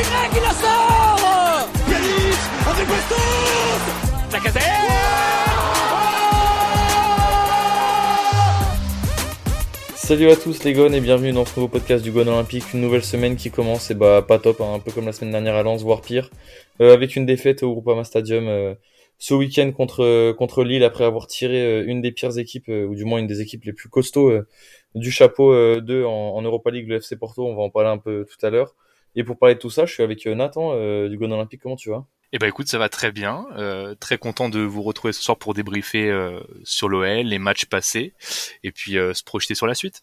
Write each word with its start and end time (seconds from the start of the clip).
Y 0.00 0.02
qui 0.02 0.40
la 0.40 0.50
sort. 0.52 1.68
Pjanic 1.86 2.40
avec 2.66 2.88
Bastos 2.88 3.50
Salut 9.94 10.30
à 10.30 10.36
tous 10.36 10.64
les 10.64 10.72
gones 10.72 10.94
et 10.94 11.02
bienvenue 11.02 11.32
dans 11.32 11.44
ce 11.44 11.54
nouveau 11.60 11.68
podcast 11.68 12.02
du 12.02 12.12
Gone 12.12 12.30
Olympique, 12.30 12.64
une 12.72 12.80
nouvelle 12.80 13.04
semaine 13.04 13.36
qui 13.36 13.50
commence 13.50 13.90
et 13.90 13.94
bah 13.94 14.24
pas 14.26 14.38
top, 14.38 14.62
hein, 14.62 14.72
un 14.74 14.78
peu 14.78 14.90
comme 14.90 15.04
la 15.04 15.12
semaine 15.12 15.32
dernière 15.32 15.54
à 15.54 15.62
Lens, 15.62 15.82
voire 15.82 16.00
pire, 16.00 16.30
euh, 16.80 16.94
avec 16.94 17.14
une 17.14 17.26
défaite 17.26 17.62
au 17.62 17.72
Groupama 17.72 18.04
Stadium 18.04 18.48
euh, 18.48 18.74
ce 19.18 19.34
week-end 19.34 19.70
contre 19.70 20.32
contre 20.32 20.64
Lille 20.64 20.82
après 20.82 21.04
avoir 21.04 21.26
tiré 21.26 21.62
euh, 21.62 21.84
une 21.86 22.00
des 22.00 22.10
pires 22.10 22.38
équipes 22.38 22.68
ou 22.68 22.94
du 22.94 23.04
moins 23.04 23.18
une 23.18 23.26
des 23.26 23.42
équipes 23.42 23.64
les 23.64 23.74
plus 23.74 23.90
costauds 23.90 24.32
du 24.94 25.10
chapeau 25.10 25.78
2 25.78 26.04
en, 26.06 26.10
en, 26.10 26.40
Europa 26.40 26.70
League, 26.70 26.88
le 26.88 26.96
FC 26.96 27.16
Porto, 27.16 27.46
on 27.46 27.54
va 27.54 27.62
en 27.64 27.70
parler 27.70 27.90
un 27.90 27.98
peu 27.98 28.24
tout 28.24 28.46
à 28.46 28.48
l'heure. 28.48 28.74
Et 29.16 29.24
pour 29.24 29.38
parler 29.38 29.54
de 29.54 29.60
tout 29.60 29.70
ça, 29.70 29.86
je 29.86 29.92
suis 29.92 30.02
avec 30.02 30.26
Nathan 30.26 31.08
du 31.08 31.18
Gone 31.18 31.32
Olympique, 31.32 31.60
comment 31.62 31.76
tu 31.76 31.90
vas? 31.90 32.06
Eh 32.32 32.38
ben 32.38 32.46
écoute, 32.46 32.68
ça 32.68 32.78
va 32.78 32.88
très 32.88 33.10
bien. 33.10 33.46
Euh, 33.56 33.94
très 33.96 34.16
content 34.16 34.48
de 34.48 34.60
vous 34.60 34.82
retrouver 34.82 35.12
ce 35.12 35.22
soir 35.22 35.36
pour 35.36 35.52
débriefer 35.52 36.08
euh, 36.08 36.40
sur 36.62 36.88
l'OL, 36.88 37.26
les 37.26 37.38
matchs 37.40 37.64
passés, 37.64 38.14
et 38.62 38.70
puis 38.70 38.98
euh, 38.98 39.14
se 39.14 39.24
projeter 39.24 39.56
sur 39.56 39.66
la 39.66 39.74
suite. 39.74 40.02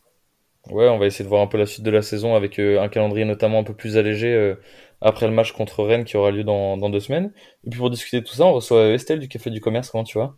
Ouais, 0.69 0.89
on 0.89 0.97
va 0.97 1.05
essayer 1.05 1.23
de 1.23 1.29
voir 1.29 1.41
un 1.41 1.47
peu 1.47 1.57
la 1.57 1.65
suite 1.65 1.85
de 1.85 1.91
la 1.91 2.01
saison 2.01 2.35
avec 2.35 2.59
un 2.59 2.89
calendrier 2.89 3.23
notamment 3.23 3.59
un 3.59 3.63
peu 3.63 3.73
plus 3.73 3.95
allégé 3.95 4.53
après 4.99 5.25
le 5.25 5.31
match 5.31 5.53
contre 5.53 5.81
Rennes 5.85 6.03
qui 6.03 6.17
aura 6.17 6.29
lieu 6.29 6.43
dans, 6.43 6.75
dans, 6.75 6.89
deux 6.89 6.99
semaines. 6.99 7.31
Et 7.63 7.69
puis 7.69 7.79
pour 7.79 7.89
discuter 7.89 8.19
de 8.19 8.25
tout 8.25 8.33
ça, 8.33 8.43
on 8.43 8.51
reçoit 8.51 8.89
Estelle 8.89 9.19
du 9.19 9.29
Café 9.29 9.49
du 9.49 9.61
Commerce. 9.61 9.89
Comment 9.89 10.03
tu 10.03 10.17
vas? 10.17 10.35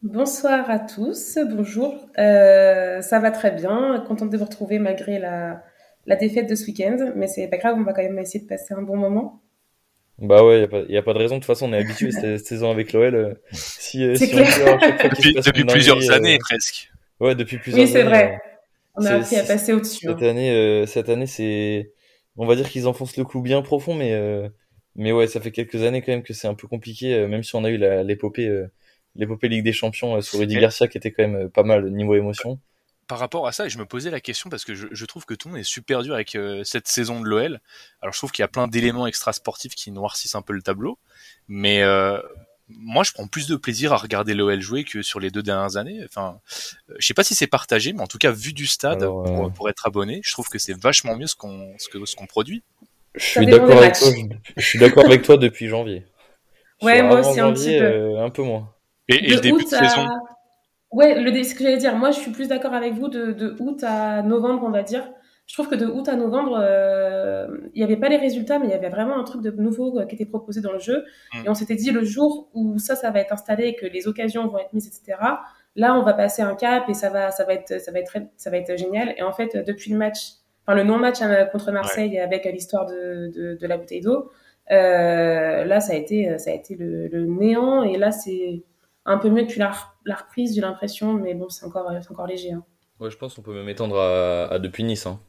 Bonsoir 0.00 0.70
à 0.70 0.78
tous, 0.78 1.38
bonjour. 1.50 1.94
ça 2.16 3.18
va 3.20 3.30
très 3.30 3.50
bien. 3.50 4.02
Contente 4.08 4.30
de 4.30 4.38
vous 4.38 4.46
retrouver 4.46 4.78
malgré 4.78 5.18
la, 5.18 5.62
la 6.06 6.16
défaite 6.16 6.48
de 6.48 6.54
ce 6.54 6.66
week-end, 6.66 7.12
mais 7.16 7.26
c'est 7.28 7.48
pas 7.48 7.58
grave, 7.58 7.76
on 7.78 7.82
va 7.82 7.92
quand 7.92 8.02
même 8.02 8.18
essayer 8.18 8.40
de 8.40 8.48
passer 8.48 8.74
un 8.74 8.82
bon 8.82 8.96
moment. 8.96 9.42
Bah 10.20 10.44
ouais, 10.44 10.68
il 10.86 10.90
n'y 10.90 10.98
a, 10.98 11.02
pas 11.02 11.14
de 11.14 11.18
raison. 11.18 11.36
De 11.36 11.40
toute 11.40 11.46
façon, 11.46 11.70
on 11.70 11.72
est 11.72 11.78
habitué 11.78 12.10
cette 12.10 12.46
saison 12.46 12.70
avec 12.70 12.92
l'OL. 12.92 13.14
Euh, 13.14 13.34
si, 13.52 14.04
euh, 14.04 14.14
si 14.14 14.34
on 14.34 14.38
depuis, 15.08 15.34
depuis 15.34 15.64
plusieurs 15.64 16.10
années, 16.10 16.38
presque. 16.38 16.90
Ouais, 17.20 17.34
depuis 17.34 17.58
plusieurs 17.58 17.80
années. 17.82 17.90
Oui, 17.90 17.92
c'est 17.92 18.04
vrai. 18.04 18.38
On 18.96 19.04
a 19.06 19.14
appris 19.14 19.36
à 19.36 19.44
passer 19.44 19.72
au-dessus. 19.72 20.06
Cette, 20.06 20.22
hein. 20.22 20.28
année, 20.28 20.50
euh, 20.50 20.86
cette 20.86 21.08
année, 21.08 21.26
c'est. 21.26 21.92
On 22.36 22.46
va 22.46 22.54
dire 22.54 22.68
qu'ils 22.68 22.86
enfoncent 22.86 23.16
le 23.16 23.24
clou 23.24 23.40
bien 23.40 23.62
profond, 23.62 23.94
mais, 23.94 24.14
mais 24.94 25.12
ouais, 25.12 25.26
ça 25.26 25.40
fait 25.40 25.50
quelques 25.50 25.82
années 25.82 26.00
quand 26.00 26.12
même 26.12 26.22
que 26.22 26.32
c'est 26.32 26.48
un 26.48 26.54
peu 26.54 26.68
compliqué, 26.68 27.26
même 27.26 27.42
si 27.42 27.54
on 27.54 27.64
a 27.64 27.70
eu 27.70 27.76
l'épopée 28.04 28.66
l'épopée 29.16 29.48
Ligue 29.48 29.64
des 29.64 29.72
Champions 29.72 30.20
sur 30.22 30.38
Rudy 30.38 30.58
Garcia 30.58 30.86
qui 30.86 30.96
était 30.96 31.10
quand 31.10 31.26
même 31.26 31.50
pas 31.50 31.64
mal 31.64 31.90
niveau 31.90 32.14
émotion 32.14 32.60
par 33.10 33.18
rapport 33.18 33.48
à 33.48 33.52
ça, 33.52 33.66
et 33.66 33.70
je 33.70 33.76
me 33.76 33.86
posais 33.86 34.08
la 34.08 34.20
question 34.20 34.50
parce 34.50 34.64
que 34.64 34.72
je, 34.72 35.04
trouve 35.04 35.24
que 35.24 35.34
tout 35.34 35.48
le 35.48 35.54
monde 35.54 35.60
est 35.60 35.64
super 35.64 36.04
dur 36.04 36.14
avec 36.14 36.36
euh, 36.36 36.62
cette 36.62 36.86
saison 36.86 37.20
de 37.20 37.26
l'OL. 37.26 37.60
Alors 38.00 38.12
je 38.12 38.18
trouve 38.18 38.30
qu'il 38.30 38.44
y 38.44 38.44
a 38.44 38.48
plein 38.48 38.68
d'éléments 38.68 39.08
extra-sportifs 39.08 39.74
qui 39.74 39.90
noircissent 39.90 40.36
un 40.36 40.42
peu 40.42 40.52
le 40.52 40.62
tableau, 40.62 40.96
mais 41.48 41.82
euh, 41.82 42.20
moi 42.68 43.02
je 43.02 43.10
prends 43.10 43.26
plus 43.26 43.48
de 43.48 43.56
plaisir 43.56 43.92
à 43.92 43.96
regarder 43.96 44.32
l'OL 44.32 44.60
jouer 44.60 44.84
que 44.84 45.02
sur 45.02 45.18
les 45.18 45.32
deux 45.32 45.42
dernières 45.42 45.76
années. 45.76 46.02
Enfin, 46.04 46.38
euh, 46.88 46.94
je 47.00 47.06
sais 47.08 47.14
pas 47.14 47.24
si 47.24 47.34
c'est 47.34 47.48
partagé, 47.48 47.92
mais 47.92 48.00
en 48.00 48.06
tout 48.06 48.18
cas 48.18 48.30
vu 48.30 48.52
du 48.52 48.68
stade 48.68 49.04
pour, 49.56 49.68
être 49.68 49.88
abonné, 49.88 50.20
je 50.22 50.30
trouve 50.30 50.48
que 50.48 50.60
c'est 50.60 50.80
vachement 50.80 51.16
mieux 51.16 51.26
ce 51.26 51.34
qu'on 51.34 51.74
ce 51.78 52.06
ce 52.06 52.14
qu'on 52.14 52.26
produit. 52.26 52.62
Je 53.16 53.24
suis 53.24 53.46
d'accord 53.46 53.78
avec 53.78 53.94
toi. 53.94 54.08
Je, 54.56 54.64
suis 54.64 54.78
d'accord 54.78 55.04
avec 55.04 55.22
toi 55.22 55.36
depuis 55.36 55.66
janvier. 55.66 56.06
ouais, 56.80 57.02
moi 57.02 57.18
aussi 57.18 57.40
un 57.40 57.52
petit 57.52 57.76
peu. 57.76 58.20
Un 58.20 58.30
peu 58.30 58.42
moins. 58.42 58.72
Et, 59.08 59.16
et 59.16 59.34
le 59.34 59.40
début 59.40 59.64
de 59.64 59.68
saison. 59.68 60.06
Ouais, 60.90 61.20
le, 61.20 61.44
ce 61.44 61.54
que 61.54 61.62
j'allais 61.62 61.76
dire, 61.76 61.96
moi 61.96 62.10
je 62.10 62.18
suis 62.18 62.32
plus 62.32 62.48
d'accord 62.48 62.74
avec 62.74 62.94
vous 62.94 63.08
de, 63.08 63.32
de, 63.32 63.56
août 63.60 63.82
à 63.84 64.22
novembre, 64.22 64.64
on 64.64 64.70
va 64.70 64.82
dire. 64.82 65.08
Je 65.46 65.54
trouve 65.54 65.68
que 65.68 65.74
de 65.74 65.86
août 65.86 66.08
à 66.08 66.16
novembre, 66.16 66.58
euh, 66.60 67.46
il 67.74 67.78
n'y 67.78 67.82
avait 67.84 67.96
pas 67.96 68.08
les 68.08 68.16
résultats, 68.16 68.58
mais 68.58 68.66
il 68.66 68.70
y 68.70 68.74
avait 68.74 68.88
vraiment 68.88 69.18
un 69.18 69.24
truc 69.24 69.42
de 69.42 69.50
nouveau 69.50 69.98
euh, 69.98 70.06
qui 70.06 70.14
était 70.14 70.26
proposé 70.26 70.60
dans 70.60 70.72
le 70.72 70.78
jeu. 70.78 71.04
Mm. 71.34 71.44
Et 71.44 71.48
on 71.48 71.54
s'était 71.54 71.74
dit 71.74 71.90
le 71.90 72.04
jour 72.04 72.50
où 72.54 72.78
ça, 72.78 72.94
ça 72.96 73.10
va 73.10 73.20
être 73.20 73.32
installé, 73.32 73.66
et 73.66 73.74
que 73.74 73.86
les 73.86 74.06
occasions 74.08 74.46
vont 74.48 74.58
être 74.58 74.72
mises, 74.72 74.86
etc. 74.86 75.18
Là, 75.76 75.94
on 75.94 76.02
va 76.02 76.12
passer 76.12 76.42
un 76.42 76.54
cap 76.54 76.88
et 76.88 76.94
ça 76.94 77.10
va, 77.10 77.30
ça 77.30 77.44
va 77.44 77.54
être, 77.54 77.80
ça 77.80 77.92
va 77.92 78.00
être, 78.00 78.12
ça 78.36 78.50
va 78.50 78.56
être 78.56 78.76
génial. 78.76 79.14
Et 79.16 79.22
en 79.22 79.32
fait, 79.32 79.56
depuis 79.56 79.90
le 79.92 79.98
match, 79.98 80.18
enfin 80.66 80.76
le 80.76 80.84
non-match 80.84 81.22
hein, 81.22 81.46
contre 81.52 81.70
Marseille 81.70 82.18
avec 82.18 82.44
l'histoire 82.44 82.86
de, 82.86 83.30
de, 83.34 83.54
de, 83.60 83.66
la 83.66 83.76
bouteille 83.76 84.00
d'eau, 84.00 84.30
euh, 84.72 85.64
là, 85.64 85.80
ça 85.80 85.92
a 85.92 85.96
été, 85.96 86.36
ça 86.38 86.50
a 86.50 86.54
été 86.54 86.74
le, 86.74 87.08
le 87.08 87.26
néant. 87.26 87.82
Et 87.84 87.96
là, 87.96 88.10
c'est 88.12 88.62
un 89.04 89.18
peu 89.18 89.30
mieux 89.30 89.42
depuis 89.42 89.58
la, 89.58 89.72
la 90.04 90.16
reprise, 90.16 90.54
j'ai 90.54 90.60
l'impression, 90.60 91.14
mais 91.14 91.34
bon, 91.34 91.48
c'est 91.48 91.64
encore, 91.64 91.90
encore 92.10 92.26
léger. 92.26 92.52
Hein. 92.52 92.64
Ouais, 93.00 93.10
je 93.10 93.16
pense 93.16 93.34
qu'on 93.34 93.42
peut 93.42 93.54
même 93.54 93.68
étendre 93.68 93.98
à, 93.98 94.58
depuis 94.58 94.84
Nice. 94.84 95.06
Hein. 95.06 95.20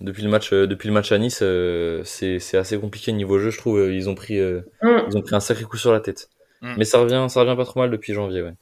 Depuis 0.00 0.22
le 0.22 0.28
match, 0.28 0.52
euh, 0.52 0.66
depuis 0.66 0.88
le 0.88 0.94
match 0.94 1.10
à 1.12 1.18
Nice, 1.18 1.38
euh, 1.42 2.02
c'est 2.04 2.56
assez 2.56 2.78
compliqué 2.78 3.12
niveau 3.12 3.38
jeu, 3.38 3.50
je 3.50 3.58
trouve. 3.58 3.78
Euh, 3.78 3.94
ils 3.94 4.10
ont 4.10 4.14
pris, 4.14 4.38
mm. 4.40 4.64
ils 5.08 5.16
ont 5.16 5.22
pris 5.22 5.34
un 5.34 5.40
sacré 5.40 5.64
coup 5.64 5.78
sur 5.78 5.92
la 5.92 6.00
tête. 6.00 6.28
Mm. 6.60 6.74
Mais 6.78 6.84
ça 6.84 6.98
revient, 6.98 7.26
ça 7.30 7.40
revient 7.40 7.56
pas 7.56 7.64
trop 7.64 7.80
mal 7.80 7.90
depuis 7.90 8.12
janvier, 8.12 8.42
ouais. 8.42 8.54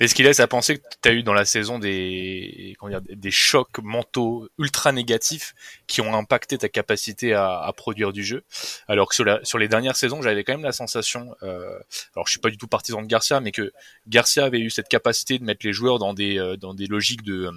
Mais 0.00 0.08
ce 0.08 0.14
qui 0.14 0.22
laisse 0.22 0.40
à 0.40 0.46
penser 0.46 0.78
que 0.78 0.82
tu 1.02 1.08
as 1.08 1.12
eu 1.12 1.22
dans 1.22 1.34
la 1.34 1.44
saison 1.44 1.78
des, 1.78 2.74
comment 2.78 2.98
dire, 2.98 3.02
des 3.16 3.30
chocs 3.30 3.78
mentaux 3.82 4.48
ultra 4.58 4.92
négatifs 4.92 5.54
qui 5.86 6.00
ont 6.00 6.14
impacté 6.14 6.58
ta 6.58 6.68
capacité 6.68 7.34
à, 7.34 7.60
à 7.60 7.72
produire 7.72 8.12
du 8.12 8.24
jeu. 8.24 8.44
Alors 8.88 9.08
que 9.08 9.14
sur, 9.14 9.24
la, 9.24 9.44
sur 9.44 9.58
les 9.58 9.68
dernières 9.68 9.96
saisons, 9.96 10.22
j'avais 10.22 10.44
quand 10.44 10.54
même 10.54 10.62
la 10.62 10.72
sensation, 10.72 11.34
euh, 11.42 11.78
alors 12.14 12.26
je 12.26 12.32
suis 12.32 12.40
pas 12.40 12.50
du 12.50 12.58
tout 12.58 12.68
partisan 12.68 13.02
de 13.02 13.06
Garcia, 13.06 13.40
mais 13.40 13.52
que 13.52 13.72
Garcia 14.08 14.44
avait 14.44 14.60
eu 14.60 14.70
cette 14.70 14.88
capacité 14.88 15.38
de 15.38 15.44
mettre 15.44 15.64
les 15.66 15.72
joueurs 15.72 15.98
dans 15.98 16.14
des, 16.14 16.38
euh, 16.38 16.56
dans 16.56 16.74
des 16.74 16.86
logiques 16.86 17.22
de 17.22 17.46
euh, 17.46 17.52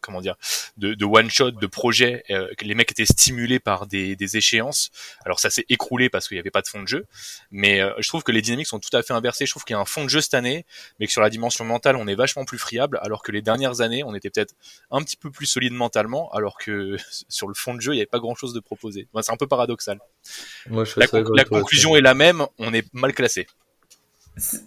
comment 0.00 0.20
dire, 0.20 0.36
de, 0.76 0.94
de 0.94 1.04
one 1.04 1.30
shot, 1.30 1.52
de 1.52 1.66
projet. 1.66 2.24
Euh, 2.30 2.48
les 2.60 2.74
mecs 2.74 2.90
étaient 2.90 3.06
stimulés 3.06 3.58
par 3.58 3.86
des, 3.86 4.16
des 4.16 4.36
échéances. 4.36 4.90
Alors 5.24 5.40
ça 5.40 5.50
s'est 5.50 5.64
écroulé 5.68 6.08
parce 6.08 6.28
qu'il 6.28 6.36
n'y 6.36 6.40
avait 6.40 6.50
pas 6.50 6.62
de 6.62 6.68
fond 6.68 6.82
de 6.82 6.88
jeu, 6.88 7.06
mais 7.50 7.80
euh, 7.80 7.92
je 7.98 8.08
trouve 8.08 8.22
que 8.22 8.32
les 8.32 8.42
dynamiques 8.42 8.66
sont 8.66 8.80
tout 8.80 8.94
à 8.96 9.02
fait 9.02 9.12
inversées. 9.12 9.46
Je 9.46 9.52
trouve 9.52 9.64
qu'il 9.64 9.74
y 9.74 9.76
a 9.76 9.80
un 9.80 9.84
fond 9.84 10.04
de 10.04 10.08
jeu 10.08 10.20
cette 10.20 10.34
année, 10.34 10.64
mais 10.98 11.06
que 11.06 11.12
sur 11.12 11.22
la 11.22 11.30
dimension 11.30 11.64
mentale, 11.64 11.96
on 11.96 12.06
est 12.06 12.14
vachement 12.14 12.44
plus 12.44 12.58
friable, 12.58 12.98
alors 13.02 13.22
que 13.22 13.32
les 13.32 13.42
dernières 13.42 13.80
années, 13.80 14.04
on 14.04 14.14
était 14.14 14.30
peut-être 14.30 14.54
un 14.90 15.02
petit 15.02 15.16
peu 15.16 15.30
plus 15.30 15.46
solide 15.46 15.72
mentalement, 15.72 16.30
alors 16.32 16.58
que 16.58 16.96
sur 17.28 17.48
le 17.48 17.54
fond 17.54 17.74
de 17.74 17.80
jeu, 17.80 17.92
il 17.92 17.96
n'y 17.96 18.00
avait 18.00 18.06
pas 18.06 18.20
grand-chose 18.20 18.52
de 18.52 18.60
proposé. 18.60 19.08
c'est 19.20 19.32
un 19.32 19.36
peu 19.36 19.46
paradoxal. 19.46 19.98
Moi, 20.68 20.84
je 20.84 20.98
la, 20.98 21.06
la 21.34 21.44
conclusion 21.44 21.96
est 21.96 22.00
la 22.00 22.14
même, 22.14 22.46
on 22.58 22.72
est 22.72 22.86
mal 22.92 23.12
classé. 23.12 23.46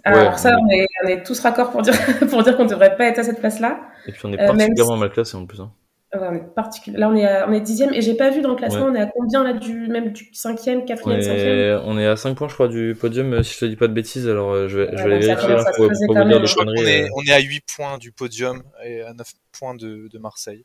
Alors 0.03 0.37
ça, 0.37 0.55
on 0.61 0.69
est, 0.69 0.85
on 1.03 1.07
est, 1.07 1.23
tous 1.23 1.39
raccords 1.39 1.71
pour 1.71 1.81
dire, 1.81 1.93
pour 2.29 2.43
dire 2.43 2.55
qu'on 2.55 2.65
ne 2.65 2.69
devrait 2.69 2.95
pas 2.95 3.05
être 3.05 3.19
à 3.19 3.23
cette 3.23 3.39
place-là. 3.39 3.79
Et 4.07 4.11
puis 4.11 4.21
on 4.25 4.33
est 4.33 4.39
euh, 4.39 4.47
particulièrement 4.47 4.97
mal 4.97 5.09
classé 5.09 5.35
en 5.37 5.45
plus. 5.45 5.59
Hein. 5.59 5.71
Ouais, 6.13 6.27
on 6.29 6.35
est 6.35 6.97
Là, 6.97 7.09
on 7.09 7.15
est, 7.15 7.43
on 7.43 7.51
est 7.51 7.59
dixième 7.61 7.93
et 7.93 8.01
j'ai 8.01 8.13
pas 8.13 8.29
vu 8.29 8.41
dans 8.41 8.51
le 8.51 8.55
classement, 8.55 8.85
on 8.85 8.95
est 8.95 9.01
à 9.01 9.07
combien 9.07 9.43
là 9.43 9.53
du 9.53 9.87
même 9.87 10.13
du 10.13 10.29
cinquième, 10.31 10.85
quatrième, 10.85 11.21
cinquième? 11.21 11.81
On 11.83 11.97
est 11.97 12.05
à 12.05 12.15
5 12.15 12.35
points, 12.35 12.47
je 12.47 12.53
crois, 12.53 12.67
du 12.67 12.95
podium, 12.97 13.33
euh, 13.33 13.43
si 13.43 13.55
je 13.55 13.59
te 13.59 13.65
dis 13.65 13.75
pas 13.75 13.87
de 13.87 13.93
bêtises. 13.93 14.29
Alors 14.29 14.51
euh, 14.51 14.67
je 14.69 14.79
vais, 14.79 14.89
je 14.91 15.03
vais 15.03 15.15
aller 15.15 15.25
vérifier 15.25 15.49
là, 15.49 15.65
pour, 15.75 15.87
pour 15.87 16.15
vous 16.15 16.23
dire 16.23 16.39
de 16.39 16.59
On 16.59 16.85
est, 16.85 17.09
on 17.13 17.21
est 17.27 17.33
à 17.33 17.39
8 17.39 17.63
points 17.75 17.97
du 17.97 18.11
podium 18.11 18.63
et 18.85 19.01
à 19.01 19.13
9 19.13 19.27
points 19.51 19.75
de, 19.75 20.07
de 20.07 20.17
Marseille. 20.19 20.63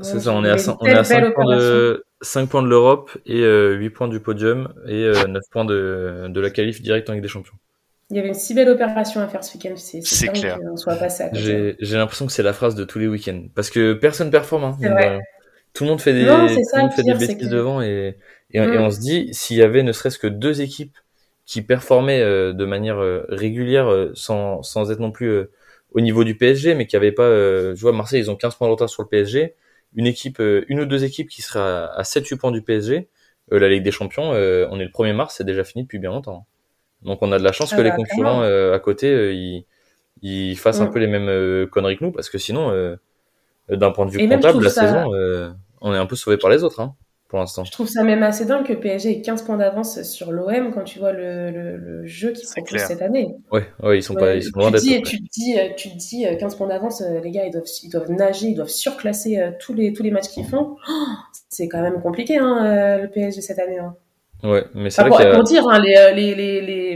C'est 0.00 0.20
ça, 0.20 0.32
on 0.32 0.42
est 0.42 0.50
à 0.50 0.58
5, 0.58 0.78
on 0.80 0.86
est 0.86 0.92
à 0.92 1.04
5 1.04 1.34
points 1.34 1.56
de 1.56 2.04
5 2.22 2.48
points 2.48 2.62
de 2.62 2.68
l'Europe 2.68 3.10
et 3.26 3.42
euh, 3.42 3.74
8 3.74 3.90
points 3.90 4.08
du 4.08 4.20
podium 4.20 4.72
et 4.86 5.04
euh, 5.04 5.26
9 5.26 5.42
points 5.50 5.64
de, 5.64 6.26
de 6.28 6.40
la 6.40 6.50
qualif 6.50 6.80
directe 6.80 7.10
en 7.10 7.12
Ligue 7.12 7.22
des 7.22 7.28
Champions. 7.28 7.54
Il 8.12 8.16
y 8.16 8.18
avait 8.18 8.28
une 8.28 8.34
si 8.34 8.52
belle 8.52 8.68
opération 8.68 9.22
à 9.22 9.26
faire 9.26 9.42
ce 9.42 9.56
week-end. 9.56 9.72
C'est 9.76 10.28
clair. 10.28 10.58
soit 10.76 10.96
passé 10.96 11.24
J'ai 11.32 11.96
l'impression 11.96 12.26
que 12.26 12.32
c'est 12.32 12.42
la 12.42 12.52
phrase 12.52 12.74
de 12.74 12.84
tous 12.84 12.98
les 12.98 13.08
week-ends. 13.08 13.44
Parce 13.54 13.70
que 13.70 13.94
personne 13.94 14.30
performe. 14.30 14.64
Hein. 14.64 14.76
Vrai. 14.78 15.18
tout 15.72 15.84
le 15.84 15.90
monde 15.90 16.00
fait 16.00 16.12
des, 16.12 16.26
tout 16.26 16.30
le 16.30 16.80
monde 16.82 16.92
fait 16.92 17.02
des 17.04 17.14
bêtises 17.14 17.48
devant 17.48 17.80
et, 17.80 18.18
et, 18.50 18.60
mm. 18.60 18.76
on 18.76 18.90
se 18.90 19.00
dit, 19.00 19.30
s'il 19.32 19.56
y 19.56 19.62
avait 19.62 19.82
ne 19.82 19.92
serait-ce 19.92 20.18
que 20.18 20.26
deux 20.26 20.60
équipes 20.60 20.94
qui 21.46 21.62
performaient 21.62 22.20
euh, 22.20 22.52
de 22.52 22.66
manière 22.66 22.98
euh, 22.98 23.24
régulière 23.30 23.90
euh, 23.90 24.12
sans, 24.14 24.62
sans 24.62 24.90
être 24.90 25.00
non 25.00 25.10
plus 25.10 25.46
au 25.92 26.00
niveau 26.00 26.22
du 26.22 26.36
PSG, 26.36 26.74
mais 26.74 26.86
qui 26.86 26.96
n'avaient 26.96 27.12
pas, 27.12 27.28
je 27.28 27.80
vois, 27.80 27.92
Marseille, 27.92 28.20
ils 28.20 28.30
ont 28.30 28.36
15 28.36 28.56
points 28.56 28.68
de 28.68 28.72
retard 28.72 28.90
sur 28.90 29.02
le 29.02 29.08
PSG. 29.08 29.54
Une 29.94 30.06
équipe, 30.06 30.40
une 30.40 30.80
ou 30.80 30.86
deux 30.86 31.04
équipes 31.04 31.28
qui 31.28 31.42
seraient 31.42 31.60
à, 31.60 31.84
à 31.96 32.02
7-8 32.02 32.36
points 32.36 32.52
du 32.52 32.62
PSG. 32.62 33.08
la 33.50 33.68
Ligue 33.68 33.82
des 33.82 33.90
Champions, 33.90 34.30
on 34.30 34.80
est 34.80 34.84
le 34.84 34.90
1er 34.90 35.12
mars, 35.12 35.34
c'est 35.36 35.44
déjà 35.44 35.64
fini 35.64 35.84
depuis 35.84 35.98
bien 35.98 36.10
longtemps. 36.10 36.46
Donc 37.04 37.18
on 37.22 37.32
a 37.32 37.38
de 37.38 37.44
la 37.44 37.52
chance 37.52 37.70
ah 37.72 37.76
que 37.76 37.82
les 37.82 37.90
bah, 37.90 37.96
concurrents 37.96 38.42
euh, 38.42 38.74
à 38.74 38.78
côté 38.78 39.08
euh, 39.12 39.32
ils, 39.32 39.64
ils, 40.22 40.56
fassent 40.56 40.80
un 40.80 40.86
mm. 40.86 40.90
peu 40.90 40.98
les 40.98 41.06
mêmes 41.06 41.28
euh, 41.28 41.66
conneries 41.66 41.98
que 41.98 42.04
nous 42.04 42.12
parce 42.12 42.30
que 42.30 42.38
sinon 42.38 42.70
d'un 43.68 43.90
point 43.90 44.06
de 44.06 44.10
vue 44.10 44.28
comptable 44.28 44.62
la 44.62 44.70
saison 44.70 45.10
on 45.80 45.92
est 45.92 45.98
un 45.98 46.06
peu 46.06 46.14
sauvé 46.14 46.36
par 46.36 46.48
les 46.48 46.62
autres 46.62 46.78
hein, 46.78 46.94
pour 47.28 47.40
l'instant. 47.40 47.64
Je 47.64 47.72
trouve 47.72 47.88
ça 47.88 48.04
même 48.04 48.22
assez 48.22 48.44
dingue 48.44 48.64
que 48.64 48.72
PSG 48.72 49.10
ait 49.10 49.20
15 49.20 49.42
points 49.42 49.56
d'avance 49.56 50.00
sur 50.04 50.30
l'OM 50.30 50.70
quand 50.72 50.84
tu 50.84 51.00
vois 51.00 51.10
le, 51.10 51.50
le, 51.50 51.76
le 51.76 52.06
jeu 52.06 52.30
qu'ils 52.30 52.48
proposent 52.48 52.86
cette 52.86 53.02
année. 53.02 53.34
Ouais, 53.50 53.66
ouais, 53.82 53.98
ils 53.98 54.02
sont 54.04 54.14
pas 54.14 54.36
ils 54.36 54.44
sont 54.44 54.60
loin 54.60 54.70
d'être. 54.70 54.82
Tu 54.84 55.02
te 55.02 55.28
dis 55.32 55.56
tu 55.76 55.90
te 55.90 55.96
dis 55.96 56.24
15 56.38 56.54
points 56.54 56.68
d'avance 56.68 57.02
les 57.02 57.30
gars 57.32 57.44
ils 57.44 57.50
doivent 57.50 57.66
ils 57.82 57.90
doivent 57.90 58.12
nager, 58.12 58.46
ils 58.46 58.54
doivent 58.54 58.68
surclasser 58.68 59.50
tous 59.58 59.74
les 59.74 59.92
tous 59.92 60.04
les 60.04 60.12
matchs 60.12 60.28
qu'ils 60.28 60.46
font. 60.46 60.76
Oh, 60.88 60.92
c'est 61.48 61.66
quand 61.66 61.82
même 61.82 62.00
compliqué 62.00 62.38
hein, 62.38 62.98
le 62.98 63.08
PSG 63.08 63.40
cette 63.40 63.58
année 63.58 63.78
hein. 63.78 63.96
Ouais, 64.42 64.64
mais 64.74 64.90
c'est 64.90 65.02
vrai 65.02 65.10
pour, 65.10 65.20
a... 65.20 65.34
pour 65.34 65.44
dire, 65.44 65.68
hein, 65.68 65.80
les, 65.80 66.12
les, 66.14 66.34
les, 66.34 66.60
les, 66.60 66.91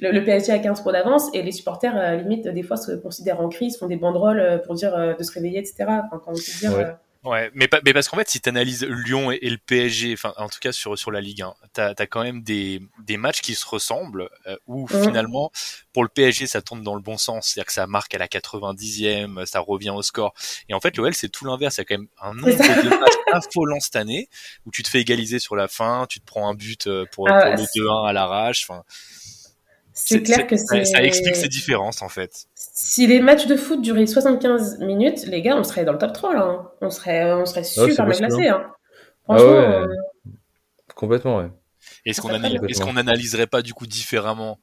le, 0.00 0.24
PSG 0.24 0.52
a 0.52 0.58
15 0.58 0.82
points 0.82 0.92
d'avance 0.92 1.28
et 1.34 1.42
les 1.42 1.52
supporters, 1.52 1.96
euh, 1.96 2.16
limite, 2.16 2.48
des 2.48 2.62
fois, 2.62 2.76
se 2.76 2.92
considèrent 2.92 3.40
en 3.40 3.48
crise, 3.48 3.78
font 3.78 3.86
des 3.86 3.96
banderoles 3.96 4.40
euh, 4.40 4.58
pour 4.58 4.74
dire 4.74 4.94
euh, 4.94 5.14
de 5.14 5.22
se 5.22 5.32
réveiller, 5.32 5.58
etc. 5.58 5.84
Enfin, 5.88 6.20
quand 6.24 6.32
on 6.32 6.32
dire, 6.32 6.76
ouais. 6.76 6.86
Ouais, 7.22 7.50
mais, 7.52 7.68
mais 7.84 7.92
parce 7.92 8.08
qu'en 8.08 8.16
fait, 8.16 8.30
si 8.30 8.40
tu 8.40 8.48
analyses 8.48 8.82
Lyon 8.82 9.30
et, 9.30 9.50
le 9.50 9.58
PSG, 9.58 10.14
enfin 10.14 10.32
en 10.38 10.48
tout 10.48 10.58
cas 10.58 10.72
sur 10.72 10.98
sur 10.98 11.10
la 11.10 11.20
Ligue 11.20 11.42
1, 11.42 11.54
tu 11.74 11.80
as, 11.82 12.06
quand 12.06 12.22
même 12.22 12.42
des, 12.42 12.80
des 13.04 13.18
matchs 13.18 13.42
qui 13.42 13.54
se 13.54 13.66
ressemblent 13.66 14.30
euh, 14.46 14.56
où 14.66 14.86
finalement 14.86 15.52
pour 15.92 16.02
le 16.02 16.08
PSG 16.08 16.46
ça 16.46 16.62
tourne 16.62 16.82
dans 16.82 16.94
le 16.94 17.02
bon 17.02 17.18
sens, 17.18 17.48
c'est-à-dire 17.48 17.66
que 17.66 17.74
ça 17.74 17.86
marque 17.86 18.14
à 18.14 18.18
la 18.18 18.26
90e, 18.26 19.44
ça 19.44 19.60
revient 19.60 19.90
au 19.90 20.00
score. 20.00 20.32
Et 20.70 20.74
en 20.74 20.80
fait, 20.80 20.96
l'OL 20.96 21.12
c'est 21.12 21.28
tout 21.28 21.44
l'inverse, 21.44 21.76
il 21.76 21.80
y 21.80 21.82
a 21.82 21.84
quand 21.84 21.98
même 21.98 22.08
un 22.22 22.32
nombre 22.32 22.56
de 22.56 22.88
matchs 22.88 23.12
affolant 23.32 23.80
cette 23.80 23.96
année 23.96 24.30
où 24.64 24.70
tu 24.70 24.82
te 24.82 24.88
fais 24.88 25.00
égaliser 25.00 25.40
sur 25.40 25.56
la 25.56 25.68
fin, 25.68 26.06
tu 26.08 26.20
te 26.20 26.24
prends 26.24 26.48
un 26.48 26.54
but 26.54 26.86
euh, 26.86 27.04
pour, 27.12 27.28
ah 27.28 27.42
pour 27.42 27.50
le 27.50 27.64
2-1 27.64 28.08
à 28.08 28.14
l'arrache, 28.14 28.66
enfin 28.66 28.82
c'est 30.04 30.22
clair 30.22 30.46
que 30.46 30.56
ça, 30.56 30.84
ça 30.84 31.02
explique 31.02 31.36
ces 31.36 31.48
différences 31.48 32.02
en 32.02 32.08
fait. 32.08 32.46
Si 32.54 33.06
les 33.06 33.20
matchs 33.20 33.46
de 33.46 33.56
foot 33.56 33.80
duraient 33.80 34.06
75 34.06 34.78
minutes, 34.80 35.26
les 35.26 35.42
gars, 35.42 35.56
on 35.56 35.64
serait 35.64 35.84
dans 35.84 35.92
le 35.92 35.98
top 35.98 36.12
3 36.12 36.34
là. 36.34 36.42
Hein. 36.42 36.70
On 36.80 36.90
serait, 36.90 37.32
on 37.32 37.46
serait 37.46 37.64
super 37.64 38.06
bien 38.06 38.16
classés. 38.16 38.48
Hein. 38.48 38.66
Ah 39.28 39.36
Franchement. 39.36 39.50
Euh, 39.50 39.86
Complètement, 40.94 41.38
ouais. 41.38 41.50
Est-ce 42.04 42.20
qu'on 42.20 42.42
est 42.42 42.80
qu'on 42.80 42.92
n'analyserait 42.92 43.46
pas 43.46 43.62
du 43.62 43.74
coup 43.74 43.86
différemment 43.86 44.58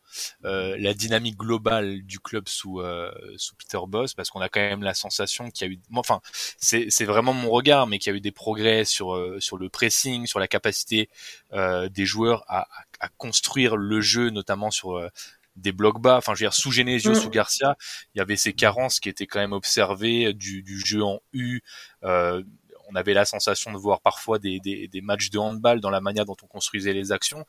euh, 0.46 0.76
la 0.80 0.94
dynamique 0.94 1.38
globale 1.38 2.02
du 2.02 2.20
club 2.20 2.48
sous 2.48 2.80
euh, 2.80 3.12
sous 3.38 3.56
Peter 3.56 3.80
Boss? 3.88 4.14
Parce 4.14 4.30
qu'on 4.30 4.42
a 4.42 4.50
quand 4.50 4.60
même 4.60 4.84
la 4.84 4.94
sensation 4.94 5.50
qu'il 5.50 5.68
y 5.68 5.70
a 5.70 5.74
eu, 5.74 5.80
enfin 5.96 6.22
c'est 6.58 6.88
c'est 6.90 7.06
vraiment 7.06 7.34
mon 7.34 7.50
regard, 7.50 7.88
mais 7.88 8.00
qu'il 8.00 8.12
y 8.12 8.16
a 8.16 8.18
eu 8.18 8.22
des 8.22 8.32
progrès 8.32 8.86
sur 8.86 9.16
euh, 9.16 9.38
sur 9.40 9.58
le 9.58 9.70
pressing, 9.70 10.26
sur 10.26 10.40
la 10.40 10.48
capacité 10.48 11.10
euh, 11.54 11.90
des 11.90 12.06
joueurs 12.06 12.44
à, 12.48 12.68
à, 13.00 13.10
construire 13.18 13.78
le 13.78 14.02
jeu, 14.02 14.30
notamment 14.30 14.72
sur 14.72 14.98
euh, 14.98 15.10
des 15.56 15.72
blocs 15.72 16.02
bas. 16.02 16.18
Enfin, 16.18 16.34
je 16.34 16.40
veux 16.40 16.46
dire, 16.46 16.54
sous 16.54 16.72
Genesio, 16.72 17.12
mm. 17.12 17.16
sous 17.16 17.30
Garcia, 17.30 17.76
il 18.14 18.20
y 18.20 18.22
avait 18.22 18.38
ces 18.38 18.54
carences 18.54 19.00
qui 19.00 19.10
étaient 19.10 19.28
quand 19.28 19.40
même 19.40 19.54
observées 19.54 20.34
du, 20.34 20.62
du 20.62 20.80
jeu 20.80 21.04
en 21.04 21.20
U. 21.34 21.62
Euh, 22.04 22.44
on 22.88 22.96
avait 22.96 23.14
la 23.14 23.26
sensation 23.26 23.72
de 23.72 23.78
voir 23.78 24.02
parfois 24.02 24.40
des, 24.40 24.60
des, 24.60 24.88
des, 24.88 25.02
matchs 25.02 25.30
de 25.30 25.38
handball 25.38 25.82
dans 25.82 25.90
la 25.90 26.02
manière 26.02 26.26
dont 26.26 26.38
on 26.42 26.48
construisait 26.48 26.94
les 26.94 27.12
actions. 27.12 27.46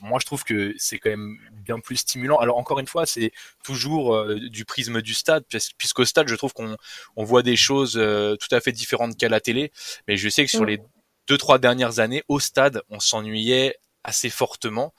Moi, 0.00 0.18
je 0.20 0.26
trouve 0.26 0.42
que 0.42 0.74
c'est 0.78 0.98
quand 0.98 1.10
même 1.10 1.38
bien 1.52 1.78
plus 1.78 1.96
stimulant. 1.96 2.38
Alors, 2.38 2.58
encore 2.58 2.80
une 2.80 2.86
fois, 2.86 3.06
c'est 3.06 3.30
toujours 3.62 4.14
euh, 4.14 4.38
du 4.48 4.64
prisme 4.64 5.00
du 5.00 5.14
stade, 5.14 5.44
puisqu'au 5.78 6.04
stade, 6.04 6.28
je 6.28 6.34
trouve 6.34 6.52
qu'on 6.52 6.76
on 7.16 7.24
voit 7.24 7.42
des 7.42 7.56
choses 7.56 7.96
euh, 7.96 8.36
tout 8.36 8.52
à 8.52 8.60
fait 8.60 8.72
différentes 8.72 9.16
qu'à 9.16 9.28
la 9.28 9.40
télé. 9.40 9.70
Mais 10.08 10.16
je 10.16 10.28
sais 10.28 10.44
que 10.44 10.50
sur 10.50 10.62
mm. 10.62 10.66
les 10.66 10.80
deux, 11.28 11.38
trois 11.38 11.58
dernières 11.58 12.00
années, 12.00 12.24
au 12.28 12.40
stade, 12.40 12.82
on 12.90 12.98
s'ennuyait 12.98 13.76
assez 14.02 14.30
fortement. 14.30 14.92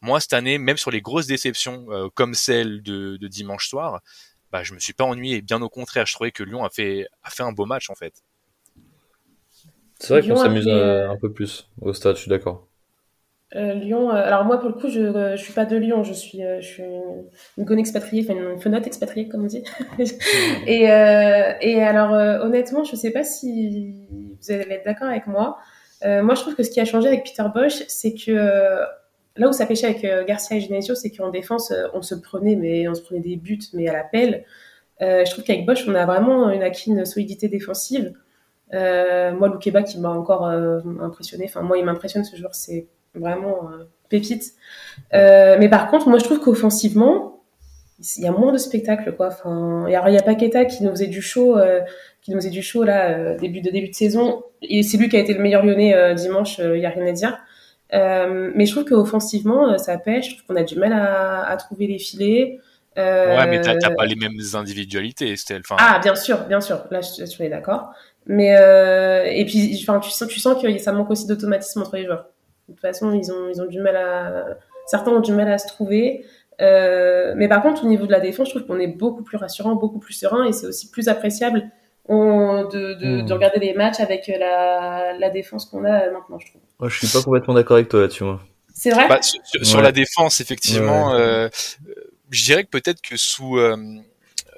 Moi, 0.00 0.20
cette 0.20 0.32
année, 0.32 0.58
même 0.58 0.76
sur 0.76 0.90
les 0.90 1.00
grosses 1.00 1.26
déceptions 1.26 1.86
euh, 1.90 2.08
comme 2.12 2.34
celle 2.34 2.82
de, 2.82 3.16
de, 3.16 3.28
dimanche 3.28 3.68
soir, 3.68 4.00
bah, 4.50 4.62
je 4.62 4.74
me 4.74 4.80
suis 4.80 4.92
pas 4.92 5.04
ennuyé. 5.04 5.42
Bien 5.42 5.60
au 5.62 5.68
contraire, 5.68 6.06
je 6.06 6.14
trouvais 6.14 6.32
que 6.32 6.42
Lyon 6.42 6.64
a 6.64 6.70
fait, 6.70 7.06
a 7.22 7.30
fait 7.30 7.42
un 7.42 7.52
beau 7.52 7.66
match 7.66 7.90
en 7.90 7.94
fait. 7.94 8.22
C'est 9.98 10.14
vrai 10.14 10.28
qu'on 10.28 10.36
s'amuse 10.36 10.68
un 10.68 11.16
peu 11.20 11.32
plus 11.32 11.68
au 11.80 11.92
stade, 11.92 12.16
je 12.16 12.22
suis 12.22 12.30
d'accord. 12.30 12.68
Euh, 13.56 13.72
Lyon, 13.72 14.10
euh, 14.10 14.14
alors 14.14 14.44
moi 14.44 14.58
pour 14.58 14.68
le 14.68 14.74
coup, 14.74 14.88
je 14.88 15.00
ne 15.00 15.36
suis 15.36 15.54
pas 15.54 15.64
de 15.64 15.76
Lyon, 15.76 16.02
je 16.02 16.12
suis, 16.12 16.40
je 16.60 16.66
suis 16.66 16.82
une, 16.82 17.66
une 17.66 17.78
expatriée, 17.78 18.26
enfin 18.28 18.38
une 18.38 18.60
fenote 18.60 18.86
expatriée 18.86 19.28
comme 19.28 19.44
on 19.44 19.46
dit. 19.46 19.64
et, 20.66 20.82
et 20.82 21.82
alors 21.82 22.12
honnêtement, 22.42 22.84
je 22.84 22.92
ne 22.92 22.96
sais 22.96 23.10
pas 23.10 23.24
si 23.24 23.94
vous 24.10 24.52
allez 24.52 24.74
être 24.74 24.84
d'accord 24.84 25.08
avec 25.08 25.26
moi. 25.26 25.58
moi 26.02 26.34
je 26.34 26.40
trouve 26.42 26.56
que 26.56 26.62
ce 26.62 26.70
qui 26.70 26.80
a 26.80 26.84
changé 26.84 27.08
avec 27.08 27.24
Peter 27.24 27.48
Bosch, 27.54 27.82
c'est 27.88 28.14
que 28.14 28.32
là 29.36 29.48
où 29.48 29.52
ça 29.52 29.64
pêchait 29.64 29.86
avec 29.86 30.26
Garcia 30.26 30.56
et 30.56 30.60
Genesio, 30.60 30.94
c'est 30.94 31.10
qu'en 31.10 31.30
défense, 31.30 31.72
on 31.94 32.02
se 32.02 32.14
prenait, 32.14 32.56
mais 32.56 32.86
on 32.86 32.94
se 32.94 33.02
prenait 33.02 33.20
des 33.20 33.36
buts, 33.36 33.60
mais 33.72 33.88
à 33.88 33.94
la 33.94 34.04
pelle. 34.04 34.44
je 35.00 35.30
trouve 35.30 35.44
qu'avec 35.44 35.64
Bosch, 35.64 35.88
on 35.88 35.94
a 35.94 36.04
vraiment 36.04 36.50
une 36.50 36.62
acquis 36.62 36.90
une 36.90 37.06
solidité 37.06 37.48
défensive. 37.48 38.12
Euh, 38.74 39.32
moi, 39.32 39.48
Loukeba 39.48 39.82
qui 39.82 39.98
m'a 39.98 40.10
encore 40.10 40.46
euh, 40.46 40.80
impressionné. 41.00 41.44
Enfin, 41.46 41.62
moi, 41.62 41.78
il 41.78 41.84
m'impressionne 41.84 42.24
ce 42.24 42.36
joueur, 42.36 42.54
c'est 42.54 42.86
vraiment 43.14 43.70
euh, 43.70 43.84
pépite. 44.08 44.52
mais 45.12 45.68
par 45.68 45.90
contre, 45.90 46.08
moi, 46.08 46.18
je 46.18 46.24
trouve 46.24 46.40
qu'offensivement, 46.40 47.42
il 48.16 48.22
y 48.22 48.28
a 48.28 48.32
moins 48.32 48.52
de 48.52 48.58
spectacles, 48.58 49.14
quoi. 49.16 49.28
Enfin, 49.28 49.86
il 49.88 49.92
y 49.92 49.96
a, 49.96 50.22
Paqueta 50.22 50.64
qui 50.64 50.84
nous 50.84 50.90
faisait 50.90 51.08
du 51.08 51.20
show, 51.20 51.56
qui 52.22 52.30
nous 52.30 52.36
faisait 52.36 52.50
du 52.50 52.62
show 52.62 52.84
là, 52.84 53.34
début 53.34 53.60
de 53.60 53.70
début 53.70 53.88
de 53.88 53.94
saison. 53.94 54.44
Et 54.62 54.82
c'est 54.84 54.98
lui 54.98 55.08
qui 55.08 55.16
a 55.16 55.20
été 55.20 55.34
le 55.34 55.40
meilleur 55.40 55.64
Lyonnais 55.64 56.14
dimanche. 56.14 56.58
Il 56.58 56.78
y 56.78 56.86
a 56.86 56.90
rien 56.90 57.06
à 57.06 57.12
dire. 57.12 57.38
mais 57.92 58.66
je 58.66 58.70
trouve 58.70 58.84
qu'offensivement, 58.84 59.76
ça 59.78 59.98
pêche. 59.98 60.30
Je 60.30 60.36
trouve 60.36 60.46
qu'on 60.46 60.60
a 60.60 60.64
du 60.64 60.78
mal 60.78 60.92
à 60.92 61.56
trouver 61.56 61.88
les 61.88 61.98
filets. 61.98 62.60
Ouais, 62.98 63.46
mais 63.46 63.60
t'as 63.60 63.90
pas 63.90 64.06
les 64.06 64.16
mêmes 64.16 64.38
individualités, 64.54 65.32
Estelle. 65.32 65.62
Enfin... 65.64 65.76
Ah, 65.78 66.00
bien 66.02 66.14
sûr, 66.14 66.44
bien 66.46 66.60
sûr. 66.60 66.84
Là, 66.90 67.00
je, 67.00 67.20
je 67.20 67.26
suis 67.26 67.48
d'accord. 67.48 67.90
Mais 68.28 68.56
euh, 68.56 69.24
et 69.24 69.44
puis, 69.46 69.78
enfin, 69.82 70.00
tu 70.00 70.10
sens, 70.10 70.28
tu 70.28 70.38
sens 70.38 70.62
que 70.62 70.78
ça 70.78 70.92
manque 70.92 71.10
aussi 71.10 71.26
d'automatisme 71.26 71.80
entre 71.80 71.96
les 71.96 72.04
joueurs. 72.04 72.26
De 72.68 72.74
toute 72.74 72.80
façon, 72.82 73.12
ils 73.12 73.32
ont, 73.32 73.48
ils 73.48 73.60
ont 73.62 73.66
du 73.66 73.80
mal 73.80 73.96
à, 73.96 74.44
certains 74.86 75.12
ont 75.12 75.20
du 75.20 75.32
mal 75.32 75.50
à 75.50 75.56
se 75.56 75.66
trouver. 75.66 76.26
Euh, 76.60 77.32
mais 77.36 77.48
par 77.48 77.62
contre, 77.62 77.84
au 77.84 77.88
niveau 77.88 78.06
de 78.06 78.12
la 78.12 78.20
défense, 78.20 78.48
je 78.48 78.54
trouve 78.54 78.66
qu'on 78.66 78.78
est 78.78 78.88
beaucoup 78.88 79.22
plus 79.22 79.38
rassurant, 79.38 79.76
beaucoup 79.76 79.98
plus 79.98 80.12
serein, 80.12 80.44
et 80.44 80.52
c'est 80.52 80.66
aussi 80.66 80.90
plus 80.90 81.08
appréciable 81.08 81.70
de, 82.08 82.64
de, 82.64 82.94
de, 82.94 83.22
hmm. 83.22 83.32
regarder 83.32 83.60
les 83.60 83.74
matchs 83.74 84.00
avec 84.00 84.26
la, 84.28 85.16
la 85.18 85.30
défense 85.30 85.66
qu'on 85.66 85.84
a 85.84 86.10
maintenant, 86.10 86.38
je 86.38 86.48
trouve. 86.48 86.60
Moi, 86.80 86.88
je 86.88 86.98
suis 86.98 87.18
pas 87.18 87.22
complètement 87.22 87.54
d'accord 87.54 87.76
avec 87.76 87.88
toi 87.88 88.00
là-dessus, 88.00 88.24
moi. 88.24 88.40
C'est 88.74 88.90
vrai? 88.90 89.08
Bah, 89.08 89.20
sur, 89.22 89.80
la 89.80 89.92
défense, 89.92 90.40
effectivement, 90.40 91.14
euh, 91.14 91.48
je 92.30 92.44
dirais 92.44 92.64
que 92.64 92.70
peut-être 92.70 93.00
que 93.00 93.16
sous 93.16 93.58
euh, 93.58 93.76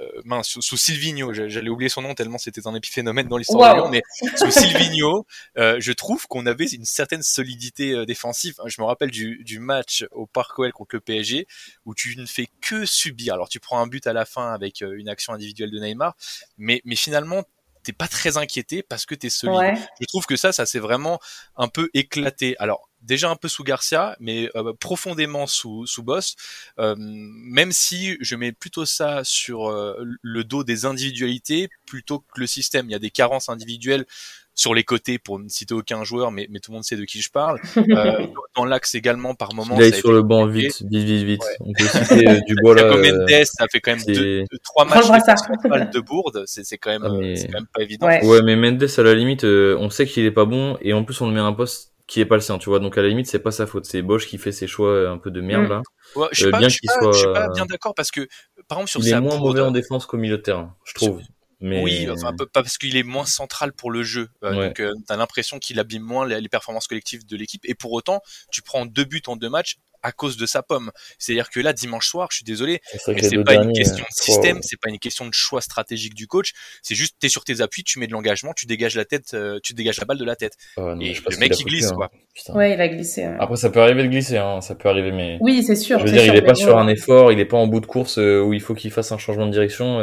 euh, 0.00 0.22
mince, 0.24 0.48
sous, 0.48 0.62
sous 0.62 0.76
Silvino, 0.76 1.32
j'allais 1.32 1.68
oublier 1.68 1.88
son 1.88 2.02
nom 2.02 2.14
tellement 2.14 2.38
c'était 2.38 2.66
un 2.66 2.74
épiphénomène 2.74 3.28
dans 3.28 3.36
l'histoire 3.36 3.74
de 3.74 3.80
Lyon, 3.80 3.88
mais 3.90 4.02
sous 4.36 4.50
Silvino, 4.50 5.26
euh, 5.58 5.76
je 5.78 5.92
trouve 5.92 6.26
qu'on 6.26 6.46
avait 6.46 6.66
une 6.66 6.84
certaine 6.84 7.22
solidité 7.22 7.92
euh, 7.92 8.06
défensive. 8.06 8.54
Je 8.66 8.80
me 8.80 8.86
rappelle 8.86 9.10
du, 9.10 9.42
du 9.44 9.58
match 9.58 10.06
au 10.12 10.26
Parc 10.26 10.58
OL 10.58 10.72
contre 10.72 10.96
le 10.96 11.00
PSG 11.00 11.46
où 11.84 11.94
tu 11.94 12.16
ne 12.16 12.26
fais 12.26 12.48
que 12.60 12.86
subir. 12.86 13.34
Alors 13.34 13.48
tu 13.48 13.60
prends 13.60 13.80
un 13.80 13.86
but 13.86 14.06
à 14.06 14.12
la 14.12 14.24
fin 14.24 14.52
avec 14.52 14.80
une 14.80 15.08
action 15.08 15.32
individuelle 15.32 15.70
de 15.70 15.78
Neymar, 15.78 16.16
mais, 16.56 16.80
mais 16.84 16.96
finalement 16.96 17.44
t'es 17.82 17.92
pas 17.92 18.08
très 18.08 18.36
inquiété 18.36 18.82
parce 18.82 19.06
que 19.06 19.14
t'es 19.14 19.30
solide. 19.30 19.78
Je 20.00 20.06
trouve 20.06 20.26
que 20.26 20.36
ça, 20.36 20.52
ça 20.52 20.66
s'est 20.66 20.78
vraiment 20.78 21.18
un 21.56 21.68
peu 21.68 21.90
éclaté. 21.94 22.56
Alors 22.58 22.89
déjà 23.02 23.30
un 23.30 23.36
peu 23.36 23.48
sous 23.48 23.64
Garcia, 23.64 24.16
mais 24.20 24.50
euh, 24.56 24.72
profondément 24.78 25.46
sous, 25.46 25.86
sous 25.86 26.02
Boss, 26.02 26.36
euh, 26.78 26.94
même 26.98 27.72
si 27.72 28.16
je 28.20 28.36
mets 28.36 28.52
plutôt 28.52 28.84
ça 28.84 29.22
sur 29.24 29.70
euh, 29.70 29.96
le 30.22 30.44
dos 30.44 30.64
des 30.64 30.84
individualités 30.84 31.68
plutôt 31.86 32.20
que 32.20 32.40
le 32.40 32.46
système. 32.46 32.86
Il 32.88 32.92
y 32.92 32.96
a 32.96 33.00
des 33.00 33.10
carences 33.10 33.48
individuelles 33.48 34.06
sur 34.54 34.74
les 34.74 34.84
côtés 34.84 35.18
pour 35.18 35.38
ne 35.38 35.48
citer 35.48 35.72
aucun 35.72 36.04
joueur, 36.04 36.30
mais, 36.32 36.46
mais 36.50 36.58
tout 36.58 36.70
le 36.70 36.74
monde 36.74 36.84
sait 36.84 36.96
de 36.96 37.04
qui 37.04 37.20
je 37.20 37.30
parle. 37.30 37.58
Euh, 37.90 38.26
dans 38.54 38.64
l'axe 38.64 38.94
également 38.94 39.34
par 39.34 39.52
moment. 39.54 39.74
Il 39.76 39.82
est 39.82 39.92
sur 39.92 40.12
le 40.12 40.22
banc 40.22 40.46
vite, 40.46 40.82
vite, 40.82 41.04
vite, 41.04 41.24
vite. 41.24 41.42
On 41.60 41.72
peut 41.72 41.86
citer 41.86 42.28
euh, 42.28 42.40
Dubois 42.46 42.74
là. 42.74 42.96
Mendes, 42.96 43.44
ça 43.44 43.66
fait 43.70 43.80
quand 43.80 43.96
même 43.96 44.04
deux, 44.04 44.44
trois 44.62 44.84
matchs 44.84 45.06
de 45.06 46.00
bourde, 46.00 46.44
c'est 46.46 46.78
quand 46.78 46.90
même, 46.90 47.04
ah, 47.04 47.36
c'est 47.36 47.48
quand 47.48 47.58
même 47.58 47.66
pas 47.74 47.82
évident. 47.82 48.06
Ouais. 48.06 48.42
mais 48.42 48.54
Mendes 48.54 48.86
à 48.96 49.02
la 49.02 49.14
limite, 49.14 49.44
on 49.44 49.90
sait 49.90 50.06
qu'il 50.06 50.24
est 50.24 50.30
pas 50.30 50.44
bon 50.44 50.78
et 50.82 50.92
en 50.92 51.04
plus 51.04 51.20
on 51.20 51.26
le 51.26 51.32
met 51.32 51.40
à 51.40 51.44
un 51.44 51.52
poste 51.52 51.89
qui 52.10 52.20
est 52.20 52.26
pas 52.26 52.34
le 52.34 52.40
sien, 52.40 52.58
tu 52.58 52.68
vois. 52.68 52.80
Donc 52.80 52.98
à 52.98 53.02
la 53.02 53.08
limite, 53.08 53.28
c'est 53.28 53.38
pas 53.38 53.52
sa 53.52 53.68
faute. 53.68 53.86
C'est 53.86 54.02
Bosch 54.02 54.26
qui 54.26 54.36
fait 54.36 54.50
ses 54.50 54.66
choix 54.66 55.08
un 55.08 55.16
peu 55.16 55.30
de 55.30 55.40
merde 55.40 55.66
mm. 55.66 55.68
là. 55.68 55.82
Ouais, 56.16 56.26
je 56.32 56.38
suis 56.38 56.46
euh, 56.46 56.50
pas, 56.50 56.58
bien 56.58 56.68
je 56.68 56.74
suis 56.74 56.88
pas, 56.88 57.12
suis 57.12 57.32
pas 57.32 57.48
bien 57.50 57.66
d'accord 57.66 57.94
parce 57.94 58.10
que 58.10 58.26
par 58.66 58.78
exemple 58.78 58.90
sur 58.90 59.00
il 59.00 59.08
est 59.14 59.20
moins 59.20 59.38
mauvais 59.38 59.60
en 59.60 59.70
défense 59.70 60.06
qu'au 60.06 60.16
milieu 60.16 60.36
de 60.36 60.42
terrain, 60.42 60.74
je 60.84 60.92
trouve. 60.94 61.20
Mais... 61.60 61.82
Oui, 61.82 62.08
enfin, 62.10 62.32
pas 62.34 62.62
parce 62.62 62.78
qu'il 62.78 62.96
est 62.96 63.02
moins 63.02 63.26
central 63.26 63.74
pour 63.74 63.90
le 63.90 64.02
jeu. 64.02 64.28
Euh, 64.42 64.68
Donc, 64.68 64.80
euh, 64.80 64.92
t'as 65.06 65.16
l'impression 65.16 65.58
qu'il 65.58 65.78
abîme 65.78 66.02
moins 66.02 66.26
les, 66.26 66.40
les, 66.40 66.48
performances 66.48 66.86
collectives 66.86 67.26
de 67.26 67.36
l'équipe. 67.36 67.60
Et 67.66 67.74
pour 67.74 67.92
autant, 67.92 68.22
tu 68.50 68.62
prends 68.62 68.86
deux 68.86 69.04
buts 69.04 69.22
en 69.26 69.36
deux 69.36 69.50
matchs 69.50 69.76
à 70.02 70.12
cause 70.12 70.36
de 70.36 70.46
sa 70.46 70.62
pomme. 70.62 70.90
C'est-à-dire 71.18 71.50
que 71.50 71.60
là, 71.60 71.72
dimanche 71.72 72.08
soir, 72.08 72.28
je 72.30 72.36
suis 72.36 72.44
désolé, 72.44 72.80
mais 73.08 73.22
c'est 73.22 73.44
pas 73.44 73.54
une 73.54 73.72
question 73.72 73.96
de 73.96 74.02
euh, 74.02 74.10
système, 74.10 74.62
c'est 74.62 74.80
pas 74.80 74.88
une 74.88 74.98
question 74.98 75.26
de 75.26 75.34
choix 75.34 75.60
stratégique 75.60 76.14
du 76.14 76.26
coach. 76.26 76.52
C'est 76.82 76.94
juste, 76.94 77.16
t'es 77.18 77.28
sur 77.28 77.44
tes 77.44 77.60
appuis, 77.60 77.84
tu 77.84 77.98
mets 77.98 78.06
de 78.06 78.12
l'engagement, 78.12 78.52
tu 78.54 78.66
dégages 78.66 78.96
la 78.96 79.04
tête, 79.04 79.34
euh, 79.34 79.58
tu 79.62 79.74
dégages 79.74 79.98
la 79.98 80.04
balle 80.04 80.18
de 80.18 80.24
la 80.24 80.36
tête. 80.36 80.54
et 80.76 80.80
le 80.80 81.38
mec, 81.38 81.58
il, 81.58 81.64
glisse, 81.64 81.92
quoi. 81.92 82.10
Hein. 82.48 82.54
Ouais, 82.54 82.74
il 82.74 82.80
a 82.80 82.88
glissé. 82.88 83.24
Après, 83.24 83.56
ça 83.56 83.70
peut 83.70 83.80
arriver 83.80 84.02
de 84.02 84.08
glisser, 84.08 84.38
hein. 84.38 84.60
ça 84.60 84.74
peut 84.74 84.88
arriver, 84.88 85.12
mais. 85.12 85.38
Oui, 85.40 85.62
c'est 85.62 85.76
sûr. 85.76 85.98
Je 85.98 86.04
veux 86.04 86.12
dire, 86.12 86.24
il 86.24 86.36
est 86.36 86.42
pas 86.42 86.54
sur 86.54 86.78
un 86.78 86.88
effort, 86.88 87.32
il 87.32 87.40
est 87.40 87.44
pas 87.44 87.58
en 87.58 87.66
bout 87.66 87.80
de 87.80 87.86
course 87.86 88.18
euh, 88.18 88.40
où 88.40 88.52
il 88.52 88.60
faut 88.60 88.74
qu'il 88.74 88.90
fasse 88.90 89.12
un 89.12 89.18
changement 89.18 89.46
de 89.46 89.52
direction. 89.52 90.00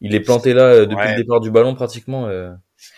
il 0.00 0.14
est 0.14 0.20
planté 0.20 0.54
là 0.54 0.86
depuis 0.86 1.08
le 1.08 1.16
départ 1.16 1.40
du 1.40 1.50
ballon 1.50 1.74
pratiquement. 1.74 2.28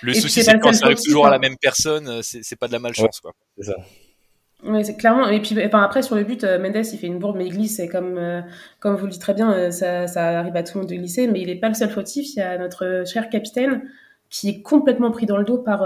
Le 0.03 0.15
souci, 0.15 0.43
c'est 0.43 0.59
quand 0.59 0.73
ça 0.73 0.87
arrive 0.87 0.99
toujours 1.03 1.27
à 1.27 1.31
la 1.31 1.39
même 1.39 1.57
personne, 1.61 2.23
c'est 2.23 2.59
pas 2.59 2.69
de 2.69 2.73
la 2.73 2.79
malchance, 2.79 3.21
quoi. 3.21 3.33
C'est 3.57 3.67
ça. 3.67 3.77
Oui, 4.65 4.85
c'est 4.85 4.97
clairement. 4.97 5.29
Et 5.29 5.41
puis, 5.41 5.57
enfin, 5.65 5.83
après, 5.83 6.03
sur 6.03 6.17
le 6.17 6.25
but, 6.25 6.43
euh, 6.43 6.59
Mendes, 6.59 6.85
il 6.85 6.99
fait 6.99 7.07
une 7.07 7.19
bourde, 7.19 7.37
mais 7.37 7.47
il 7.47 7.53
glisse. 7.53 7.79
Et 7.79 7.89
comme, 7.89 8.19
euh, 8.19 8.41
comme 8.81 8.97
vous 8.97 9.07
le 9.07 9.13
dites 9.13 9.21
très 9.21 9.35
bien, 9.35 9.53
euh, 9.53 9.71
ça, 9.71 10.09
ça 10.09 10.41
arrive 10.41 10.57
à 10.57 10.65
tout 10.65 10.79
le 10.79 10.81
monde 10.83 10.91
de 10.91 10.97
glisser. 10.97 11.29
Mais 11.29 11.41
il 11.41 11.47
n'est 11.47 11.61
pas 11.61 11.69
le 11.69 11.75
seul 11.75 11.91
fautif. 11.91 12.35
Il 12.35 12.41
y 12.41 12.43
a 12.43 12.59
notre 12.59 13.05
cher 13.07 13.31
capitaine 13.31 13.83
qui 14.31 14.49
est 14.49 14.63
complètement 14.63 15.11
pris 15.13 15.27
dans 15.27 15.37
le 15.37 15.45
dos 15.45 15.59
par, 15.59 15.81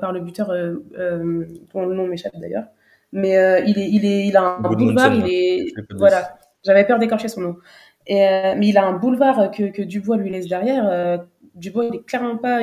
par 0.00 0.12
le 0.12 0.20
buteur, 0.20 0.48
dont 0.48 1.86
le 1.86 1.94
nom 1.94 2.08
m'échappe 2.08 2.32
d'ailleurs. 2.40 2.64
Mais 3.12 3.62
il, 3.66 3.78
est, 3.78 3.88
il, 3.88 4.04
est, 4.04 4.26
il 4.26 4.36
a 4.36 4.42
un 4.42 4.60
boulevard. 4.60 5.14
Il 5.14 5.26
est, 5.28 5.66
voilà. 5.96 6.36
J'avais 6.64 6.84
peur 6.84 6.98
d'écorcher 6.98 7.28
son 7.28 7.42
nom. 7.42 7.56
Et, 8.08 8.16
mais 8.56 8.66
il 8.66 8.78
a 8.78 8.84
un 8.84 8.94
boulevard 8.94 9.52
que, 9.52 9.70
que 9.70 9.82
Dubois 9.82 10.16
lui 10.16 10.30
laisse 10.30 10.48
derrière 10.48 11.20
Dubois, 11.54 11.86
il 11.86 11.96
est 11.96 12.04
clairement 12.04 12.36
pas. 12.36 12.60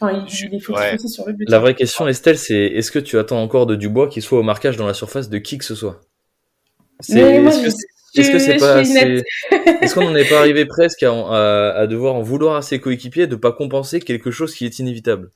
Enfin, 0.00 0.24
il, 0.26 0.54
est 0.54 0.58
fautif 0.58 1.06
sur 1.06 1.26
le 1.26 1.32
but. 1.32 1.48
La 1.48 1.58
vraie 1.58 1.74
question, 1.74 2.08
Estelle, 2.08 2.38
c'est 2.38 2.56
est-ce 2.56 2.90
que 2.90 2.98
tu 2.98 3.18
attends 3.18 3.42
encore 3.42 3.66
de 3.66 3.76
Dubois 3.76 4.08
qu'il 4.08 4.22
soit 4.22 4.38
au 4.38 4.42
marquage 4.42 4.76
dans 4.76 4.86
la 4.86 4.94
surface 4.94 5.28
de 5.28 5.38
qui 5.38 5.58
que 5.58 5.64
ce 5.64 5.74
soit? 5.74 6.00
Est-ce 7.00 8.30
que 8.30 8.38
c'est 8.38 8.56
pas 8.56 8.80
Est-ce 8.80 9.94
qu'on 9.94 10.04
n'en 10.04 10.14
est 10.14 10.28
pas 10.28 10.38
arrivé 10.38 10.66
presque 10.66 11.02
à, 11.02 11.72
à, 11.72 11.86
devoir 11.86 12.14
en 12.14 12.22
vouloir 12.22 12.56
à 12.56 12.62
ses 12.62 12.78
coéquipiers 12.78 13.26
de 13.26 13.36
pas 13.36 13.52
compenser 13.52 14.00
quelque 14.00 14.30
chose 14.30 14.54
qui 14.54 14.64
est 14.64 14.78
inévitable? 14.78 15.30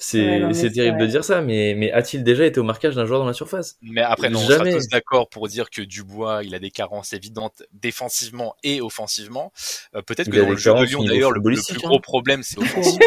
C'est 0.00 0.70
terrible 0.72 0.98
de 0.98 1.06
dire 1.06 1.24
ça, 1.24 1.42
mais, 1.42 1.74
mais 1.76 1.92
a-t-il 1.92 2.24
déjà 2.24 2.46
été 2.46 2.58
au 2.58 2.64
marquage 2.64 2.94
d'un 2.94 3.04
joueur 3.04 3.20
dans 3.20 3.26
la 3.26 3.34
surface? 3.34 3.76
Mais 3.82 4.00
après, 4.00 4.30
non, 4.30 4.40
Jamais. 4.40 4.60
on 4.60 4.64
sera 4.64 4.78
tous 4.78 4.88
d'accord 4.88 5.28
pour 5.28 5.46
dire 5.46 5.68
que 5.68 5.82
Dubois, 5.82 6.42
il 6.42 6.54
a 6.54 6.58
des 6.58 6.70
carences 6.70 7.12
évidentes 7.12 7.62
défensivement 7.72 8.54
et 8.62 8.80
offensivement. 8.80 9.52
Euh, 9.94 10.02
peut-être 10.02 10.30
que 10.30 10.38
dans 10.38 10.50
le 10.50 10.56
jeu 10.56 10.72
de 10.74 10.84
Lyon, 10.84 11.04
d'ailleurs, 11.04 11.32
le, 11.32 11.42
plus 11.42 11.60
gros 11.74 11.96
hein. 11.96 12.00
problème, 12.02 12.42
c'est 12.42 12.58
offensivement 12.62 13.04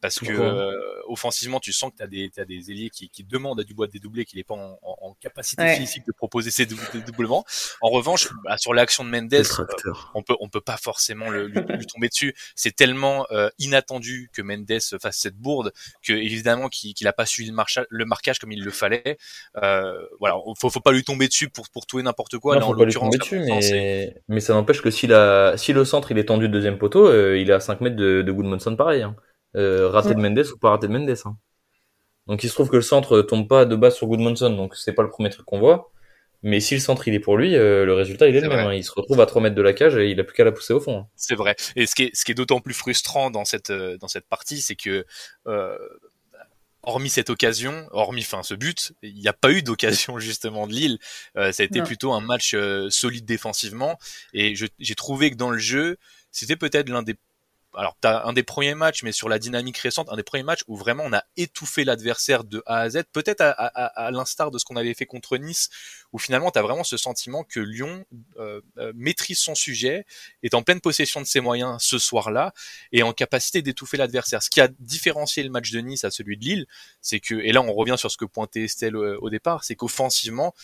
parce 0.00 0.18
que 0.18 0.32
euh, 0.32 0.72
offensivement 1.06 1.60
tu 1.60 1.72
sens 1.72 1.90
que 1.90 1.96
tu 1.96 2.02
as 2.02 2.06
des 2.06 2.30
t'as 2.34 2.44
des 2.44 2.70
ailiers 2.70 2.90
qui, 2.90 3.08
qui 3.08 3.24
demandent 3.24 3.60
à 3.60 3.64
Dubois 3.64 3.86
de 3.86 3.92
dédoubler 3.92 4.24
qu'il 4.24 4.38
est 4.38 4.44
pas 4.44 4.54
en, 4.54 4.78
en, 4.82 5.14
capacité 5.20 5.74
physique 5.76 6.06
de 6.06 6.12
proposer 6.12 6.50
ses 6.50 6.66
dédoublements 6.66 7.44
en 7.80 7.88
revanche 7.88 8.28
bah, 8.44 8.58
sur 8.58 8.74
l'action 8.74 9.04
de 9.04 9.10
Mendes 9.10 9.32
euh, 9.32 9.92
on 10.14 10.22
peut 10.22 10.36
on 10.40 10.48
peut 10.48 10.60
pas 10.60 10.76
forcément 10.76 11.30
le, 11.30 11.46
lui, 11.46 11.86
tomber 11.86 12.08
dessus. 12.08 12.34
C'est 12.54 12.74
tellement 12.74 13.26
euh, 13.30 13.48
inattendu 13.58 14.30
que 14.32 14.42
Mendes 14.42 14.80
fasse 15.00 15.18
cette 15.18 15.36
bourde 15.36 15.72
que 16.02 16.12
évidemment 16.12 16.68
qu'il 16.68 16.94
qu'il 16.94 17.06
a 17.08 17.12
pas 17.12 17.26
suivi 17.26 17.50
le, 17.50 17.84
le, 17.88 18.04
marquage 18.04 18.38
comme 18.38 18.52
il 18.52 18.62
le 18.62 18.70
fallait. 18.70 19.18
Voilà 19.54 20.36
faut 20.58 20.70
faut 20.70 20.80
pas 20.80 20.92
lui 20.92 21.04
tomber 21.04 21.28
dessus 21.28 21.48
pour 21.48 21.68
pour 21.70 21.86
tout 21.86 21.98
et 21.98 22.02
n'importe 22.02 22.38
quoi. 22.38 22.58
Non, 22.58 22.66
en 22.68 22.72
l'occurrence 22.72 23.16
mais, 23.32 24.14
mais 24.28 24.40
ça 24.40 24.54
n'empêche 24.54 24.82
que 24.82 24.90
si 24.90 25.06
la 25.06 25.54
si 25.56 25.72
le 25.72 25.84
centre 25.84 26.10
il 26.10 26.18
est 26.18 26.26
tendu 26.26 26.48
de 26.48 26.52
deuxième 26.52 26.78
poteau 26.78 27.10
il 27.34 27.50
est 27.50 27.54
à 27.54 27.60
5 27.60 27.80
mètres 27.80 27.96
de, 27.96 28.22
de 28.22 28.32
Goodmanson 28.32 28.76
pareil 28.76 29.02
hein. 29.02 29.16
Euh, 29.54 29.88
raté 29.88 30.14
de 30.14 30.20
Mendes 30.20 30.46
ou 30.52 30.58
pas 30.58 30.70
raté 30.70 30.88
de 30.88 30.92
Mendes. 30.92 31.16
Hein. 31.24 31.36
Donc 32.26 32.42
il 32.42 32.48
se 32.48 32.54
trouve 32.54 32.68
que 32.68 32.76
le 32.76 32.82
centre 32.82 33.22
tombe 33.22 33.48
pas 33.48 33.64
de 33.64 33.76
base 33.76 33.94
sur 33.94 34.08
Goodmanson, 34.08 34.50
donc 34.50 34.74
c'est 34.74 34.92
pas 34.92 35.02
le 35.02 35.10
premier 35.10 35.30
truc 35.30 35.46
qu'on 35.46 35.60
voit. 35.60 35.90
Mais 36.42 36.60
si 36.60 36.74
le 36.74 36.80
centre 36.80 37.08
il 37.08 37.14
est 37.14 37.20
pour 37.20 37.36
lui, 37.36 37.56
euh, 37.56 37.84
le 37.84 37.94
résultat 37.94 38.28
il 38.28 38.36
est, 38.36 38.40
le 38.40 38.48
même. 38.48 38.66
Hein. 38.66 38.74
Il 38.74 38.84
se 38.84 38.92
retrouve 38.92 39.20
à 39.20 39.26
3 39.26 39.42
mètres 39.42 39.54
de 39.54 39.62
la 39.62 39.72
cage 39.72 39.96
et 39.96 40.10
il 40.10 40.20
a 40.20 40.24
plus 40.24 40.34
qu'à 40.34 40.44
la 40.44 40.52
pousser 40.52 40.72
au 40.72 40.80
fond. 40.80 40.98
Hein. 40.98 41.06
C'est 41.16 41.34
vrai. 41.34 41.56
Et 41.76 41.86
ce 41.86 41.94
qui 41.94 42.04
est, 42.04 42.10
ce 42.14 42.24
qui 42.24 42.32
est 42.32 42.34
d'autant 42.34 42.60
plus 42.60 42.74
frustrant 42.74 43.30
dans 43.30 43.44
cette 43.44 43.70
euh, 43.70 43.96
dans 43.98 44.08
cette 44.08 44.28
partie, 44.28 44.60
c'est 44.60 44.76
que 44.76 45.06
euh, 45.46 45.78
hormis 46.82 47.10
cette 47.10 47.30
occasion, 47.30 47.88
hormis 47.90 48.22
enfin 48.22 48.42
ce 48.42 48.54
but, 48.54 48.92
il 49.02 49.14
n'y 49.14 49.28
a 49.28 49.32
pas 49.32 49.50
eu 49.50 49.62
d'occasion 49.62 50.18
justement 50.20 50.66
de 50.66 50.72
Lille. 50.72 50.98
ça 51.34 51.48
a 51.48 51.62
été 51.62 51.82
plutôt 51.82 52.12
un 52.12 52.20
match 52.20 52.54
solide 52.90 53.24
défensivement 53.24 53.98
et 54.32 54.54
j'ai 54.54 54.94
trouvé 54.94 55.30
que 55.30 55.36
dans 55.36 55.50
le 55.50 55.58
jeu, 55.58 55.96
c'était 56.30 56.56
peut-être 56.56 56.88
l'un 56.88 57.02
des 57.02 57.16
alors 57.76 57.96
t'as 58.00 58.24
un 58.24 58.32
des 58.32 58.42
premiers 58.42 58.74
matchs, 58.74 59.02
mais 59.02 59.12
sur 59.12 59.28
la 59.28 59.38
dynamique 59.38 59.78
récente, 59.78 60.08
un 60.10 60.16
des 60.16 60.22
premiers 60.22 60.42
matchs 60.42 60.62
où 60.66 60.76
vraiment 60.76 61.04
on 61.04 61.12
a 61.12 61.22
étouffé 61.36 61.84
l'adversaire 61.84 62.44
de 62.44 62.62
A 62.66 62.80
à 62.80 62.90
Z, 62.90 63.02
peut-être 63.12 63.42
à, 63.42 64.10
l'instar 64.10 64.50
de 64.50 64.58
ce 64.58 64.64
qu'on 64.64 64.76
avait 64.76 64.94
fait 64.94 65.06
contre 65.06 65.36
Nice, 65.36 65.68
où 66.12 66.18
finalement 66.18 66.50
t'as 66.50 66.62
vraiment 66.62 66.84
ce 66.84 66.96
sentiment 66.96 67.44
que 67.44 67.60
Lyon 67.60 68.04
euh, 68.38 68.60
euh, 68.78 68.92
maîtrise 68.94 69.38
son 69.38 69.54
sujet, 69.54 70.06
est 70.42 70.54
en 70.54 70.62
pleine 70.62 70.80
possession 70.80 71.20
de 71.20 71.26
ses 71.26 71.40
moyens 71.40 71.82
ce 71.82 71.98
soir-là, 71.98 72.52
et 72.92 73.02
en 73.02 73.12
capacité 73.12 73.62
d'étouffer 73.62 73.96
l'adversaire. 73.96 74.42
Ce 74.42 74.50
qui 74.50 74.60
a 74.60 74.68
différencié 74.78 75.42
le 75.42 75.50
match 75.50 75.70
de 75.70 75.80
Nice 75.80 76.04
à 76.04 76.10
celui 76.10 76.36
de 76.36 76.44
Lille, 76.44 76.66
c'est 77.02 77.20
que, 77.20 77.34
et 77.34 77.52
là 77.52 77.62
on 77.62 77.72
revient 77.72 77.96
sur 77.98 78.10
ce 78.10 78.16
que 78.16 78.24
pointait 78.24 78.64
Estelle 78.64 78.96
au, 78.96 79.20
au 79.20 79.30
départ, 79.30 79.64
c'est 79.64 79.76
qu'offensivement, 79.76 80.54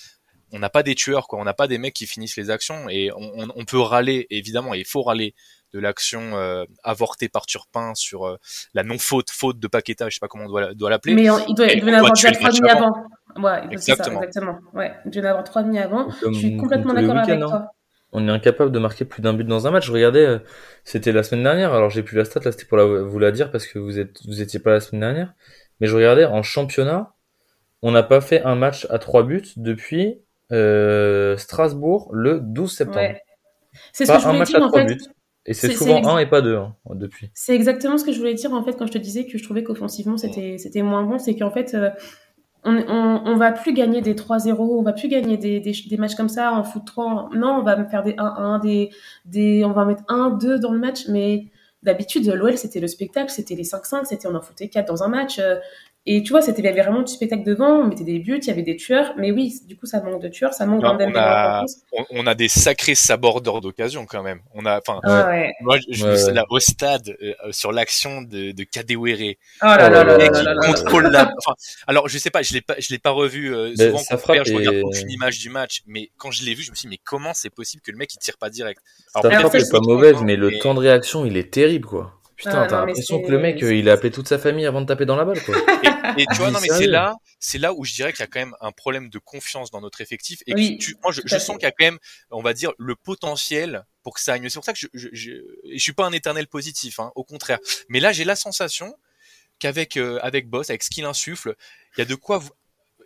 on 0.53 0.59
n'a 0.59 0.69
pas 0.69 0.83
des 0.83 0.95
tueurs, 0.95 1.29
quoi. 1.29 1.41
On 1.41 1.45
n'a 1.45 1.55
pas 1.55 1.67
des 1.67 1.79
mecs 1.79 1.95
qui 1.95 2.07
finissent 2.07 2.37
les 2.37 2.51
actions 2.51 2.89
et 2.91 3.11
on, 3.17 3.49
on 3.55 3.65
peut 3.65 3.81
râler, 3.81 4.27
évidemment, 4.29 4.75
et 4.75 4.81
il 4.81 4.85
faut 4.85 5.03
râler 5.03 5.35
de 5.73 5.81
l'action 5.81 6.37
euh, 6.37 6.65
avortée 6.83 7.29
par 7.29 7.47
Turpin 7.47 7.95
sur 7.95 8.27
euh, 8.27 8.37
la 8.75 8.83
non 8.83 8.99
faute 8.99 9.31
faute 9.31 9.59
de 9.59 9.67
Paqueta, 9.67 10.09
je 10.09 10.15
sais 10.15 10.21
pas 10.21 10.29
comment 10.29 10.45
on 10.45 10.49
doit, 10.49 10.75
doit 10.75 10.91
l'appeler. 10.91 11.15
Mais 11.15 11.29
il 11.49 11.55
doit, 11.55 11.73
il 11.73 11.89
en 11.89 11.95
avoir 11.95 12.13
déjà 12.13 12.33
trois 12.33 12.51
demi 12.51 12.69
avant. 12.69 12.93
Ouais, 13.37 13.63
exactement. 13.71 14.21
Ça, 14.21 14.27
exactement. 14.27 14.59
Ouais, 14.75 14.93
il 15.05 15.11
doit 15.11 15.23
en 15.23 15.27
avoir 15.27 15.45
trois 15.45 15.63
demi 15.63 15.79
avant. 15.79 16.09
je 16.11 16.33
suis 16.33 16.57
complètement 16.57 16.95
d'accord 16.95 17.17
avec 17.17 17.39
toi. 17.39 17.55
Hein. 17.55 17.69
On 18.15 18.29
est 18.29 18.31
incapable 18.31 18.71
de 18.73 18.79
marquer 18.79 19.07
plus 19.07 19.23
d'un 19.23 19.33
but 19.33 19.45
dans 19.45 19.67
un 19.67 19.71
match. 19.71 19.87
Je 19.87 19.93
regardais, 19.93 20.27
euh, 20.27 20.39
c'était 20.85 21.13
la 21.13 21.23
semaine 21.23 21.45
dernière. 21.45 21.73
Alors 21.73 21.89
j'ai 21.89 22.03
plus 22.03 22.17
la 22.17 22.27
stat 22.27 22.41
là, 22.45 22.53
c'était 22.53 22.67
pour 22.67 22.79
vous 22.79 23.19
la 23.19 23.31
dire 23.31 23.51
parce 23.51 23.67
que 23.67 23.79
vous 23.79 23.99
êtes 23.99 24.19
vous 24.27 24.43
étiez 24.43 24.61
pas 24.61 24.71
la 24.71 24.81
semaine 24.81 25.01
dernière. 25.01 25.35
Mais 25.81 25.87
je 25.87 25.97
regardais 25.97 26.27
en 26.27 26.43
championnat, 26.43 27.15
on 27.81 27.91
n'a 27.91 28.03
pas 28.03 28.21
fait 28.21 28.43
un 28.43 28.55
match 28.55 28.87
à 28.91 28.99
trois 28.99 29.23
buts 29.23 29.49
depuis 29.57 30.21
euh, 30.53 31.37
Strasbourg 31.39 32.11
le 32.13 32.41
12 32.41 32.71
septembre. 32.71 32.99
Ouais. 32.99 33.23
C'est 33.93 34.05
ce 34.05 34.13
que 34.13 34.21
je 34.21 34.27
voulais 34.27 34.45
dire 34.45 34.63
en 34.63 34.71
fait. 34.71 34.85
Buts. 34.85 35.01
Et 35.47 35.55
c'est 35.55 35.73
souvent 35.73 36.07
un 36.07 36.19
et 36.19 36.27
pas 36.27 36.41
deux 36.41 36.57
hein, 36.57 36.75
depuis. 36.95 37.31
C'est 37.35 37.55
exactement 37.55 37.99
ce 37.99 38.05
que 38.05 38.13
je 38.13 38.19
voulais 38.19 38.35
dire 38.35 38.53
en 38.53 38.63
fait 38.63 38.75
quand 38.75 38.87
je 38.87 38.93
te 38.93 38.99
disais 38.99 39.27
que 39.27 39.39
je 39.39 39.43
trouvais 39.43 39.65
qu'offensivement 39.65 40.17
c'était 40.17 40.57
c'était 40.59 40.83
moins 40.83 41.03
bon, 41.03 41.19
c'est 41.19 41.37
qu'en 41.37 41.51
fait 41.51 41.75
euh, 41.75 41.91
on, 42.65 42.77
on, 42.77 43.23
on, 43.27 43.37
va 43.37 43.51
plus 43.51 43.73
gagner 43.73 44.03
des 44.03 44.15
3-0, 44.15 44.55
on 44.57 44.83
va 44.83 44.93
plus 44.93 45.09
gagner 45.09 45.37
des, 45.37 45.59
des, 45.59 45.73
des, 45.73 45.97
matchs 45.97 46.15
comme 46.15 46.29
ça 46.29 46.53
en 46.53 46.63
foot 46.63 46.85
3. 46.87 47.31
Non, 47.35 47.57
on 47.59 47.63
va 47.63 47.85
faire 47.87 48.05
des 48.05 48.13
1-1, 48.13 48.61
des, 48.61 48.91
des, 49.25 49.65
on 49.65 49.73
va 49.73 49.85
mettre 49.85 50.05
1-2 50.05 50.59
dans 50.59 50.71
le 50.71 50.79
match, 50.79 51.09
mais 51.09 51.47
d'habitude, 51.83 52.25
l'OL, 52.25 52.57
c'était 52.57 52.79
le 52.79 52.87
spectacle, 52.87 53.31
c'était 53.31 53.57
les 53.57 53.65
5-5, 53.65 54.05
c'était 54.05 54.29
on 54.29 54.35
en 54.37 54.41
foutait 54.41 54.69
4 54.69 54.87
dans 54.87 55.03
un 55.03 55.09
match. 55.09 55.41
Euh, 56.09 56.13
et 56.15 56.23
tu 56.23 56.31
vois, 56.31 56.43
c'était, 56.43 56.63
il 56.63 56.65
y 56.65 56.69
avait 56.69 56.83
vraiment 56.83 57.03
du 57.03 57.13
spectacle 57.13 57.45
devant, 57.45 57.81
on 57.81 57.87
mettait 57.87 58.05
des 58.05 58.19
buts, 58.19 58.39
il 58.43 58.47
y 58.47 58.51
avait 58.51 58.63
des 58.63 58.77
tueurs, 58.77 59.15
mais 59.17 59.31
oui, 59.31 59.55
du 59.67 59.77
coup, 59.77 59.87
ça 59.87 60.03
manque 60.03 60.21
de 60.21 60.29
tueurs, 60.29 60.53
ça 60.53 60.67
manque 60.67 60.83
on, 60.83 61.15
a, 61.15 61.65
on, 62.11 62.27
a 62.27 62.35
des 62.35 62.49
sacrés 62.49 62.95
sabordeurs 62.95 63.61
d'occasion 63.61 64.05
quand 64.07 64.23
même. 64.23 64.41
On 64.55 64.67
a, 64.67 64.79
enfin, 64.79 65.01
ah, 65.05 65.29
ouais. 65.29 65.53
moi, 65.61 65.77
je, 65.89 66.17
suis 66.17 66.33
là 66.33 66.45
au 66.51 66.59
stade, 66.59 67.17
euh, 67.23 67.35
sur 67.53 67.73
l'action 67.73 68.23
de, 68.23 68.53
de 68.53 68.65
Kadewere. 68.65 69.37
Oh 69.63 69.67
là 69.67 69.89
là 69.89 70.05
là 70.05 71.33
enfin, 71.39 71.55
alors, 71.87 72.09
je 72.09 72.19
sais 72.19 72.31
pas, 72.31 72.43
je 72.43 72.55
l'ai 72.55 72.63
pas, 72.63 72.75
je 72.79 72.93
l'ai 72.93 72.99
pas 72.99 73.11
revu, 73.11 73.55
euh, 73.55 73.75
souvent, 73.77 73.99
ça 73.99 74.19
frappe 74.19 74.45
je 74.45 74.55
regarde 74.55 74.83
aucune 74.83 75.11
image 75.11 75.39
du 75.39 75.51
match, 75.51 75.83
mais 75.87 76.11
quand 76.17 76.31
je 76.31 76.45
l'ai 76.45 76.55
vu, 76.55 76.63
je 76.63 76.71
me 76.73 76.77
suis 76.77 76.89
dit, 76.89 76.95
mais 76.95 77.01
comment 77.05 77.33
c'est 77.33 77.51
possible 77.51 77.83
que 77.83 77.93
le 77.93 77.97
mec, 77.99 78.13
il 78.13 78.19
tire 78.19 78.39
pas 78.39 78.51
direct? 78.51 78.81
Alors, 79.15 79.33
ça 79.33 79.39
frappe 79.41 79.55
est 79.55 79.71
pas 79.71 79.81
mauvaise, 79.81 80.17
mais 80.23 80.37
le 80.37 80.59
temps 80.59 80.75
de 80.75 80.81
réaction, 80.81 81.25
il 81.25 81.37
est 81.37 81.53
terrible, 81.53 81.87
quoi. 81.87 82.22
Putain, 82.43 82.63
ah, 82.63 82.67
t'as 82.67 82.85
l'impression 82.85 83.23
que 83.23 83.31
le 83.31 83.39
mec, 83.39 83.61
il 83.61 83.89
a 83.89 83.93
appelé 83.93 84.11
toute 84.11 84.27
sa 84.27 84.37
famille 84.37 84.67
avant 84.67 84.81
de 84.81 84.87
taper 84.87 85.07
dans 85.07 85.15
la 85.15 85.25
balle, 85.25 85.41
quoi. 85.45 85.55
Et, 86.19 86.27
tu 86.27 86.39
vois, 86.39 86.51
non, 86.51 86.59
mais 86.61 86.69
c'est 86.69 86.89
là, 86.89 87.15
c'est 87.39 87.59
là 87.59 87.73
où 87.73 87.85
je 87.85 87.95
dirais 87.95 88.13
qu'il 88.13 88.21
y 88.21 88.25
a 88.25 88.27
quand 88.27 88.41
même 88.41 88.57
un 88.61 88.73
problème 88.73 89.11
de 89.11 89.19
confiance 89.21 89.71
dans 89.71 89.81
notre 89.81 90.01
effectif. 90.01 90.43
Et 90.49 90.77
tu, 90.77 90.97
moi, 91.05 91.13
je, 91.13 91.21
je 91.25 91.39
sens 91.39 91.57
qu'il 91.57 91.67
y 91.67 91.67
a 91.67 91.71
quand 91.71 91.85
même, 91.85 91.99
on 92.33 92.43
va 92.43 92.53
dire, 92.53 92.73
le 92.79 92.97
potentiel 92.97 93.85
pour 94.03 94.15
que 94.15 94.21
ça 94.21 94.33
aille 94.33 94.41
mieux. 94.41 94.49
C'est 94.49 94.59
pour 94.59 94.65
ça 94.65 94.73
que 94.73 94.79
je, 94.81 94.89
je, 94.93 95.09
je, 95.13 95.33
je, 95.73 95.79
suis 95.79 95.93
pas 95.93 96.05
un 96.05 96.11
éternel 96.11 96.49
positif, 96.49 96.99
hein, 96.99 97.13
au 97.15 97.23
contraire. 97.23 97.61
Mais 97.89 98.01
là, 98.01 98.11
j'ai 98.11 98.25
la 98.25 98.35
sensation 98.35 98.97
qu'avec 99.61 99.97
euh, 99.97 100.19
avec 100.23 100.49
Boss, 100.49 100.71
avec 100.71 100.83
ce 100.83 100.91
qu'il 100.91 101.05
insuffle, 101.05 101.55
il 101.97 102.01
y 102.01 102.03
a 102.03 102.07
de 102.07 102.17
quoi 102.17 102.43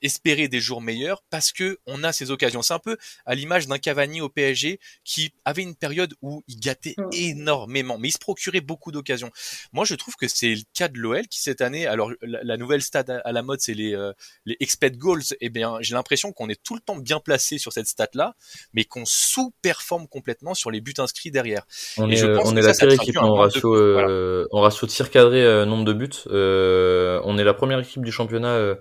espérer 0.07 0.49
des 0.49 0.61
jours 0.61 0.81
meilleurs 0.81 1.23
parce 1.31 1.53
que 1.53 1.79
on 1.87 2.03
a 2.03 2.13
ces 2.13 2.31
occasions. 2.31 2.63
C'est 2.63 2.75
un 2.75 2.79
peu 2.79 2.97
à 3.27 3.35
l'image 3.35 3.67
d'un 3.67 3.79
Cavani 3.79 4.21
au 4.21 4.29
PSG 4.29 4.81
qui 5.05 5.33
avait 5.45 5.63
une 5.63 5.75
période 5.75 6.15
où 6.23 6.43
il 6.49 6.59
gâtait 6.59 6.95
mm. 6.97 7.09
énormément, 7.13 7.99
mais 7.99 8.09
il 8.09 8.13
se 8.13 8.19
procurait 8.19 8.61
beaucoup 8.61 8.93
d'occasions. 8.93 9.31
Moi, 9.73 9.85
je 9.85 9.95
trouve 9.95 10.17
que 10.17 10.29
c'est 10.29 10.55
le 10.55 10.63
cas 10.75 10.89
de 10.89 10.99
l'OL 10.99 11.27
qui 11.29 11.41
cette 11.41 11.61
année, 11.61 11.87
alors 11.87 12.11
la, 12.23 12.57
nouvelle 12.57 12.83
stade 12.83 13.11
à, 13.25 13.33
la 13.33 13.43
mode, 13.43 13.61
c'est 13.61 13.75
les 13.75 13.95
euh, 13.95 14.13
les 14.47 14.57
expect 14.61 14.97
goals. 14.97 15.23
Eh 15.41 15.51
bien, 15.51 15.77
j'ai 15.81 15.95
l'impression 15.95 16.33
qu'on 16.33 16.49
est 16.49 16.63
tout 16.63 16.75
le 16.75 16.81
temps 16.81 16.97
bien 16.97 17.21
placé 17.21 17.59
sur 17.59 17.73
cette 17.73 17.87
stat 17.87 18.09
là, 18.15 18.35
mais 18.73 18.85
qu'on 18.85 19.05
sous-performe 19.05 20.09
complètement 20.09 20.55
sur 20.55 20.71
les 20.71 20.81
buts 20.81 20.95
inscrits 20.99 21.31
derrière. 21.31 21.67
On 21.99 22.11
est, 22.11 22.23
on 22.25 22.57
est 22.57 22.63
la 22.63 22.73
pire 22.73 22.93
équipe 22.93 23.17
en 23.19 23.35
ratio, 23.35 23.75
euh, 23.75 24.47
en 24.53 24.61
ratio 24.61 24.87
tir 24.87 25.11
cadré 25.11 25.43
euh, 25.43 25.65
nombre 25.65 25.85
de 25.85 25.93
buts. 25.93 26.09
on 26.27 27.39
est 27.39 27.45
la 27.45 27.55
première 27.55 27.81
équipe 27.81 28.05
du 28.05 28.13
championnat 28.13 28.55
euh, 28.55 28.75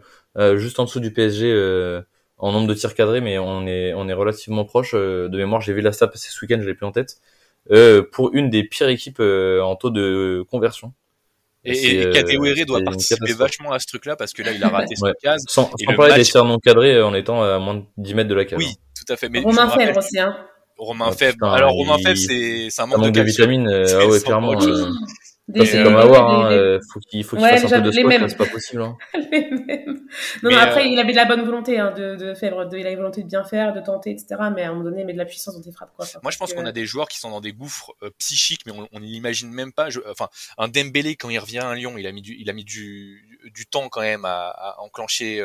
juste 0.57 0.79
en 0.79 0.85
dessous 0.85 0.99
du 0.99 1.11
PSG 1.11 1.51
euh, 1.51 2.01
en 2.37 2.51
nombre 2.51 2.67
de 2.67 2.73
tirs 2.73 2.93
cadrés, 2.93 3.21
mais 3.21 3.37
on 3.37 3.65
est 3.67 3.93
on 3.93 4.07
est 4.07 4.13
relativement 4.13 4.65
proche. 4.65 4.91
Euh, 4.93 5.29
de 5.29 5.37
mémoire, 5.37 5.61
j'ai 5.61 5.73
vu 5.73 5.81
la 5.81 5.91
stat 5.91 6.07
passer 6.07 6.29
ce 6.31 6.43
week-end, 6.43 6.59
je 6.61 6.67
l'ai 6.67 6.73
plus 6.73 6.85
en 6.85 6.91
tête. 6.91 7.17
pour 8.11 8.33
une 8.33 8.49
des 8.49 8.63
pires 8.63 8.89
équipes 8.89 9.19
en 9.19 9.75
taux 9.75 9.89
de 9.89 10.45
conversion. 10.49 10.93
Et, 11.67 12.01
et 12.01 12.65
doit 12.65 12.81
participer 12.81 13.33
vachement 13.33 13.71
à 13.71 13.79
ce 13.79 13.87
truc-là 13.87 14.15
parce 14.15 14.33
que 14.33 14.43
là, 14.43 14.51
il 14.51 14.63
a 14.63 14.69
raté 14.69 14.93
ouais. 15.01 15.13
case. 15.19 15.43
Sans, 15.47 15.71
sans 15.71 15.95
parler 15.95 16.13
des 16.13 16.23
tirs 16.23 16.45
non 16.45 16.59
cadrés 16.59 17.01
en 17.01 17.15
étant 17.15 17.41
à 17.41 17.57
moins 17.57 17.75
de 17.75 17.83
10 17.97 18.13
mètres 18.13 18.29
de 18.29 18.35
la 18.35 18.45
case. 18.45 18.59
Oui, 18.59 18.67
hein. 18.69 18.83
tout 18.95 19.11
à 19.11 19.17
fait. 19.17 19.29
Mais 19.29 19.39
Romain 19.39 19.67
Fèvre 19.69 19.97
aussi, 19.97 20.19
hein. 20.19 20.37
Romain 20.77 21.07
ah, 21.09 21.13
Fèvre. 21.13 21.43
Alors, 21.45 21.71
Romain 21.71 21.97
Fèvre, 21.97 22.17
c'est 22.17 22.81
un 22.81 22.85
manque, 22.85 23.11
de, 23.11 23.21
vitamines. 23.21 23.67
ah 23.89 24.07
ouais, 24.07 24.19
clairement. 24.19 24.53
C'est 25.53 25.83
comme 25.83 25.95
avoir, 25.95 26.27
hein, 26.27 26.51
euh, 26.51 26.79
faut 26.91 26.99
qu'il 26.99 27.23
faut 27.23 27.37
qu'il 27.37 27.45
fasse 27.45 27.71
un 27.71 27.81
peu 27.81 27.89
de 27.89 27.91
sport, 27.91 28.29
c'est 28.29 28.37
pas 28.37 28.45
possible. 28.47 28.81
Hein. 28.81 28.97
les 29.13 29.41
mêmes. 29.51 30.07
Non, 30.41 30.49
mais, 30.49 30.55
après, 30.55 30.81
euh... 30.81 30.87
il 30.87 30.97
avait 30.97 31.11
de 31.11 31.17
la 31.17 31.25
bonne 31.25 31.43
volonté 31.43 31.77
hein, 31.77 31.93
de, 31.95 32.15
de 32.15 32.33
faire, 32.33 32.67
de, 32.67 32.77
il 32.77 32.87
avait 32.87 32.95
volonté 32.95 33.21
de 33.21 33.27
bien 33.27 33.43
faire, 33.43 33.71
de 33.71 33.79
tenter, 33.79 34.09
etc. 34.09 34.37
Mais 34.55 34.63
à 34.63 34.69
un 34.69 34.71
moment 34.71 34.85
donné, 34.85 35.01
il 35.01 35.05
met 35.05 35.13
de 35.13 35.19
la 35.19 35.25
puissance 35.25 35.55
dans 35.55 35.61
tes 35.61 35.71
frappes. 35.71 35.93
Quoi. 35.95 36.07
Moi, 36.23 36.31
je 36.31 36.37
pense 36.39 36.53
qu'on 36.53 36.65
a 36.65 36.71
des 36.71 36.87
joueurs 36.87 37.07
qui 37.07 37.19
sont 37.19 37.29
dans 37.29 37.41
des 37.41 37.53
gouffres 37.53 37.93
euh, 38.01 38.09
psychiques, 38.17 38.61
mais 38.65 38.71
on, 38.71 38.87
on 38.91 38.99
l'imagine 38.99 39.51
même 39.51 39.71
pas. 39.71 39.91
Je, 39.91 39.99
enfin, 40.09 40.29
un 40.57 40.67
Dembélé 40.67 41.15
quand 41.15 41.29
il 41.29 41.37
revient 41.37 41.59
à 41.59 41.75
Lyon, 41.75 41.93
il 41.97 42.07
a 42.07 42.11
mis 42.11 42.23
du, 42.23 42.35
il 42.39 42.49
a 42.49 42.53
mis 42.53 42.63
du, 42.63 43.24
du 43.45 43.65
temps 43.65 43.89
quand 43.89 44.01
même 44.01 44.25
à, 44.25 44.49
à 44.49 44.79
enclencher 44.79 45.43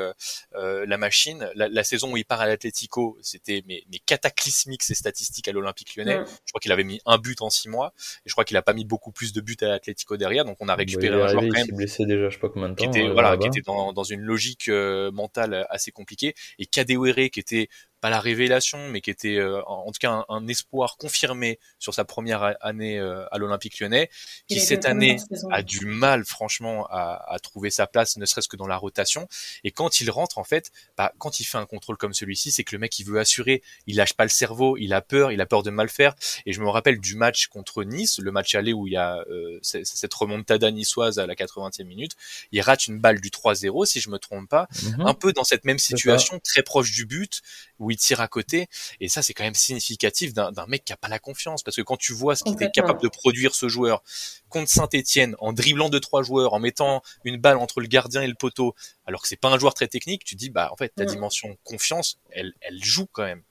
la 0.53 0.97
machine. 0.97 1.51
La, 1.55 1.69
la, 1.69 1.85
saison 1.85 2.13
où 2.13 2.17
il 2.17 2.25
part 2.25 2.41
à 2.41 2.47
l'Atlético, 2.47 3.19
c'était 3.23 3.63
mais, 3.67 3.83
mais 3.91 3.99
cataclysmique 3.99 4.83
ses 4.83 4.95
statistiques 4.95 5.49
à 5.49 5.53
l'Olympique 5.53 5.97
Lyonnais. 5.97 6.21
Je 6.47 6.53
crois 6.53 6.61
qu'il 6.61 6.73
avait 6.73 6.85
mis 6.85 7.01
un 7.07 7.19
but 7.19 7.41
en 7.43 7.51
six 7.51 7.69
mois 7.69 7.93
et 8.25 8.29
je 8.29 8.33
crois 8.33 8.45
qu'il 8.45 8.57
a 8.57 8.63
pas 8.63 8.73
mis 8.73 8.85
beaucoup 8.85 9.13
plus 9.13 9.33
de 9.33 9.41
buts 9.41 9.57
à 9.63 9.67
l'Atlético 9.67 10.17
derrière. 10.17 10.45
Donc 10.45 10.57
on 10.61 10.69
a 10.69 10.75
récupéré 10.75 11.21
un 11.21 11.29
joueur 11.29 11.43
quand 11.43 11.59
même. 11.59 11.67
blessé 11.77 12.07
déjà, 12.07 12.29
je 12.29 12.35
sais 12.35 12.41
pas 12.41 12.49
combien 12.49 12.69
de 12.69 12.75
temps. 12.75 12.91
Qui 12.91 12.99
était, 12.99 13.09
voilà, 13.09 13.37
qui 13.37 13.47
était 13.47 13.63
dans, 13.63 13.93
dans 13.93 14.05
une 14.05 14.21
logique 14.21 14.69
mentale 14.69 15.67
assez 15.71 15.91
compliquée 15.91 16.35
et 16.59 16.67
Kadewere 16.67 17.31
qui 17.31 17.41
était 17.41 17.69
pas 18.01 18.11
la 18.11 18.21
révélation, 18.21 18.89
mais 18.89 19.01
qui 19.01 19.11
était 19.11 19.37
euh, 19.37 19.63
en, 19.67 19.91
tout 19.93 19.99
cas 20.01 20.25
un, 20.29 20.49
espoir 20.49 20.97
confirmé 20.97 21.59
sur 21.79 21.95
sa 21.95 22.05
première 22.05 22.57
année 22.61 22.99
euh, 22.99 23.25
à 23.31 23.39
l'Olympique 23.39 23.79
lyonnais, 23.81 24.11
qui 24.49 24.61
cette 24.61 24.85
année 24.85 25.19
a 25.51 25.63
du 25.63 25.87
mal 25.87 26.25
franchement 26.25 26.87
à, 26.87 27.25
à 27.29 27.39
trouver 27.39 27.71
sa 27.71 27.87
place, 27.87 28.17
ne 28.17 28.27
serait-ce 28.27 28.49
que 28.49 28.57
dans 28.57 28.67
la 28.67 28.77
rotation. 28.77 29.29
Et 29.65 29.71
quand 29.71 30.01
il 30.01 30.11
rentre, 30.11 30.39
en 30.39 30.45
fait, 30.45 30.71
bah, 30.97 31.13
quand 31.19 31.41
il 31.41 31.45
fait 31.45 31.59
un 31.59 31.67
contrôle 31.67 31.97
comme 31.97 32.15
celui-ci, 32.15 32.53
c'est 32.53 32.65
que 32.65 32.75
le 32.75 32.79
mec 32.79 32.99
il 32.99 33.05
veut 33.05 33.19
assurer, 33.19 33.63
il 33.87 33.97
lâche 33.97 34.15
pas 34.15 34.25
le 34.25 34.31
cerveau, 34.31 34.77
il 34.77 34.93
a 34.93 35.01
peur, 35.01 35.33
il 35.33 35.41
a 35.41 35.47
peur 35.47 35.63
de 35.63 35.71
mal 35.71 35.89
faire. 35.89 36.15
Et 36.47 36.53
je 36.53 36.61
me 36.61 36.69
rappelle 36.69 37.01
du 37.01 37.17
match 37.17 37.47
contre 37.49 37.85
Nice, 37.85 38.19
le 38.19 38.33
match 38.33 38.55
aller 38.55 38.73
où 38.73 38.87
il 38.87 38.95
y 38.95 38.97
a 38.97 39.25
euh, 39.31 39.59
cette 39.63 40.15
remontada 40.15 40.71
niçoise 40.71 41.19
à 41.19 41.27
la 41.27 41.35
80e 41.35 41.85
minute, 41.85 42.13
il 42.53 42.61
rate 42.61 42.87
une 42.87 42.99
balle 42.99 43.21
du 43.21 43.31
3-0 43.31 43.87
si 43.87 44.01
je 44.01 44.11
me 44.11 44.19
trompe 44.19 44.49
pas, 44.49 44.69
mhm. 44.83 45.07
un 45.07 45.15
peu 45.15 45.33
dans 45.33 45.45
cette 45.45 45.65
même 45.65 45.79
situation, 45.79 46.41
très 46.41 46.63
proche 46.63 46.93
du 46.93 47.07
but, 47.07 47.43
où 47.79 47.90
il 47.91 47.97
tire 47.97 48.21
à 48.21 48.29
côté. 48.29 48.69
Et 49.01 49.09
ça, 49.09 49.23
c'est 49.23 49.35
quand 49.35 49.45
même 49.45 49.55
significatif 49.55 50.33
d'un 50.33 50.67
mec 50.69 50.85
qui 50.85 50.93
a 50.93 50.97
pas 50.97 51.09
la 51.09 51.19
confiance. 51.19 51.63
Parce 51.63 51.77
que 51.77 51.83
quand 51.83 51.97
tu 51.97 52.13
vois 52.13 52.37
ce 52.37 52.45
qu'il 52.45 52.55
était 52.55 52.71
capable 52.71 53.01
de 53.01 53.09
produire 53.09 53.55
ce 53.55 53.69
joueur 53.69 54.03
contre 54.49 54.71
Saint-Etienne, 54.71 55.37
en 55.39 55.53
dribblant 55.53 55.89
deux, 55.89 56.01
trois 56.01 56.23
joueurs, 56.23 56.55
en 56.55 56.59
mettant 56.59 57.03
une 57.25 57.37
balle 57.37 57.57
entre 57.57 57.81
le 57.81 57.87
gardien 57.87 58.23
et 58.23 58.27
le 58.27 58.35
poteau, 58.35 58.75
alors 59.07 59.23
que 59.23 59.29
c'est 59.29 59.41
pas 59.41 59.49
un 59.49 59.59
joueur 59.59 59.75
très 59.75 59.89
technique, 59.89 60.25
tu 60.25 60.35
dis, 60.35 60.51
bah, 60.51 60.71
en 60.73 60.77
fait, 60.77 60.93
ta 60.95 61.05
mm. 61.05 61.09
dimension 61.09 61.57
confiance, 61.65 62.19
elle, 62.31 62.53
elle 62.61 62.83
joue 62.83 63.07
quand 63.11 63.25
même. 63.25 63.43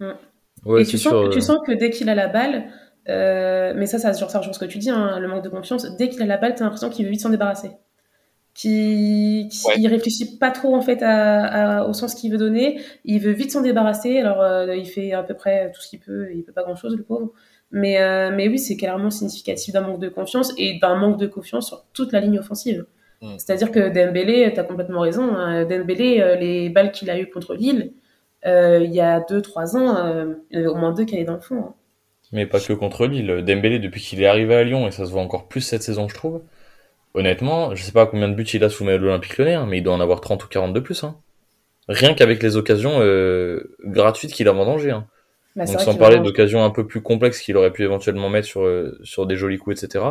Mm. 0.00 0.12
Ouais, 0.64 0.82
et 0.82 0.86
tu 0.86 0.98
sens, 0.98 1.12
que, 1.12 1.32
tu 1.32 1.40
sens 1.40 1.58
que 1.64 1.72
dès 1.72 1.90
qu'il 1.90 2.08
a 2.08 2.14
la 2.14 2.28
balle, 2.28 2.70
euh, 3.08 3.72
mais 3.76 3.86
ça, 3.86 3.98
ça, 3.98 4.12
ça 4.12 4.38
rejoint 4.38 4.52
ce 4.52 4.58
que 4.58 4.64
tu 4.64 4.78
dis, 4.78 4.90
hein, 4.90 5.18
le 5.18 5.28
manque 5.28 5.44
de 5.44 5.48
confiance, 5.48 5.84
dès 5.96 6.08
qu'il 6.08 6.20
a 6.22 6.26
la 6.26 6.36
balle, 6.36 6.54
t'as 6.54 6.64
l'impression 6.64 6.90
qu'il 6.90 7.04
veut 7.04 7.10
vite 7.10 7.20
s'en 7.20 7.30
débarrasser 7.30 7.70
qui, 8.58 9.48
qui 9.50 9.86
réfléchit 9.86 10.36
pas 10.36 10.50
trop 10.50 10.74
en 10.74 10.80
fait 10.80 11.00
à, 11.02 11.86
au 11.88 11.92
sens 11.92 12.16
qu'il 12.16 12.32
veut 12.32 12.38
donner. 12.38 12.80
Il 13.04 13.20
veut 13.20 13.30
vite 13.30 13.52
s'en 13.52 13.62
débarrasser. 13.62 14.18
Alors 14.18 14.40
euh, 14.40 14.74
il 14.74 14.86
fait 14.86 15.12
à 15.12 15.22
peu 15.22 15.34
près 15.34 15.70
tout 15.70 15.80
ce 15.80 15.88
qu'il 15.88 16.00
peut. 16.00 16.26
Il 16.34 16.42
peut 16.42 16.52
pas 16.52 16.64
grand 16.64 16.74
chose 16.74 16.96
le 16.96 17.04
pauvre. 17.04 17.30
Mais 17.70 18.00
euh, 18.00 18.32
mais 18.34 18.48
oui, 18.48 18.58
c'est 18.58 18.76
clairement 18.76 19.10
significatif 19.10 19.72
d'un 19.72 19.82
manque 19.82 20.00
de 20.00 20.08
confiance 20.08 20.52
et 20.58 20.80
d'un 20.80 20.96
manque 20.96 21.20
de 21.20 21.28
confiance 21.28 21.68
sur 21.68 21.84
toute 21.92 22.12
la 22.12 22.20
ligne 22.20 22.40
offensive. 22.40 22.84
Mm. 23.22 23.34
C'est-à-dire 23.38 23.70
que 23.70 23.90
Dembélé, 23.90 24.50
tu 24.52 24.58
as 24.58 24.64
complètement 24.64 25.00
raison. 25.00 25.36
Hein. 25.36 25.64
Dembélé, 25.64 26.20
euh, 26.20 26.34
les 26.34 26.68
balles 26.68 26.90
qu'il 26.90 27.10
a 27.10 27.20
eues 27.20 27.30
contre 27.30 27.54
Lille, 27.54 27.92
il 28.44 28.90
y 28.92 29.00
a 29.00 29.20
2-3 29.20 29.76
ans, 29.76 30.34
il 30.50 30.56
y 30.56 30.58
avait 30.58 30.66
au 30.66 30.74
moins 30.74 30.92
deux 30.92 31.04
qui 31.04 31.14
allaient 31.14 31.24
dans 31.24 31.34
le 31.34 31.40
fond. 31.40 31.58
Hein. 31.58 31.74
Mais 32.32 32.46
pas 32.46 32.58
que 32.58 32.72
contre 32.72 33.06
Lille. 33.06 33.44
Dembélé, 33.46 33.78
depuis 33.78 34.00
qu'il 34.00 34.20
est 34.20 34.26
arrivé 34.26 34.56
à 34.56 34.64
Lyon, 34.64 34.88
et 34.88 34.90
ça 34.90 35.06
se 35.06 35.12
voit 35.12 35.22
encore 35.22 35.46
plus 35.46 35.60
cette 35.60 35.82
saison, 35.82 36.08
je 36.08 36.14
trouve, 36.14 36.42
honnêtement, 37.18 37.74
je 37.74 37.82
sais 37.82 37.92
pas 37.92 38.06
combien 38.06 38.28
de 38.28 38.34
buts 38.34 38.44
il 38.44 38.62
a 38.64 38.70
sous 38.70 38.84
l'Olympique 38.84 39.36
Lyonnais, 39.36 39.54
hein, 39.54 39.66
mais 39.66 39.78
il 39.78 39.82
doit 39.82 39.94
en 39.94 40.00
avoir 40.00 40.20
30 40.20 40.44
ou 40.44 40.48
40 40.48 40.72
de 40.72 40.80
plus. 40.80 41.04
Hein. 41.04 41.16
Rien 41.88 42.14
qu'avec 42.14 42.42
les 42.42 42.56
occasions 42.56 43.00
euh, 43.00 43.74
gratuites 43.84 44.32
qu'il 44.32 44.48
a 44.48 44.52
vendangées. 44.52 44.92
Hein. 44.92 45.06
Bah, 45.56 45.64
Donc 45.64 45.80
sans 45.80 45.96
parler 45.96 46.20
d'occasions 46.20 46.64
un 46.64 46.70
peu 46.70 46.86
plus 46.86 47.02
complexes 47.02 47.40
qu'il 47.40 47.56
aurait 47.56 47.72
pu 47.72 47.82
éventuellement 47.82 48.28
mettre 48.28 48.46
sur, 48.46 48.62
euh, 48.62 48.98
sur 49.02 49.26
des 49.26 49.36
jolis 49.36 49.58
coups, 49.58 49.82
etc. 49.82 50.04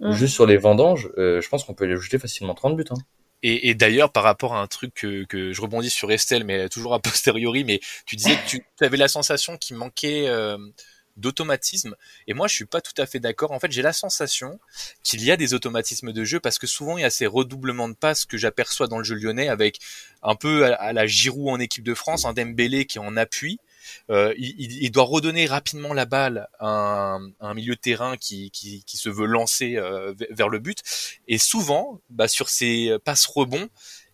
Mmh. 0.00 0.12
Juste 0.12 0.34
sur 0.34 0.46
les 0.46 0.56
vendanges, 0.56 1.10
euh, 1.18 1.40
je 1.40 1.48
pense 1.48 1.64
qu'on 1.64 1.74
peut 1.74 1.84
les 1.84 1.94
ajouter 1.94 2.18
facilement 2.18 2.54
30 2.54 2.76
buts. 2.76 2.84
Hein. 2.90 2.96
Et, 3.44 3.68
et 3.68 3.74
d'ailleurs, 3.74 4.10
par 4.10 4.24
rapport 4.24 4.54
à 4.54 4.60
un 4.60 4.66
truc 4.66 4.92
que, 4.94 5.24
que, 5.24 5.52
je 5.52 5.60
rebondis 5.60 5.90
sur 5.90 6.10
Estelle, 6.10 6.44
mais 6.44 6.68
toujours 6.68 6.94
a 6.94 6.98
posteriori, 6.98 7.62
mais 7.62 7.78
tu 8.04 8.16
disais 8.16 8.34
que 8.34 8.48
tu, 8.48 8.64
avais 8.80 8.96
la 8.96 9.06
sensation 9.06 9.56
qu'il 9.56 9.76
manquait 9.76 10.28
d'automatisme. 11.18 11.96
Et 12.26 12.34
moi, 12.34 12.48
je 12.48 12.54
suis 12.54 12.64
pas 12.64 12.80
tout 12.80 12.94
à 12.96 13.06
fait 13.06 13.20
d'accord. 13.20 13.52
En 13.52 13.60
fait, 13.60 13.70
j'ai 13.70 13.82
la 13.82 13.92
sensation 13.92 14.58
qu'il 15.02 15.22
y 15.22 15.30
a 15.30 15.36
des 15.36 15.54
automatismes 15.54 16.12
de 16.12 16.24
jeu 16.24 16.40
parce 16.40 16.58
que 16.58 16.66
souvent 16.66 16.96
il 16.96 17.02
y 17.02 17.04
a 17.04 17.10
ces 17.10 17.26
redoublements 17.26 17.88
de 17.88 17.94
passes 17.94 18.24
que 18.24 18.38
j'aperçois 18.38 18.86
dans 18.86 18.98
le 18.98 19.04
jeu 19.04 19.14
lyonnais 19.14 19.48
avec 19.48 19.80
un 20.22 20.34
peu 20.34 20.64
à, 20.64 20.92
la 20.92 21.06
Giroud 21.06 21.48
en 21.48 21.60
équipe 21.60 21.84
de 21.84 21.94
France, 21.94 22.24
un 22.24 22.32
Dembélé 22.32 22.86
qui 22.86 22.98
est 22.98 23.00
en 23.00 23.16
appui. 23.16 23.58
Euh, 24.10 24.34
il, 24.36 24.82
il, 24.82 24.90
doit 24.90 25.04
redonner 25.04 25.46
rapidement 25.46 25.94
la 25.94 26.04
balle 26.04 26.48
à 26.58 27.14
un, 27.14 27.30
un 27.40 27.54
milieu 27.54 27.74
de 27.74 27.80
terrain 27.80 28.18
qui, 28.18 28.50
qui, 28.50 28.84
qui 28.84 28.98
se 28.98 29.08
veut 29.08 29.26
lancer 29.26 29.76
euh, 29.76 30.12
vers 30.30 30.50
le 30.50 30.58
but. 30.58 30.82
Et 31.26 31.38
souvent, 31.38 32.00
bah, 32.10 32.28
sur 32.28 32.50
ces 32.50 32.94
passes 33.04 33.24
rebonds, 33.24 33.68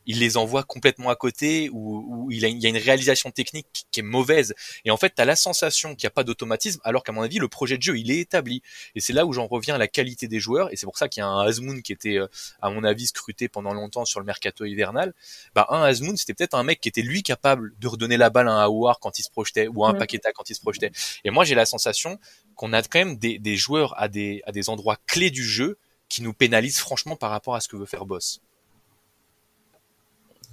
il 0.07 0.19
les 0.19 0.37
envoie 0.37 0.63
complètement 0.63 1.11
à 1.11 1.17
côté 1.17 1.71
ou, 1.73 2.29
il, 2.31 2.41
y 2.41 2.67
a 2.67 2.69
une 2.69 2.77
réalisation 2.77 3.31
technique 3.31 3.87
qui 3.91 4.01
est 4.01 4.03
mauvaise. 4.03 4.55
Et 4.85 4.91
en 4.91 4.97
fait, 4.97 5.15
tu 5.15 5.23
as 5.23 5.25
la 5.25 5.37
sensation 5.37 5.95
qu'il 5.95 6.07
n'y 6.07 6.09
a 6.09 6.11
pas 6.11 6.25
d'automatisme, 6.25 6.81
alors 6.85 7.03
qu'à 7.03 7.13
mon 7.13 7.23
avis, 7.23 7.39
le 7.39 7.49
projet 7.49 7.77
de 7.77 7.83
jeu, 7.83 7.99
il 7.99 8.11
est 8.11 8.19
établi. 8.19 8.63
Et 8.95 9.01
c'est 9.01 9.13
là 9.13 9.27
où 9.27 9.33
j'en 9.33 9.47
reviens 9.47 9.75
à 9.75 9.79
la 9.79 9.89
qualité 9.89 10.29
des 10.29 10.41
joueurs. 10.41 10.73
Et 10.73 10.77
c'est 10.77 10.87
pour 10.87 10.99
ça 10.99 11.09
qu'il 11.09 11.21
y 11.21 11.25
a 11.25 11.29
un 11.29 11.41
Azmoun 11.47 11.83
qui 11.83 11.93
était, 11.93 12.19
euh, 12.19 12.27
à 12.61 12.71
mon 12.71 12.85
avis, 12.85 13.07
scruté 13.07 13.49
pendant 13.49 13.73
longtemps 13.73 14.05
sur 14.05 14.21
le 14.21 14.27
mercato 14.27 14.65
hivernal. 14.65 15.15
Bah, 15.55 15.67
un 15.71 15.83
Azmoun, 15.83 16.17
c'était 16.17 16.35
peut-être 16.35 16.55
un 16.55 16.63
mec 16.63 16.81
qui 16.81 16.89
était 16.89 17.03
lui 17.03 17.23
capable 17.23 17.73
de 17.79 17.89
redonner 17.89 18.17
la 18.17 18.31
balle 18.31 18.49
à 18.49 18.53
un 18.53 18.65
Aouar 18.65 18.99
quand 19.01 19.19
il 19.19 19.23
se 19.23 19.31
projetait 19.31 19.69
ou 19.69 19.85
à 19.85 19.91
un 19.91 19.95
Paqueta 19.95 20.33
quand 20.33 20.49
il 20.51 20.55
se 20.55 20.61
projetait. 20.61 20.91
Et 21.25 21.31
moi, 21.31 21.45
j'ai 21.45 21.55
la 21.55 21.67
sensation 21.67 22.19
qu'on 22.55 22.73
a 22.73 22.83
quand 22.83 22.99
même 22.99 23.17
des, 23.17 23.39
des 23.39 23.57
joueurs 23.57 23.95
à 24.01 24.09
des, 24.09 24.43
à 24.47 24.53
des 24.53 24.69
endroits 24.69 24.99
clés 25.07 25.31
du 25.31 25.45
jeu 25.45 25.79
qui 26.09 26.23
nous 26.23 26.33
pénalisent 26.33 26.79
franchement 26.79 27.17
par 27.17 27.31
rapport 27.31 27.55
à 27.55 27.61
ce 27.61 27.69
que 27.69 27.77
veut 27.77 27.87
faire 27.87 28.07
Boss. 28.07 28.41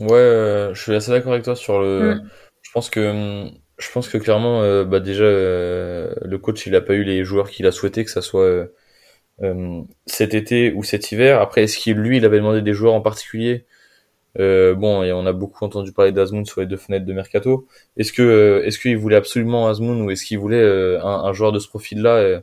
Ouais, 0.02 0.14
euh, 0.14 0.74
je 0.74 0.82
suis 0.82 0.96
assez 0.96 1.12
d'accord 1.12 1.34
avec 1.34 1.44
toi 1.44 1.56
sur 1.56 1.80
le. 1.80 2.16
Mm. 2.16 2.30
Je 2.64 2.72
pense 2.72 2.90
que 2.90 3.46
je 3.78 3.92
pense 3.92 4.10
que 4.10 4.18
clairement, 4.18 4.62
euh, 4.62 4.84
bah 4.84 5.00
déjà, 5.00 5.24
euh, 5.24 6.14
le 6.24 6.38
coach 6.40 6.66
il 6.66 6.76
a 6.76 6.82
pas 6.82 6.94
eu 6.94 7.04
les 7.04 7.24
joueurs 7.24 7.50
qu'il 7.50 7.68
a 7.68 7.72
souhaité 7.72 8.04
que 8.04 8.12
ça 8.12 8.22
soit 8.22 8.68
cet 10.06 10.34
été 10.34 10.72
ou 10.74 10.84
cet 10.84 11.12
hiver. 11.12 11.42
Après, 11.42 11.64
est-ce 11.64 11.78
qu'il 11.78 11.98
lui, 11.98 12.18
il 12.18 12.26
avait 12.26 12.38
demandé 12.38 12.62
des 12.62 12.74
joueurs 12.74 12.94
en 12.94 13.02
particulier? 13.02 13.66
Bon, 14.38 15.04
et 15.04 15.12
on 15.14 15.26
a 15.26 15.34
beaucoup 15.34 15.66
entendu 15.66 15.92
parler 15.94 16.12
d'Azmoun 16.12 16.46
sur 16.46 16.62
les 16.62 16.68
deux 16.68 16.78
fenêtres 16.78 17.06
de 17.06 17.14
mercato. 17.14 17.68
Est-ce 17.98 18.14
que 18.14 18.62
est-ce 18.66 18.80
qu'il 18.80 18.98
voulait 18.98 19.16
absolument 19.18 19.68
Azmoun 19.68 20.02
ou 20.02 20.12
est-ce 20.12 20.26
qu'il 20.26 20.40
voulait 20.40 20.64
un, 21.00 21.06
un, 21.06 21.34
joueur 21.34 21.52
de 21.52 21.60
ce 21.60 21.68
profil-là, 21.68 22.42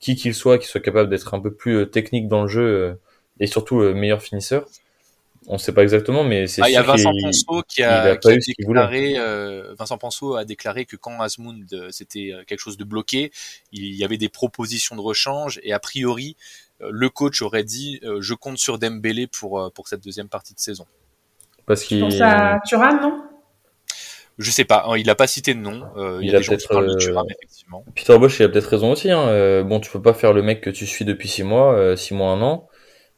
qui 0.00 0.16
qu'il 0.16 0.34
soit, 0.34 0.58
qui 0.58 0.66
soit 0.68 0.80
capable 0.80 1.10
d'être 1.10 1.34
un 1.34 1.40
peu 1.40 1.52
plus 1.54 1.88
technique 1.90 2.28
dans 2.28 2.42
le 2.42 2.48
jeu 2.48 2.98
et 3.40 3.46
surtout 3.46 3.80
meilleur 3.94 4.22
finisseur? 4.22 4.66
On 5.46 5.54
ne 5.54 5.58
sait 5.58 5.72
pas 5.72 5.82
exactement, 5.82 6.24
mais 6.24 6.46
c'est 6.46 6.62
ah, 6.62 6.68
Il 6.68 6.72
y 6.72 6.76
a 6.76 6.82
Vincent 6.82 7.12
Ponceau 7.22 7.62
qui 7.66 7.82
a, 7.82 8.16
déclaré, 8.16 9.14
euh, 9.16 9.74
Vincent 9.78 9.98
Ponceau 9.98 10.36
a 10.36 10.44
déclaré 10.44 10.84
que 10.84 10.96
quand 10.96 11.20
Asmund 11.20 11.66
euh, 11.72 11.88
c'était 11.90 12.32
euh, 12.32 12.44
quelque 12.46 12.60
chose 12.60 12.76
de 12.76 12.84
bloqué, 12.84 13.30
il 13.72 13.94
y 13.94 14.04
avait 14.04 14.18
des 14.18 14.28
propositions 14.28 14.96
de 14.96 15.00
rechange 15.00 15.60
et 15.62 15.72
a 15.72 15.78
priori 15.78 16.36
le 16.80 17.08
coach 17.08 17.42
aurait 17.42 17.64
dit 17.64 18.00
je 18.20 18.34
compte 18.34 18.58
sur 18.58 18.78
Dembélé 18.78 19.26
pour 19.26 19.72
pour 19.72 19.88
cette 19.88 20.04
deuxième 20.04 20.28
partie 20.28 20.54
de 20.54 20.60
saison. 20.60 20.86
Parce 21.66 21.82
qu'il 21.82 22.00
pense 22.00 22.20
à 22.20 22.60
Thuram, 22.64 23.00
non? 23.00 23.24
Je 24.38 24.52
sais 24.52 24.64
pas, 24.64 24.84
hein, 24.86 24.96
il 24.96 25.10
a 25.10 25.16
pas 25.16 25.26
cité 25.26 25.54
de 25.54 25.58
nom. 25.58 25.82
il, 26.20 26.30
y 26.30 26.36
a, 26.36 26.38
peut-être 26.38 26.72
effectivement. 27.30 27.84
Peter 27.96 28.16
Bosch, 28.16 28.38
il 28.38 28.44
a 28.44 28.48
peut-être 28.48 28.68
raison 28.68 28.92
aussi. 28.92 29.10
Hein. 29.10 29.64
bon, 29.64 29.80
tu 29.80 29.90
peux 29.90 30.00
pas 30.00 30.14
faire 30.14 30.32
le 30.32 30.42
mec 30.42 30.60
que 30.60 30.70
tu 30.70 30.86
suis 30.86 31.04
depuis 31.04 31.28
six 31.28 31.42
mois, 31.42 31.96
six 31.96 32.14
mois, 32.14 32.30
un 32.30 32.42
an. 32.42 32.67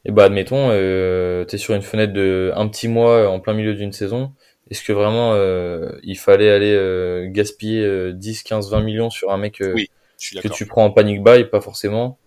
Et 0.05 0.11
bah 0.11 0.25
admettons, 0.25 0.69
euh, 0.71 1.45
tu 1.45 1.55
es 1.55 1.57
sur 1.59 1.75
une 1.75 1.83
fenêtre 1.83 2.13
de 2.13 2.51
un 2.55 2.67
petit 2.67 2.87
mois 2.87 3.29
en 3.29 3.39
plein 3.39 3.53
milieu 3.53 3.75
d'une 3.75 3.91
saison. 3.91 4.33
Est-ce 4.71 4.83
que 4.83 4.93
vraiment 4.93 5.33
euh, 5.33 5.91
il 6.01 6.17
fallait 6.17 6.49
aller 6.49 6.73
euh, 6.73 7.27
gaspiller 7.29 8.13
10, 8.13 8.43
15, 8.43 8.71
20 8.71 8.81
millions 8.81 9.09
sur 9.09 9.31
un 9.31 9.37
mec 9.37 9.61
euh, 9.61 9.75
que 10.41 10.47
tu 10.47 10.65
prends 10.65 10.85
en 10.85 10.91
panic 10.91 11.21
buy? 11.21 11.43
Pas 11.43 11.59
forcément. 11.59 12.17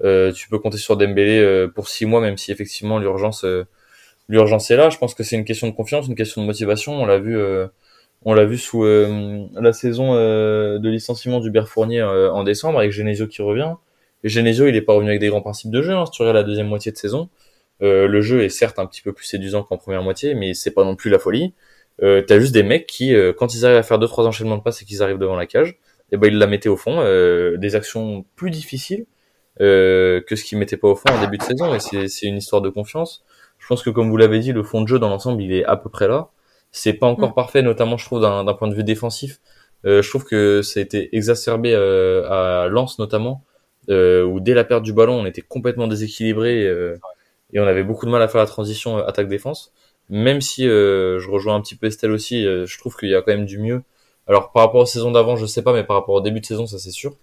tu 0.00 0.48
peux 0.48 0.60
compter 0.60 0.78
sur 0.78 0.96
Dembélé 0.96 1.66
pour 1.74 1.88
6 1.88 2.06
mois, 2.06 2.20
même 2.20 2.38
si 2.38 2.52
effectivement 2.52 3.00
l'urgence 3.00 3.44
l'urgence 4.28 4.70
est 4.70 4.76
là. 4.76 4.90
Je 4.90 4.98
pense 4.98 5.14
que 5.14 5.24
c'est 5.24 5.34
une 5.34 5.44
question 5.44 5.66
de 5.66 5.72
confiance, 5.74 6.06
une 6.06 6.14
question 6.14 6.40
de 6.40 6.46
motivation. 6.46 6.92
On 6.92 7.04
l'a 7.04 7.18
vu, 7.18 7.36
on 8.24 8.32
l'a 8.32 8.44
vu 8.44 8.58
sous 8.58 8.84
la 8.84 9.72
saison 9.72 10.14
de 10.14 10.88
licenciement 10.88 11.40
du 11.40 11.50
Fournier 11.66 12.04
en 12.04 12.44
décembre 12.44 12.78
avec 12.78 12.92
Genesio 12.92 13.26
qui 13.26 13.42
revient. 13.42 13.74
Genesio, 14.24 14.66
il 14.66 14.76
est 14.76 14.82
pas 14.82 14.92
revenu 14.94 15.10
avec 15.10 15.20
des 15.20 15.28
grands 15.28 15.40
principes 15.40 15.70
de 15.70 15.82
jeu. 15.82 15.92
Hein, 15.92 16.06
si 16.06 16.12
tu 16.12 16.22
regardes 16.22 16.36
la 16.36 16.42
deuxième 16.42 16.68
moitié 16.68 16.92
de 16.92 16.96
saison, 16.96 17.28
euh, 17.82 18.08
le 18.08 18.20
jeu 18.20 18.42
est 18.42 18.48
certes 18.48 18.78
un 18.78 18.86
petit 18.86 19.02
peu 19.02 19.12
plus 19.12 19.24
séduisant 19.26 19.62
qu'en 19.62 19.76
première 19.76 20.02
moitié, 20.02 20.34
mais 20.34 20.54
c'est 20.54 20.72
pas 20.72 20.84
non 20.84 20.96
plus 20.96 21.10
la 21.10 21.18
folie. 21.18 21.54
Euh, 22.02 22.22
T'as 22.22 22.38
juste 22.38 22.52
des 22.52 22.62
mecs 22.62 22.86
qui, 22.86 23.14
euh, 23.14 23.32
quand 23.32 23.54
ils 23.54 23.64
arrivent 23.64 23.78
à 23.78 23.82
faire 23.82 23.98
deux 23.98 24.06
trois 24.06 24.26
enchaînements 24.26 24.56
de 24.56 24.62
passes 24.62 24.82
et 24.82 24.84
qu'ils 24.84 25.02
arrivent 25.02 25.18
devant 25.18 25.36
la 25.36 25.46
cage, 25.46 25.70
et 26.10 26.14
eh 26.14 26.16
ben 26.16 26.28
ils 26.32 26.38
la 26.38 26.46
mettaient 26.46 26.68
au 26.68 26.76
fond, 26.76 27.00
euh, 27.00 27.56
des 27.58 27.76
actions 27.76 28.24
plus 28.34 28.50
difficiles 28.50 29.04
euh, 29.60 30.22
que 30.22 30.36
ce 30.36 30.44
qu'ils 30.44 30.58
mettaient 30.58 30.76
pas 30.78 30.88
au 30.88 30.96
fond 30.96 31.10
en 31.10 31.20
début 31.20 31.38
de 31.38 31.42
saison. 31.42 31.74
Et 31.74 32.08
c'est 32.08 32.26
une 32.26 32.38
histoire 32.38 32.62
de 32.62 32.70
confiance. 32.70 33.24
Je 33.58 33.66
pense 33.66 33.82
que 33.82 33.90
comme 33.90 34.08
vous 34.10 34.16
l'avez 34.16 34.38
dit, 34.40 34.52
le 34.52 34.62
fond 34.62 34.80
de 34.82 34.88
jeu 34.88 34.98
dans 34.98 35.08
l'ensemble, 35.10 35.42
il 35.42 35.52
est 35.52 35.64
à 35.64 35.76
peu 35.76 35.90
près 35.90 36.08
là. 36.08 36.30
C'est 36.70 36.94
pas 36.94 37.06
encore 37.06 37.30
mm. 37.30 37.34
parfait, 37.34 37.62
notamment 37.62 37.96
je 37.98 38.06
trouve 38.06 38.20
d'un 38.20 38.54
point 38.54 38.68
de 38.68 38.74
vue 38.74 38.84
défensif. 38.84 39.40
je 39.84 40.08
trouve 40.08 40.24
que 40.24 40.62
ça 40.62 40.80
a 40.80 40.82
été 40.82 41.14
exacerbé 41.16 41.74
à 41.74 42.68
Lens 42.70 42.98
notamment 42.98 43.44
euh, 43.88 44.22
où 44.24 44.40
dès 44.40 44.54
la 44.54 44.64
perte 44.64 44.82
du 44.82 44.92
ballon, 44.92 45.14
on 45.14 45.26
était 45.26 45.40
complètement 45.40 45.86
déséquilibré 45.86 46.64
euh, 46.64 46.98
et 47.52 47.60
on 47.60 47.66
avait 47.66 47.84
beaucoup 47.84 48.04
de 48.04 48.10
mal 48.10 48.20
à 48.20 48.28
faire 48.28 48.40
la 48.40 48.46
transition 48.46 48.98
euh, 48.98 49.06
attaque-défense. 49.06 49.72
même 50.10 50.40
si 50.40 50.64
je 50.64 51.30
rejoins 51.30 51.54
un 51.54 51.60
petit 51.60 51.74
peu 51.74 51.86
Estelle 51.86 52.12
aussi, 52.12 52.42
je 52.44 52.78
trouve 52.78 52.96
qu'il 52.96 53.10
y 53.10 53.14
a 53.14 53.22
quand 53.22 53.32
même 53.32 53.46
du 53.46 53.58
mieux. 53.58 53.82
Alors 54.26 54.52
par 54.52 54.64
rapport 54.64 54.82
aux 54.82 54.86
saisons 54.86 55.10
d'avant, 55.10 55.36
je 55.36 55.46
sais 55.46 55.62
pas, 55.62 55.72
mais 55.72 55.84
par 55.84 55.96
rapport 55.96 56.14
au 56.14 56.20
début 56.20 56.40
de 56.40 56.46
saison, 56.46 56.66
ça 56.66 56.78
c'est 56.78 56.90
sûr. 56.90 57.14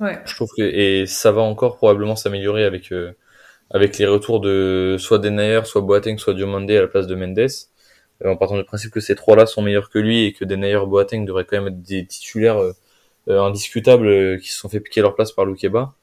Ouais. 0.00 0.18
Je 0.24 0.34
trouve 0.34 0.50
que 0.56 0.62
et 0.62 1.06
ça 1.06 1.32
va 1.32 1.42
encore 1.42 1.76
probablement 1.76 2.16
s'améliorer 2.16 2.64
avec 2.64 2.92
avec 3.70 3.98
les 3.98 4.06
retours 4.06 4.40
de 4.40 4.96
soit 4.98 5.18
Denayer, 5.18 5.64
soit 5.64 5.80
Boateng, 5.80 6.18
soit 6.18 6.34
Diomande 6.34 6.70
à 6.70 6.80
la 6.80 6.88
place 6.88 7.06
de 7.06 7.14
Mendes. 7.14 7.48
en 8.24 8.36
partant 8.36 8.56
du 8.56 8.64
principe 8.64 8.90
que 8.90 9.00
ces 9.00 9.14
trois-là 9.14 9.46
sont 9.46 9.62
meilleurs 9.62 9.90
que 9.90 9.98
lui 9.98 10.24
et 10.24 10.32
que 10.32 10.44
Denayer, 10.44 10.80
Boateng 10.86 11.24
devraient 11.24 11.44
quand 11.44 11.56
même 11.56 11.68
être 11.68 11.82
des 11.82 12.06
titulaires 12.06 12.60
indiscutables 13.28 14.40
qui 14.40 14.48
se 14.48 14.58
sont 14.58 14.68
fait 14.68 14.80
piquer 14.80 15.00
leur 15.00 15.14
place 15.14 15.32
par 15.32 15.44
Loukeba. 15.44 15.94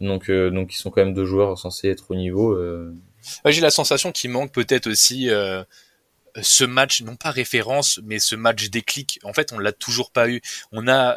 Donc, 0.00 0.28
euh, 0.28 0.50
donc 0.50 0.74
ils 0.74 0.78
sont 0.78 0.90
quand 0.90 1.04
même 1.04 1.14
deux 1.14 1.24
joueurs 1.24 1.58
censés 1.58 1.88
être 1.88 2.10
au 2.10 2.14
niveau. 2.14 2.52
Euh. 2.52 2.94
J'ai 3.46 3.60
la 3.60 3.70
sensation 3.70 4.12
qu'il 4.12 4.30
manque 4.30 4.52
peut-être 4.52 4.88
aussi 4.88 5.30
euh, 5.30 5.62
ce 6.42 6.64
match, 6.64 7.00
non 7.02 7.16
pas 7.16 7.30
référence, 7.30 8.00
mais 8.04 8.18
ce 8.18 8.34
match 8.34 8.68
déclic. 8.70 9.20
En 9.22 9.32
fait, 9.32 9.52
on 9.52 9.58
l'a 9.58 9.72
toujours 9.72 10.10
pas 10.10 10.28
eu. 10.28 10.42
On 10.72 10.88
a 10.88 11.16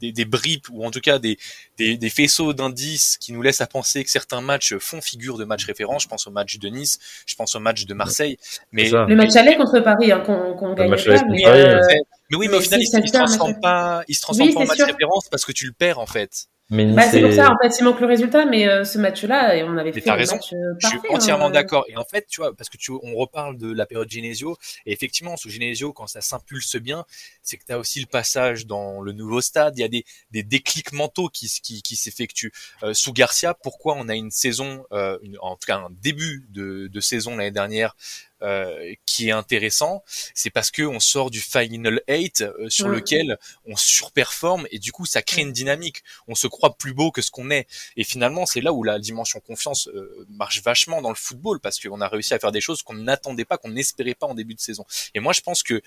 des, 0.00 0.12
des 0.12 0.24
bribes 0.24 0.64
ou 0.70 0.84
en 0.84 0.90
tout 0.90 1.00
cas 1.00 1.18
des, 1.18 1.38
des, 1.76 1.98
des 1.98 2.10
faisceaux 2.10 2.52
d'indices 2.54 3.18
qui 3.18 3.32
nous 3.32 3.42
laissent 3.42 3.60
à 3.60 3.66
penser 3.66 4.02
que 4.02 4.10
certains 4.10 4.40
matchs 4.40 4.76
font 4.78 5.00
figure 5.00 5.36
de 5.36 5.44
match 5.44 5.64
référence. 5.66 6.04
Je 6.04 6.08
pense 6.08 6.26
au 6.26 6.30
match 6.30 6.58
de 6.58 6.68
Nice, 6.68 6.98
je 7.26 7.34
pense 7.34 7.54
au 7.54 7.60
match 7.60 7.84
de 7.84 7.94
Marseille. 7.94 8.38
Mais 8.72 8.90
le 8.90 9.14
match 9.14 9.36
aller 9.36 9.56
contre 9.56 9.78
Paris, 9.80 10.10
hein, 10.10 10.20
qu'on 10.20 10.74
gagne 10.74 10.90
pas. 10.90 11.22
Mais, 11.28 12.25
mais, 12.30 12.36
oui, 12.36 12.48
mais, 12.48 12.56
au 12.56 12.60
final, 12.60 12.80
il, 12.82 12.86
se 12.86 13.12
transforme 13.12 13.60
pas, 13.60 14.02
il 14.08 14.14
se 14.14 14.20
transforme 14.20 14.52
pas 14.52 14.60
en 14.60 14.66
match 14.66 14.82
référence 14.82 15.28
parce 15.28 15.44
que 15.44 15.52
tu 15.52 15.66
le 15.66 15.72
perds 15.72 15.98
en 15.98 16.06
fait. 16.06 16.48
Bah, 16.68 17.08
c'est 17.08 17.22
pour 17.22 17.32
ça, 17.32 17.52
en 17.52 17.56
fait, 17.62 17.78
il 17.78 17.84
manque 17.84 18.00
le 18.00 18.08
résultat, 18.08 18.44
mais 18.44 18.66
euh, 18.66 18.82
ce 18.82 18.98
match-là, 18.98 19.64
on 19.66 19.76
avait 19.76 19.92
fait 19.92 20.08
un 20.10 20.14
raison. 20.14 20.34
match 20.34 20.52
euh, 20.52 20.74
Je 20.80 20.88
suis 20.88 20.98
entièrement 21.10 21.46
hein. 21.46 21.50
d'accord. 21.50 21.84
Et 21.88 21.96
en 21.96 22.04
fait, 22.04 22.26
tu 22.28 22.40
vois, 22.40 22.56
parce 22.56 22.68
que 22.68 22.76
tu, 22.76 22.90
on 22.90 23.14
reparle 23.14 23.56
de 23.56 23.72
la 23.72 23.86
période 23.86 24.10
Genesio, 24.10 24.56
et 24.84 24.92
effectivement, 24.92 25.36
sous 25.36 25.48
Genesio, 25.48 25.92
quand 25.92 26.08
ça 26.08 26.20
s'impulse 26.20 26.74
bien, 26.76 27.04
c'est 27.42 27.56
que 27.56 27.64
tu 27.64 27.72
as 27.72 27.78
aussi 27.78 28.00
le 28.00 28.06
passage 28.06 28.66
dans 28.66 29.00
le 29.00 29.12
nouveau 29.12 29.40
stade. 29.40 29.74
Il 29.78 29.80
y 29.80 29.84
a 29.84 29.88
des, 29.88 30.04
des 30.32 30.42
déclics 30.42 30.92
mentaux 30.92 31.28
qui, 31.28 31.48
qui, 31.62 31.82
qui 31.82 31.94
s'effectuent. 31.94 32.52
Euh, 32.82 32.94
sous 32.94 33.12
Garcia, 33.12 33.54
pourquoi 33.54 33.94
on 33.96 34.08
a 34.08 34.16
une 34.16 34.32
saison, 34.32 34.84
une, 35.22 35.36
en 35.40 35.54
tout 35.54 35.66
cas 35.66 35.76
un 35.76 35.90
début 35.90 36.46
de, 36.50 36.88
de 36.88 37.00
saison 37.00 37.36
l'année 37.36 37.52
dernière 37.52 37.94
euh, 38.42 38.94
qui 39.06 39.28
est 39.28 39.32
intéressant, 39.32 40.04
c'est 40.34 40.50
parce 40.50 40.70
que 40.70 40.82
on 40.82 41.00
sort 41.00 41.30
du 41.30 41.40
Final 41.40 42.02
8 42.06 42.42
euh, 42.42 42.68
sur 42.68 42.88
lequel 42.88 43.38
on 43.64 43.76
surperforme 43.76 44.66
et 44.70 44.78
du 44.78 44.92
coup 44.92 45.06
ça 45.06 45.22
crée 45.22 45.40
une 45.40 45.52
dynamique. 45.52 46.02
On 46.28 46.34
se 46.34 46.46
croit 46.46 46.76
plus 46.76 46.92
beau 46.92 47.10
que 47.10 47.22
ce 47.22 47.30
qu'on 47.30 47.50
est. 47.50 47.66
Et 47.96 48.04
finalement, 48.04 48.44
c'est 48.44 48.60
là 48.60 48.74
où 48.74 48.82
la 48.82 48.98
dimension 48.98 49.40
confiance 49.40 49.88
euh, 49.88 50.26
marche 50.28 50.62
vachement 50.62 51.00
dans 51.00 51.08
le 51.08 51.16
football 51.16 51.60
parce 51.60 51.80
qu'on 51.80 52.02
a 52.02 52.08
réussi 52.08 52.34
à 52.34 52.38
faire 52.38 52.52
des 52.52 52.60
choses 52.60 52.82
qu'on 52.82 52.94
n'attendait 52.94 53.46
pas, 53.46 53.56
qu'on 53.56 53.70
n'espérait 53.70 54.14
pas 54.14 54.26
en 54.26 54.34
début 54.34 54.54
de 54.54 54.60
saison. 54.60 54.84
Et 55.14 55.20
moi, 55.20 55.32
je 55.32 55.40
pense 55.40 55.62
que 55.62 55.80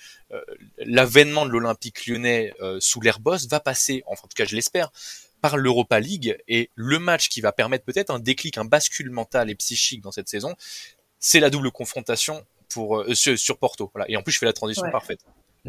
l'avènement 0.78 1.46
de 1.46 1.50
l'Olympique 1.50 2.06
lyonnais 2.06 2.52
sous 2.80 3.00
l'air 3.00 3.20
boss 3.20 3.46
va 3.46 3.60
passer, 3.60 4.02
enfin, 4.06 4.22
en 4.24 4.28
tout 4.28 4.34
cas 4.34 4.44
je 4.44 4.56
l'espère, 4.56 4.90
par 5.40 5.56
l'Europa 5.56 6.00
League 6.00 6.36
et 6.48 6.70
le 6.74 6.98
match 6.98 7.28
qui 7.28 7.40
va 7.40 7.52
permettre 7.52 7.84
peut-être 7.84 8.10
un 8.10 8.18
déclic, 8.18 8.58
un 8.58 8.64
bascule 8.64 9.10
mental 9.10 9.50
et 9.50 9.54
psychique 9.54 10.02
dans 10.02 10.12
cette 10.12 10.28
saison, 10.28 10.54
c'est 11.20 11.38
la 11.38 11.50
double 11.50 11.70
confrontation 11.70 12.42
pour 12.72 13.00
euh, 13.00 13.14
sur, 13.14 13.58
Porto. 13.58 13.90
Voilà. 13.94 14.10
Et 14.10 14.16
en 14.16 14.22
plus, 14.22 14.32
je 14.32 14.38
fais 14.38 14.46
la 14.46 14.52
transition 14.52 14.90
parfaite. 14.90 15.20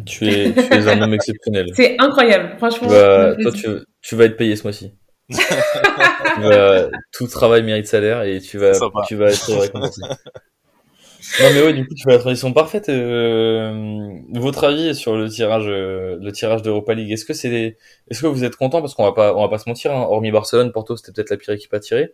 Tu 0.05 0.27
es, 0.27 0.53
tu 0.53 0.61
es 0.61 0.87
un 0.87 1.01
homme 1.01 1.13
exceptionnel. 1.13 1.67
C'est 1.75 1.97
incroyable, 1.99 2.55
franchement. 2.57 2.87
toi, 2.87 3.51
tu, 3.53 3.67
tu, 4.01 4.15
vas 4.15 4.25
être 4.25 4.37
payé 4.37 4.55
ce 4.55 4.63
mois-ci. 4.63 4.93
tout 7.13 7.27
travail 7.27 7.63
mérite 7.63 7.87
salaire 7.87 8.23
et 8.23 8.39
tu 8.39 8.57
vas, 8.57 8.71
tu 9.07 9.15
vas 9.15 9.31
être 9.31 9.53
récompensé. 9.53 10.01
non 10.01 11.49
mais 11.53 11.61
ouais, 11.63 11.73
du 11.73 11.87
coup, 11.87 11.93
tu 11.93 12.03
fais 12.03 12.11
la 12.11 12.19
transition 12.19 12.51
parfaite. 12.53 12.89
Euh, 12.89 14.09
votre 14.33 14.65
avis 14.65 14.95
sur 14.95 15.15
le 15.15 15.29
tirage, 15.29 15.65
euh, 15.67 16.17
le 16.19 16.31
tirage 16.31 16.61
d'Europa 16.61 16.93
League. 16.93 17.11
Est-ce 17.11 17.25
que 17.25 17.33
c'est, 17.33 17.77
est-ce 18.09 18.21
que 18.21 18.27
vous 18.27 18.43
êtes 18.43 18.55
content? 18.55 18.81
Parce 18.81 18.95
qu'on 18.95 19.03
va 19.03 19.13
pas, 19.13 19.35
on 19.35 19.41
va 19.41 19.49
pas 19.49 19.57
se 19.57 19.69
mentir, 19.69 19.91
hein, 19.91 20.05
hormis 20.09 20.31
Barcelone, 20.31 20.71
Porto, 20.71 20.95
c'était 20.97 21.11
peut-être 21.11 21.29
la 21.29 21.37
pire 21.37 21.53
équipe 21.53 21.73
à 21.73 21.79
tirer. 21.79 22.13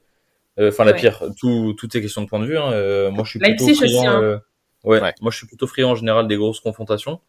Euh, 0.60 0.70
enfin, 0.70 0.84
la 0.84 0.94
pire. 0.94 1.24
Tout, 1.40 1.74
tout 1.78 1.96
est 1.96 2.02
question 2.02 2.22
de 2.22 2.28
point 2.28 2.40
de 2.40 2.46
vue. 2.46 2.58
Hein. 2.58 2.72
Euh, 2.72 3.12
moi, 3.12 3.24
je 3.24 3.32
suis 3.32 3.40
plutôt 3.40 3.68
friand. 3.68 4.08
Hein. 4.08 4.22
Euh, 4.22 4.40
ouais, 4.84 5.00
Moi, 5.22 5.32
je 5.32 5.38
suis 5.38 5.48
plutôt 5.48 5.68
friand 5.68 5.92
en 5.92 5.96
général 5.96 6.28
des 6.28 6.36
grosses 6.36 6.60
confrontations 6.60 7.20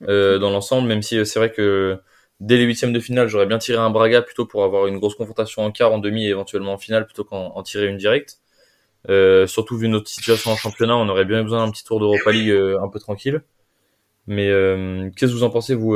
dans 0.00 0.50
l'ensemble, 0.50 0.88
même 0.88 1.02
si 1.02 1.26
c'est 1.26 1.38
vrai 1.38 1.52
que 1.52 1.98
dès 2.40 2.56
les 2.56 2.64
huitièmes 2.64 2.94
de 2.94 3.00
finale, 3.00 3.28
j'aurais 3.28 3.44
bien 3.44 3.58
tiré 3.58 3.76
un 3.76 3.90
Braga 3.90 4.22
plutôt 4.22 4.46
pour 4.46 4.64
avoir 4.64 4.86
une 4.86 4.98
grosse 4.98 5.14
confrontation 5.14 5.62
en 5.62 5.70
quart, 5.70 5.92
en 5.92 5.98
demi 5.98 6.24
et 6.24 6.30
éventuellement 6.30 6.72
en 6.72 6.78
finale 6.78 7.04
plutôt 7.04 7.22
qu'en 7.24 7.62
tirer 7.62 7.86
une 7.86 7.98
directe. 7.98 8.38
Euh, 9.10 9.46
surtout 9.46 9.76
vu 9.76 9.88
notre 9.88 10.08
situation 10.08 10.52
en 10.52 10.56
championnat, 10.56 10.96
on 10.96 11.08
aurait 11.10 11.26
bien 11.26 11.42
besoin 11.42 11.64
d'un 11.66 11.70
petit 11.70 11.84
tour 11.84 12.00
d'Europa 12.00 12.32
League 12.32 12.50
un 12.50 12.88
peu 12.88 12.98
tranquille. 12.98 13.42
Mais 14.26 14.46
qu'est-ce 15.16 15.32
que 15.32 15.36
vous 15.36 15.42
en 15.42 15.50
pensez, 15.50 15.74
vous 15.74 15.92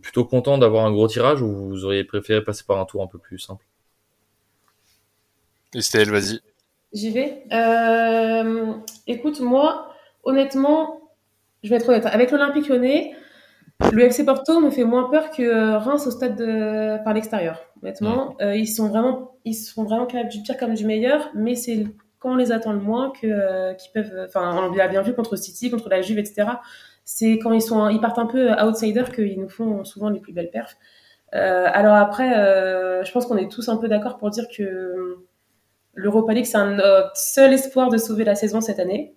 Plutôt 0.00 0.24
content 0.24 0.56
d'avoir 0.56 0.86
un 0.86 0.92
gros 0.92 1.08
tirage 1.08 1.42
ou 1.42 1.52
vous 1.52 1.84
auriez 1.84 2.04
préféré 2.04 2.44
passer 2.44 2.62
par 2.64 2.78
un 2.78 2.84
tour 2.84 3.02
un 3.02 3.08
peu 3.08 3.18
plus 3.18 3.40
simple? 3.40 3.64
Estelle, 5.76 6.10
vas-y. 6.10 6.40
J'y 6.94 7.10
vais. 7.10 7.44
Euh, 7.52 8.72
écoute, 9.06 9.40
moi, 9.40 9.90
honnêtement, 10.24 11.00
je 11.62 11.68
vais 11.68 11.76
être 11.76 11.88
honnête. 11.90 12.06
Avec 12.06 12.30
l'Olympique 12.30 12.68
lyonnais, 12.68 13.14
le 13.92 14.04
FC 14.04 14.24
Porto 14.24 14.58
me 14.60 14.70
fait 14.70 14.84
moins 14.84 15.10
peur 15.10 15.30
que 15.30 15.74
Reims 15.74 16.06
au 16.06 16.10
stade 16.10 16.36
de... 16.36 17.02
par 17.04 17.12
l'extérieur. 17.12 17.60
Honnêtement, 17.82 18.36
euh, 18.40 18.56
ils 18.56 18.66
sont 18.66 18.88
vraiment, 18.88 19.36
ils 19.44 19.52
sont 19.52 19.84
vraiment 19.84 20.06
capables 20.06 20.30
du 20.30 20.40
pire 20.40 20.56
comme 20.56 20.72
du 20.72 20.86
meilleur, 20.86 21.30
mais 21.34 21.54
c'est 21.54 21.84
quand 22.20 22.32
on 22.32 22.36
les 22.36 22.52
attend 22.52 22.72
le 22.72 22.80
moins 22.80 23.10
que 23.10 23.26
euh, 23.26 23.74
qu'ils 23.74 23.92
peuvent. 23.92 24.24
Enfin, 24.26 24.56
on 24.56 24.74
l'a 24.74 24.88
bien 24.88 25.02
vu 25.02 25.12
contre 25.12 25.36
City, 25.36 25.70
contre 25.70 25.90
la 25.90 26.00
Juve, 26.00 26.18
etc. 26.18 26.48
C'est 27.04 27.38
quand 27.38 27.52
ils 27.52 27.60
sont, 27.60 27.90
ils 27.90 28.00
partent 28.00 28.18
un 28.18 28.26
peu 28.26 28.50
outsiders 28.62 29.12
qu'ils 29.12 29.38
nous 29.38 29.50
font 29.50 29.84
souvent 29.84 30.08
les 30.08 30.20
plus 30.20 30.32
belles 30.32 30.50
perfs. 30.50 30.78
alors 31.32 31.94
après, 31.94 32.30
je 33.04 33.12
pense 33.12 33.26
qu'on 33.26 33.36
est 33.36 33.50
tous 33.50 33.68
un 33.68 33.76
peu 33.76 33.88
d'accord 33.88 34.16
pour 34.16 34.30
dire 34.30 34.46
que 34.48 35.25
l'Europa 35.96 36.32
League, 36.34 36.46
c'est 36.46 36.64
notre 36.64 37.16
seul 37.16 37.52
espoir 37.52 37.88
de 37.88 37.96
sauver 37.98 38.24
la 38.24 38.36
saison 38.36 38.60
cette 38.60 38.78
année. 38.78 39.14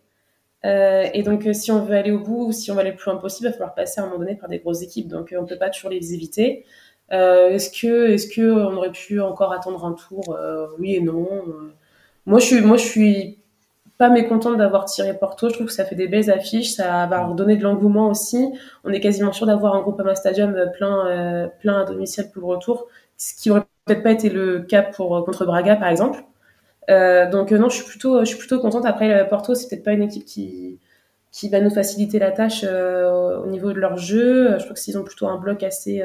Euh, 0.65 1.08
et 1.13 1.24
donc, 1.24 1.46
euh, 1.46 1.54
si 1.54 1.72
on 1.72 1.84
veut 1.84 1.96
aller 1.96 2.12
au 2.12 2.20
bout, 2.20 2.48
ou 2.48 2.52
si 2.52 2.72
on 2.72 2.74
veut 2.74 2.82
aller 2.82 2.92
le 2.92 2.96
plus 2.98 3.12
loin 3.12 3.20
possible, 3.20 3.48
il 3.48 3.52
va 3.52 3.58
falloir 3.58 3.76
passer 3.76 4.02
à 4.02 4.04
un 4.04 4.08
moment 4.08 4.20
donné 4.20 4.36
par 4.36 4.50
des 4.50 4.60
grosses 4.60 4.82
équipes. 4.82 5.08
Donc, 5.08 5.32
euh, 5.32 5.38
on 5.39 5.44
ne 5.44 5.48
peut 5.48 5.58
pas 5.58 5.70
toujours 5.70 5.89
les 5.89 6.13
éviter. 6.13 6.65
est-ce 7.12 7.70
que, 7.70 8.12
est-ce 8.12 8.28
que 8.28 8.42
on 8.52 8.78
aurait 8.78 8.92
pu 8.92 9.22
encore 9.22 9.54
attendre 9.54 9.86
un 9.86 9.94
tour? 9.94 10.38
Oui 10.80 10.96
et 10.96 11.02
non. 11.02 11.28
Moi, 12.26 12.39
je 12.39 12.46
suis, 12.46 12.62
moi, 12.62 12.78
je 12.78 12.86
suis 12.86 13.39
pas 13.98 14.10
mécontente 14.10 14.58
d'avoir 14.58 14.86
tiré 14.86 15.18
Porto. 15.18 15.50
Je 15.50 15.54
trouve 15.56 15.68
que 15.68 15.74
ça 15.74 15.86
fait 15.86 15.96
des 15.96 16.08
belles 16.08 16.32
affiches. 16.32 16.72
Ça 16.74 17.06
va 17.08 17.26
redonner 17.26 17.58
de 17.58 17.63
l'engouement 17.63 18.10
aussi. 18.10 18.54
On 18.84 18.92
est 18.92 19.00
quasiment 19.02 19.34
sûr 19.34 19.46
d'avoir 19.48 19.76
un 19.76 19.82
groupe 19.82 20.00
à 20.02 20.15
Stadium 20.15 20.56
plein, 20.74 21.50
plein 21.60 21.82
à 21.82 21.86
domicile 21.86 22.30
pour 22.32 22.42
le 22.42 22.48
retour, 22.56 22.88
ce 23.18 23.34
qui 23.36 23.50
aurait 23.52 23.65
peut-être 23.86 24.04
pas 24.04 24.12
été 24.12 24.30
le 24.30 24.62
cas 24.62 24.84
pour 24.84 25.26
contre 25.26 25.46
Braga, 25.46 25.76
par 25.78 25.89
exemple. 25.89 26.24
Euh, 26.89 27.30
donc 27.30 27.52
euh, 27.52 27.58
non, 27.58 27.69
je 27.69 27.75
suis 27.75 27.86
plutôt, 27.86 28.19
je 28.21 28.25
suis 28.25 28.38
plutôt 28.38 28.60
contente. 28.60 28.86
Après, 28.86 29.28
Porto, 29.30 29.56
c'est 29.56 29.67
peut-être 29.67 29.84
pas 29.84 29.91
une 29.91 30.04
équipe 30.04 30.25
qui 30.25 30.80
qui 31.32 31.47
va 31.47 31.62
nous 31.62 31.69
faciliter 31.69 32.17
la 32.17 32.32
tâche 32.32 32.62
euh, 32.63 33.38
au 33.43 33.45
niveau 33.45 33.71
de 33.71 33.80
leur 33.80 33.97
jeu. 33.97 34.58
Je 34.58 34.63
crois 34.63 34.73
que 34.73 34.80
s'ils 34.80 34.97
ont 34.97 35.04
plutôt 35.04 35.28
un 35.28 35.38
bloc 35.38 35.62
assez 35.62 36.04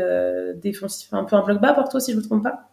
défensif, 0.57 1.13
un 1.13 1.25
peu 1.25 1.37
un 1.37 1.43
bloc 1.43 1.61
bas, 1.61 1.73
Porto, 1.73 1.99
si 1.99 2.13
je 2.13 2.17
me 2.19 2.23
trompe 2.23 2.43
pas. 2.43 2.69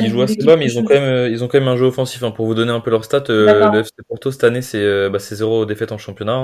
Ils 0.00 0.10
jouent 0.10 0.22
assez 0.22 0.36
bas, 0.36 0.56
mais 0.56 0.66
ils 0.66 0.78
ont 0.78 0.84
quand 0.84 0.94
même, 0.94 1.30
ils 1.32 1.44
ont 1.44 1.48
quand 1.48 1.58
même 1.58 1.68
un 1.68 1.76
jeu 1.76 1.86
offensif. 1.86 2.22
Hein. 2.22 2.32
Pour 2.32 2.46
vous 2.46 2.54
donner 2.54 2.72
un 2.72 2.80
peu 2.80 2.90
leur 2.90 3.04
stats, 3.04 3.24
le 3.28 3.80
FC 3.80 3.92
Porto 4.08 4.30
cette 4.30 4.44
année, 4.44 4.62
c'est 4.62 5.10
bah, 5.10 5.18
zéro 5.18 5.66
défaite 5.66 5.92
en 5.92 5.98
championnat. 5.98 6.34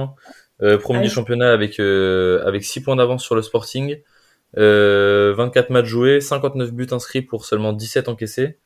Hein. 0.60 0.78
premier 0.78 1.00
du 1.00 1.06
ah 1.06 1.10
championnat 1.10 1.52
avec 1.52 1.78
avec 1.78 2.64
6 2.64 2.82
points 2.82 2.96
d'avance 2.96 3.22
sur 3.22 3.36
le 3.36 3.42
Sporting. 3.42 4.00
24 4.54 5.70
matchs 5.70 5.86
joués, 5.86 6.20
59 6.20 6.72
buts 6.72 6.86
inscrits 6.90 7.22
pour 7.22 7.44
seulement 7.44 7.72
17 7.72 8.08
encaissés. 8.08 8.58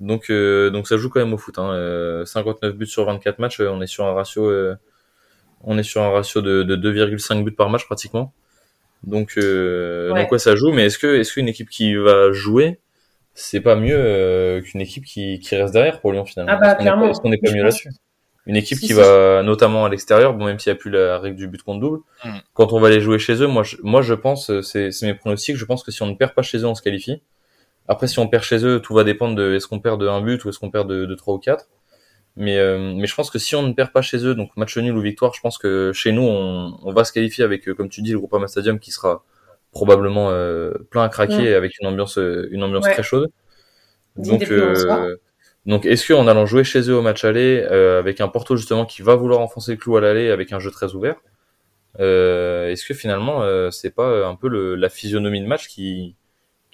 Donc, 0.00 0.30
euh, 0.30 0.70
donc 0.70 0.86
ça 0.86 0.96
joue 0.96 1.10
quand 1.10 1.20
même 1.20 1.34
au 1.34 1.38
foot. 1.38 1.58
Hein. 1.58 2.22
59 2.24 2.70
euh, 2.70 2.72
buts 2.72 2.86
sur 2.86 3.04
24 3.04 3.38
matchs, 3.38 3.60
euh, 3.60 3.70
on 3.70 3.80
est 3.80 3.86
sur 3.86 4.06
un 4.06 4.14
ratio, 4.14 4.50
on 5.64 5.78
est 5.78 5.82
sur 5.82 6.02
un 6.02 6.10
ratio 6.10 6.40
de, 6.40 6.62
de 6.62 6.76
2,5 6.76 7.44
buts 7.44 7.52
par 7.52 7.68
match 7.68 7.86
pratiquement. 7.86 8.32
Donc, 9.04 9.34
ouais. 9.36 10.08
donc 10.08 10.32
ouais, 10.32 10.38
ça 10.38 10.56
joue. 10.56 10.72
Mais 10.72 10.86
est-ce 10.86 10.98
que, 10.98 11.18
est-ce 11.18 11.32
qu'une 11.32 11.48
équipe 11.48 11.70
qui 11.70 11.94
va 11.94 12.32
jouer, 12.32 12.80
c'est 13.34 13.60
pas 13.60 13.76
mieux 13.76 14.60
qu'une 14.64 14.80
équipe 14.80 15.04
qui, 15.04 15.38
qui 15.40 15.56
reste 15.56 15.72
derrière 15.72 16.00
pour 16.00 16.12
Lyon 16.12 16.24
finalement? 16.24 16.52
Ah 16.54 16.60
bah 16.60 16.74
clairement. 16.74 17.10
Est-ce 17.10 17.20
qu'on 17.20 17.32
est 17.32 17.42
pas 17.42 17.52
mieux 17.52 17.62
là-dessus? 17.62 17.90
Une 18.46 18.56
équipe 18.56 18.78
qui 18.78 18.94
va 18.94 19.42
notamment 19.42 19.84
à 19.84 19.88
l'extérieur, 19.88 20.32
bon 20.32 20.46
même 20.46 20.58
s'il 20.58 20.72
n'y 20.72 20.78
a 20.78 20.80
plus 20.80 20.90
la 20.90 21.18
règle 21.18 21.36
du 21.36 21.48
but 21.48 21.62
contre 21.62 21.80
double, 21.80 21.98
mm. 22.24 22.30
quand 22.54 22.72
on 22.72 22.80
va 22.80 22.86
aller 22.86 23.00
jouer 23.00 23.18
chez 23.18 23.42
eux, 23.42 23.46
moi 23.46 23.62
je, 23.62 23.76
moi 23.82 24.00
je 24.00 24.14
pense, 24.14 24.60
c'est, 24.62 24.90
c'est 24.90 25.06
mes 25.06 25.14
pronostics, 25.14 25.56
je 25.56 25.64
pense 25.66 25.82
que 25.82 25.90
si 25.90 26.02
on 26.02 26.06
ne 26.06 26.14
perd 26.14 26.32
pas 26.32 26.42
chez 26.42 26.58
eux, 26.58 26.66
on 26.66 26.74
se 26.74 26.80
qualifie. 26.80 27.20
Après, 27.88 28.06
si 28.06 28.18
on 28.18 28.28
perd 28.28 28.44
chez 28.44 28.64
eux, 28.64 28.80
tout 28.80 28.94
va 28.94 29.04
dépendre 29.04 29.34
de 29.34 29.54
est-ce 29.54 29.66
qu'on 29.66 29.80
perd 29.80 30.00
de 30.00 30.06
un 30.06 30.20
but 30.20 30.44
ou 30.44 30.50
est-ce 30.50 30.58
qu'on 30.58 30.70
perd 30.70 30.88
de, 30.88 31.06
de 31.06 31.14
3 31.14 31.34
ou 31.34 31.38
4. 31.38 31.66
Mais, 32.36 32.58
euh, 32.58 32.94
mais 32.94 33.06
je 33.06 33.14
pense 33.14 33.30
que 33.30 33.38
si 33.38 33.56
on 33.56 33.62
ne 33.62 33.72
perd 33.72 33.90
pas 33.90 34.02
chez 34.02 34.24
eux, 34.24 34.34
donc 34.34 34.56
match 34.56 34.76
nul 34.78 34.96
ou 34.96 35.00
victoire, 35.00 35.34
je 35.34 35.40
pense 35.40 35.58
que 35.58 35.92
chez 35.92 36.12
nous, 36.12 36.22
on, 36.22 36.78
on 36.82 36.92
va 36.92 37.04
se 37.04 37.12
qualifier 37.12 37.42
avec, 37.44 37.68
euh, 37.68 37.74
comme 37.74 37.88
tu 37.88 38.02
dis, 38.02 38.12
le 38.12 38.18
Groupama 38.18 38.46
Stadium 38.46 38.78
qui 38.78 38.92
sera 38.92 39.24
probablement 39.72 40.30
euh, 40.30 40.72
plein 40.90 41.02
à 41.02 41.08
craquer 41.08 41.54
avec 41.54 41.80
une 41.80 41.88
ambiance, 41.88 42.16
une 42.18 42.62
ambiance 42.62 42.84
très 42.84 43.02
chaude. 43.02 43.30
Donc, 44.16 44.50
Donc, 45.68 45.84
est-ce 45.84 46.10
qu'en 46.10 46.26
allant 46.26 46.46
jouer 46.46 46.64
chez 46.64 46.88
eux 46.88 46.96
au 46.96 47.02
match 47.02 47.24
aller, 47.24 47.62
euh, 47.70 47.98
avec 47.98 48.22
un 48.22 48.28
Porto 48.28 48.56
justement 48.56 48.86
qui 48.86 49.02
va 49.02 49.16
vouloir 49.16 49.40
enfoncer 49.40 49.72
le 49.72 49.76
clou 49.76 49.98
à 49.98 50.00
l'aller, 50.00 50.30
avec 50.30 50.50
un 50.52 50.58
jeu 50.58 50.70
très 50.70 50.94
ouvert, 50.94 51.16
euh, 52.00 52.70
est-ce 52.70 52.86
que 52.86 52.94
finalement 52.94 53.42
euh, 53.42 53.70
c'est 53.70 53.90
pas 53.94 54.26
un 54.26 54.34
peu 54.34 54.48
le, 54.48 54.76
la 54.76 54.88
physionomie 54.88 55.42
de 55.42 55.46
match 55.46 55.68
qui 55.68 56.16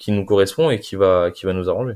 qui 0.05 0.13
nous 0.13 0.27
correspond 0.27 0.69
et 0.69 0.81
qui 0.81 0.97
va 0.97 1.31
qui 1.31 1.47
va 1.47 1.55
nous 1.55 1.71
arranger 1.71 1.95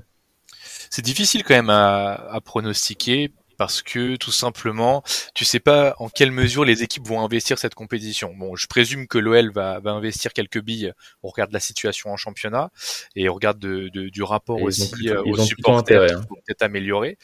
C'est 0.89 1.03
difficile 1.03 1.45
quand 1.45 1.55
même 1.55 1.69
à, 1.69 2.15
à 2.15 2.41
pronostiquer 2.41 3.33
parce 3.59 3.83
que 3.83 4.17
tout 4.17 4.31
simplement, 4.31 5.03
tu 5.35 5.45
sais 5.45 5.59
pas 5.59 5.95
en 5.99 6.09
quelle 6.09 6.31
mesure 6.31 6.65
les 6.65 6.83
équipes 6.85 7.07
vont 7.07 7.21
investir 7.21 7.59
cette 7.59 7.75
compétition. 7.75 8.33
Bon, 8.35 8.55
je 8.55 8.67
présume 8.69 9.09
que 9.09 9.19
l'OL 9.19 9.51
va, 9.51 9.81
va 9.81 9.91
investir 9.91 10.33
quelques 10.33 10.63
billes. 10.63 10.93
On 11.25 11.29
regarde 11.29 11.53
la 11.53 11.61
situation 11.61 12.11
en 12.11 12.17
championnat 12.17 12.71
et 13.17 13.29
on 13.29 13.35
regarde 13.35 13.59
de, 13.59 13.91
de, 13.93 14.09
du 14.09 14.23
rapport 14.23 14.63
aussi 14.63 15.09
euh, 15.09 15.23
aux 15.25 15.37
supporters 15.37 16.03
hein. 16.03 16.07
qui 16.07 16.29
vont 16.29 16.41
peut-être 16.47 16.63
améliorer. 16.63 17.19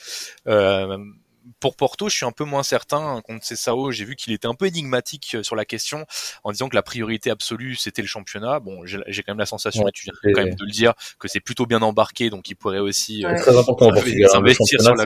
Euh, 0.49 0.99
pour 1.61 1.77
Porto, 1.77 2.09
je 2.09 2.17
suis 2.17 2.27
un 2.27 2.33
peu 2.33 2.45
moins 2.45 2.63
certain 2.63 3.21
contre 3.23 3.45
Cessao. 3.45 3.91
J'ai 3.91 4.05
vu 4.05 4.17
qu'il 4.17 4.33
était 4.33 4.47
un 4.47 4.55
peu 4.55 4.67
énigmatique 4.67 5.33
euh, 5.35 5.43
sur 5.43 5.57
la 5.57 5.65
question 5.65 6.07
en 6.43 6.53
disant 6.53 6.69
que 6.69 6.75
la 6.75 6.83
priorité 6.83 7.31
absolue 7.31 7.77
c'était 7.77 8.03
le 8.03 8.09
championnat. 8.09 8.61
Bon, 8.61 8.85
j'ai 8.85 9.23
quand 9.23 9.33
même 9.33 9.39
la 9.39 9.47
sensation, 9.47 9.87
et 9.89 9.93
tu 9.93 10.05
viens 10.05 10.33
quand 10.35 10.45
même 10.45 10.55
de 10.55 10.65
le 10.65 10.71
dire, 10.71 10.95
que 11.19 11.29
c'est 11.29 11.41
plutôt 11.41 11.67
bien 11.67 11.83
embarqué, 11.83 12.31
donc 12.31 12.49
il 12.49 12.55
pourrait 12.55 12.79
aussi 12.79 13.25
euh, 13.25 13.37
très 13.39 13.57
important 13.57 13.91
s'investir 13.95 14.81
sur 14.81 14.95
la. 14.95 15.05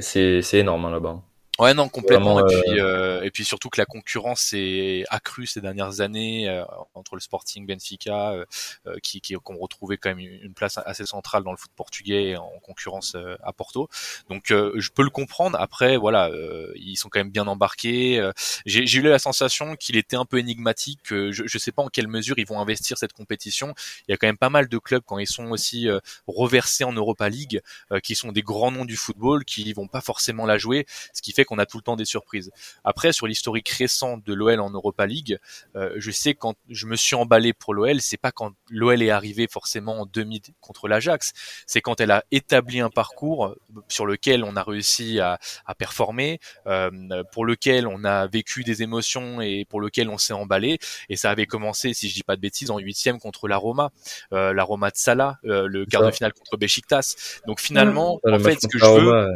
C'est 0.00 0.58
énorme 0.58 0.86
hein, 0.86 0.90
là-bas. 0.90 1.22
Ouais, 1.58 1.72
non, 1.72 1.88
complètement. 1.88 2.40
et, 2.40 2.44
puis, 2.44 2.80
euh, 2.80 3.22
et 3.22 3.30
puis 3.30 3.44
surtout 3.44 3.70
que 3.70 3.80
la 3.80 3.86
concurrence 3.86 4.40
s'est 4.40 5.04
accrue 5.08 5.46
ces 5.46 5.62
dernières 5.62 6.00
années 6.02 6.48
euh, 6.48 6.64
entre 6.94 7.14
le 7.14 7.20
Sporting, 7.20 7.66
Benfica, 7.66 8.32
euh, 8.32 8.44
euh, 8.86 8.96
qui, 9.02 9.22
qui 9.22 9.36
ont 9.36 9.40
retrouvé 9.58 9.96
quand 9.96 10.10
même 10.10 10.18
une 10.18 10.52
place 10.52 10.78
assez 10.84 11.06
centrale 11.06 11.44
dans 11.44 11.52
le 11.52 11.56
foot 11.56 11.70
portugais 11.74 12.36
en 12.36 12.50
concurrence 12.62 13.16
à 13.42 13.52
Porto. 13.52 13.88
Donc, 14.28 14.44
je 14.48 14.90
peux 14.90 15.02
le 15.02 15.10
comprendre. 15.10 15.58
Après, 15.58 15.96
voilà, 15.96 16.30
ils 16.74 16.96
sont 16.96 17.08
quand 17.08 17.20
même 17.20 17.30
bien 17.30 17.46
embarqués. 17.46 18.30
J'ai 18.66 18.98
eu 18.98 19.02
la 19.02 19.18
sensation 19.18 19.76
qu'il 19.76 19.96
était 19.96 20.16
un 20.16 20.24
peu 20.24 20.38
énigmatique. 20.38 21.00
je 21.08 21.42
ne 21.42 21.58
sais 21.58 21.72
pas 21.72 21.82
en 21.82 21.88
quelle 21.88 22.08
mesure 22.08 22.38
ils 22.38 22.46
vont 22.46 22.60
investir 22.60 22.98
cette 22.98 23.12
compétition. 23.12 23.74
Il 24.08 24.12
y 24.12 24.14
a 24.14 24.16
quand 24.16 24.26
même 24.26 24.36
pas 24.36 24.50
mal 24.50 24.68
de 24.68 24.78
clubs 24.78 25.02
quand 25.06 25.18
ils 25.18 25.26
sont 25.26 25.50
aussi 25.50 25.88
reversés 26.26 26.84
en 26.84 26.92
Europa 26.92 27.28
League, 27.28 27.60
qui 28.02 28.14
sont 28.14 28.32
des 28.32 28.42
grands 28.42 28.70
noms 28.70 28.84
du 28.84 28.96
football, 28.96 29.44
qui 29.44 29.72
vont 29.72 29.88
pas 29.88 30.00
forcément 30.00 30.46
la 30.46 30.58
jouer, 30.58 30.86
ce 31.14 31.22
qui 31.22 31.32
fait 31.32 31.45
qu'on 31.46 31.58
a 31.58 31.66
tout 31.66 31.78
le 31.78 31.82
temps 31.82 31.96
des 31.96 32.04
surprises. 32.04 32.50
Après, 32.84 33.12
sur 33.12 33.26
l'historique 33.26 33.68
récent 33.68 34.18
de 34.18 34.34
l'OL 34.34 34.60
en 34.60 34.70
Europa 34.70 35.06
League, 35.06 35.38
euh, 35.76 35.94
je 35.96 36.10
sais 36.10 36.34
quand 36.34 36.54
je 36.68 36.86
me 36.86 36.96
suis 36.96 37.16
emballé 37.16 37.52
pour 37.52 37.72
l'OL, 37.74 38.00
c'est 38.00 38.16
pas 38.16 38.32
quand 38.32 38.52
l'OL 38.70 39.02
est 39.02 39.10
arrivé 39.10 39.48
forcément 39.50 40.00
en 40.00 40.06
demi 40.06 40.42
contre 40.60 40.88
l'Ajax, 40.88 41.32
c'est 41.66 41.80
quand 41.80 42.00
elle 42.00 42.10
a 42.10 42.24
établi 42.30 42.80
un 42.80 42.90
parcours 42.90 43.54
sur 43.88 44.06
lequel 44.06 44.44
on 44.44 44.56
a 44.56 44.62
réussi 44.62 45.20
à, 45.20 45.38
à 45.64 45.74
performer, 45.74 46.40
euh, 46.66 46.90
pour 47.32 47.44
lequel 47.44 47.86
on 47.86 48.04
a 48.04 48.26
vécu 48.26 48.64
des 48.64 48.82
émotions 48.82 49.40
et 49.40 49.64
pour 49.68 49.80
lequel 49.80 50.08
on 50.08 50.18
s'est 50.18 50.32
emballé. 50.32 50.78
Et 51.08 51.16
ça 51.16 51.30
avait 51.30 51.46
commencé, 51.46 51.94
si 51.94 52.08
je 52.08 52.14
dis 52.14 52.22
pas 52.22 52.36
de 52.36 52.40
bêtises, 52.40 52.70
en 52.70 52.78
huitième 52.78 53.18
contre 53.18 53.48
la 53.48 53.56
Roma, 53.56 53.90
euh, 54.32 54.52
la 54.52 54.64
Roma 54.64 54.90
de 54.90 54.96
Salah, 54.96 55.38
euh, 55.44 55.66
le 55.66 55.86
quart 55.86 56.04
de 56.04 56.10
finale 56.10 56.32
contre 56.32 56.56
Besiktas. 56.56 57.40
Donc 57.46 57.60
finalement, 57.60 58.20
en 58.24 58.38
fait, 58.38 58.60
ce 58.60 58.66
que 58.66 58.78
je 58.78 58.84
veux, 58.84 59.28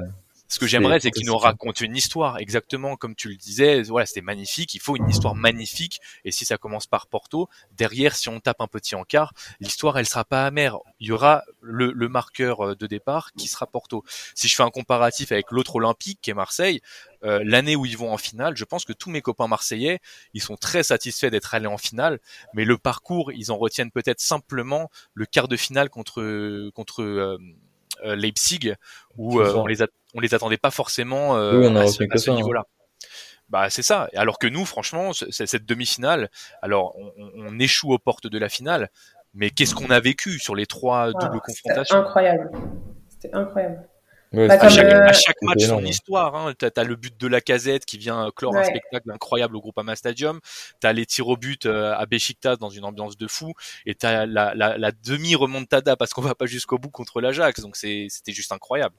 ce 0.50 0.58
que 0.58 0.66
j'aimerais, 0.66 1.00
c'est 1.00 1.10
qu'il 1.10 1.26
nous 1.26 1.38
raconte 1.38 1.80
une 1.80 1.96
histoire, 1.96 2.38
exactement 2.38 2.96
comme 2.96 3.14
tu 3.14 3.28
le 3.28 3.36
disais. 3.36 3.82
Voilà, 3.82 4.04
c'était 4.04 4.20
magnifique. 4.20 4.74
Il 4.74 4.80
faut 4.80 4.96
une 4.96 5.08
histoire 5.08 5.34
magnifique. 5.34 6.00
Et 6.24 6.32
si 6.32 6.44
ça 6.44 6.58
commence 6.58 6.86
par 6.86 7.06
Porto, 7.06 7.48
derrière, 7.72 8.16
si 8.16 8.28
on 8.28 8.40
tape 8.40 8.60
un 8.60 8.66
petit 8.66 8.96
encart, 8.96 9.32
l'histoire, 9.60 9.98
elle 9.98 10.06
sera 10.06 10.24
pas 10.24 10.44
amère. 10.44 10.78
Il 10.98 11.06
y 11.06 11.12
aura 11.12 11.44
le, 11.60 11.92
le, 11.92 12.08
marqueur 12.08 12.66
euh, 12.66 12.74
de 12.74 12.86
départ 12.86 13.30
qui 13.38 13.46
sera 13.46 13.66
Porto. 13.66 14.04
Si 14.34 14.48
je 14.48 14.56
fais 14.56 14.64
un 14.64 14.70
comparatif 14.70 15.32
avec 15.32 15.52
l'autre 15.52 15.76
Olympique, 15.76 16.18
qui 16.20 16.30
est 16.30 16.34
Marseille, 16.34 16.80
euh, 17.24 17.42
l'année 17.44 17.76
où 17.76 17.84
ils 17.84 17.98
vont 17.98 18.12
en 18.12 18.16
finale, 18.16 18.56
je 18.56 18.64
pense 18.64 18.84
que 18.84 18.92
tous 18.92 19.10
mes 19.10 19.20
copains 19.20 19.46
marseillais, 19.46 20.00
ils 20.32 20.42
sont 20.42 20.56
très 20.56 20.82
satisfaits 20.82 21.26
d'être 21.26 21.54
allés 21.54 21.66
en 21.66 21.76
finale, 21.76 22.18
mais 22.54 22.64
le 22.64 22.78
parcours, 22.78 23.30
ils 23.32 23.52
en 23.52 23.58
retiennent 23.58 23.90
peut-être 23.90 24.20
simplement 24.20 24.90
le 25.14 25.26
quart 25.26 25.48
de 25.48 25.56
finale 25.56 25.90
contre 25.90 26.70
contre 26.70 27.02
euh, 27.02 27.20
euh, 27.20 27.38
Leipzig 28.04 28.74
où 29.16 29.40
euh, 29.40 29.54
on 29.54 29.66
les 29.66 29.82
on 30.14 30.20
les 30.20 30.34
attendait 30.34 30.56
pas 30.56 30.70
forcément 30.70 31.36
euh, 31.36 31.74
à 31.76 31.86
ce, 31.86 32.30
hein. 32.30 32.34
niveau-là. 32.34 32.64
Bah 33.48 33.68
c'est 33.68 33.82
ça. 33.82 34.08
Alors 34.14 34.38
que 34.38 34.46
nous, 34.46 34.64
franchement, 34.64 35.12
cette 35.12 35.64
demi-finale, 35.64 36.30
alors 36.62 36.96
on, 37.16 37.58
échoue 37.58 37.92
aux 37.92 37.98
portes 37.98 38.28
de 38.28 38.38
la 38.38 38.48
finale, 38.48 38.90
mais 39.34 39.50
qu'est-ce 39.50 39.74
qu'on 39.74 39.90
a 39.90 40.00
vécu 40.00 40.38
sur 40.38 40.54
les 40.54 40.66
trois 40.66 41.08
ah, 41.08 41.12
doubles 41.12 41.40
confrontations? 41.40 41.96
Incroyable. 41.96 42.50
C'était 43.08 43.34
incroyable. 43.34 43.88
Bah, 44.32 44.44
à, 44.48 44.68
chaque, 44.68 44.86
à, 44.86 45.12
chaque, 45.12 45.42
match, 45.42 45.64
son 45.64 45.84
histoire. 45.84 46.36
Hein. 46.36 46.54
T'as 46.56 46.70
as 46.76 46.84
le 46.84 46.94
but 46.94 47.18
de 47.20 47.26
la 47.26 47.40
casette 47.40 47.84
qui 47.84 47.98
vient 47.98 48.30
clore 48.34 48.56
un 48.56 48.62
spectacle 48.62 49.10
incroyable 49.10 49.56
au 49.56 49.60
Groupama 49.60 49.96
Stadium. 49.96 50.38
T'as 50.78 50.92
les 50.92 51.04
tirs 51.04 51.26
au 51.26 51.36
but 51.36 51.66
euh, 51.66 51.94
à 51.96 52.06
Besiktas 52.06 52.56
dans 52.56 52.70
une 52.70 52.84
ambiance 52.84 53.18
de 53.18 53.26
fou. 53.26 53.54
Et 53.86 53.96
t'as 53.96 54.26
la, 54.26 54.54
la, 54.54 54.78
la 54.78 54.92
demi-remontada 54.92 55.96
parce 55.96 56.12
qu'on 56.12 56.20
va 56.20 56.36
pas 56.36 56.46
jusqu'au 56.46 56.78
bout 56.78 56.90
contre 56.90 57.20
l'Ajax. 57.20 57.60
Donc 57.60 57.74
c'était 57.76 58.32
juste 58.32 58.52
incroyable. 58.52 58.94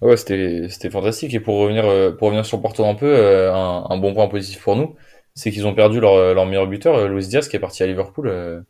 Ouais, 0.00 0.16
c'était 0.16 0.90
fantastique. 0.90 1.34
Et 1.34 1.40
pour 1.40 1.56
revenir, 1.56 1.84
euh, 1.86 2.12
pour 2.12 2.26
revenir 2.28 2.46
sur 2.46 2.62
Porto 2.62 2.84
un 2.84 2.94
peu, 2.94 3.06
euh, 3.06 3.52
un, 3.52 3.86
un, 3.90 3.98
bon 3.98 4.14
point 4.14 4.28
positif 4.28 4.62
pour 4.62 4.76
nous, 4.76 4.94
c'est 5.34 5.50
qu'ils 5.50 5.66
ont 5.66 5.74
perdu 5.74 5.98
leur, 5.98 6.34
leur 6.34 6.46
meilleur 6.46 6.68
buteur, 6.68 7.08
Luis 7.08 7.26
Diaz, 7.26 7.48
qui 7.48 7.56
est 7.56 7.60
parti 7.60 7.82
à 7.82 7.86
Liverpool 7.86 8.64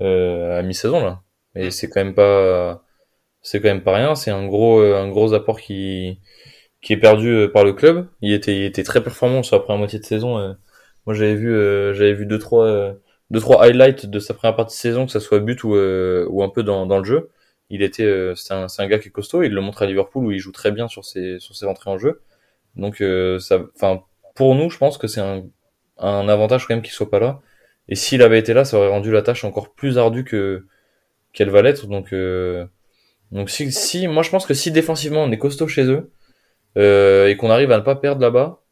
à 0.00 0.62
mi-saison 0.62 1.02
là. 1.04 1.22
Et 1.56 1.68
mm. 1.68 1.70
c'est 1.72 1.88
quand 1.88 2.04
même 2.04 2.14
pas 2.14 2.83
c'est 3.44 3.60
quand 3.60 3.68
même 3.68 3.84
pas 3.84 3.94
rien. 3.94 4.16
C'est 4.16 4.32
un 4.32 4.44
gros, 4.48 4.80
euh, 4.80 4.96
un 4.96 5.08
gros 5.08 5.34
apport 5.34 5.60
qui, 5.60 6.18
qui 6.82 6.94
est 6.94 6.96
perdu 6.96 7.28
euh, 7.28 7.48
par 7.48 7.64
le 7.64 7.72
club. 7.72 8.08
Il 8.22 8.32
était, 8.32 8.56
il 8.56 8.64
était 8.64 8.82
très 8.82 9.04
performant 9.04 9.44
sur 9.44 9.54
la 9.54 9.62
première 9.62 9.78
moitié 9.78 10.00
de 10.00 10.04
saison. 10.04 10.38
Euh. 10.38 10.54
Moi, 11.06 11.14
j'avais 11.14 11.36
vu, 11.36 11.52
j'avais 11.94 12.14
vu 12.14 12.26
deux 12.26 12.38
trois, 12.38 12.94
deux 13.30 13.40
trois 13.40 13.62
highlights 13.62 14.06
de 14.06 14.18
sa 14.18 14.32
première 14.34 14.56
partie 14.56 14.74
de 14.76 14.80
saison, 14.80 15.06
que 15.06 15.12
ça 15.12 15.20
soit 15.20 15.38
but 15.38 15.62
ou, 15.62 15.74
ou 15.74 16.42
un 16.42 16.48
peu 16.48 16.62
dans, 16.62 16.86
dans 16.86 16.98
le 16.98 17.04
jeu. 17.04 17.30
Il 17.68 17.82
était, 17.82 18.32
c'est 18.36 18.54
un, 18.54 18.66
un 18.78 18.86
gars 18.86 18.98
qui 18.98 19.08
est 19.08 19.10
costaud. 19.10 19.42
Il 19.42 19.52
le 19.52 19.60
montre 19.60 19.82
à 19.82 19.86
Liverpool 19.86 20.24
où 20.24 20.30
il 20.30 20.38
joue 20.38 20.50
très 20.52 20.72
bien 20.72 20.88
sur 20.88 21.04
ses, 21.04 21.38
sur 21.40 21.54
ses 21.54 21.66
entrées 21.66 21.90
en 21.90 21.98
jeu. 21.98 22.22
Donc, 22.74 23.02
ça, 23.38 23.60
enfin, 23.76 24.02
pour 24.34 24.54
nous, 24.54 24.70
je 24.70 24.78
pense 24.78 24.96
que 24.96 25.06
c'est 25.06 25.20
un, 25.20 25.44
un 25.98 26.26
avantage 26.26 26.66
quand 26.66 26.74
même 26.74 26.82
qu'il 26.82 26.94
soit 26.94 27.10
pas 27.10 27.20
là. 27.20 27.42
Et 27.90 27.96
s'il 27.96 28.22
avait 28.22 28.38
été 28.38 28.54
là, 28.54 28.64
ça 28.64 28.78
aurait 28.78 28.88
rendu 28.88 29.12
la 29.12 29.20
tâche 29.20 29.44
encore 29.44 29.74
plus 29.74 29.98
ardue 29.98 30.24
que 30.24 30.64
qu'elle 31.34 31.50
va 31.50 31.60
l'être. 31.60 31.86
Donc, 31.86 32.14
donc 33.34 33.50
si, 33.50 33.70
si, 33.72 34.06
moi 34.06 34.22
je 34.22 34.30
pense 34.30 34.46
que 34.46 34.54
si 34.54 34.70
défensivement 34.70 35.24
on 35.24 35.30
est 35.32 35.38
costaud 35.38 35.66
chez 35.66 35.84
eux 35.84 36.12
euh, 36.78 37.26
et 37.26 37.36
qu'on 37.36 37.50
arrive 37.50 37.72
à 37.72 37.78
ne 37.78 37.82
pas 37.82 37.96
perdre 37.96 38.22
là-bas, 38.22 38.62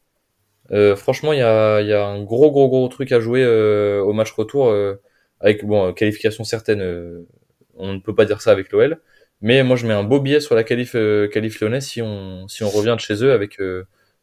euh, 0.71 0.95
franchement 0.95 1.33
il 1.33 1.39
y 1.39 1.43
a, 1.43 1.81
y 1.81 1.91
a, 1.91 2.05
un 2.05 2.23
gros 2.23 2.49
gros 2.49 2.69
gros 2.69 2.87
truc 2.87 3.11
à 3.11 3.19
jouer 3.19 3.43
euh, 3.43 4.01
au 4.01 4.13
match 4.13 4.31
retour 4.31 4.69
euh, 4.69 5.01
avec 5.41 5.65
bon 5.65 5.91
qualification 5.91 6.45
certaine. 6.45 6.81
Euh, 6.81 7.27
on 7.75 7.93
ne 7.93 7.99
peut 7.99 8.15
pas 8.15 8.23
dire 8.23 8.41
ça 8.41 8.51
avec 8.51 8.71
l'OL, 8.71 9.01
mais 9.41 9.63
moi 9.63 9.75
je 9.75 9.85
mets 9.85 9.93
un 9.93 10.03
beau 10.03 10.21
billet 10.21 10.39
sur 10.39 10.55
la 10.55 10.63
qualif 10.63 10.95
qualif 11.31 11.59
lyonnais 11.59 11.81
si 11.81 12.01
on 12.01 12.47
si 12.47 12.63
on 12.63 12.69
revient 12.69 12.95
de 12.95 13.01
chez 13.01 13.21
eux 13.21 13.33
avec 13.33 13.59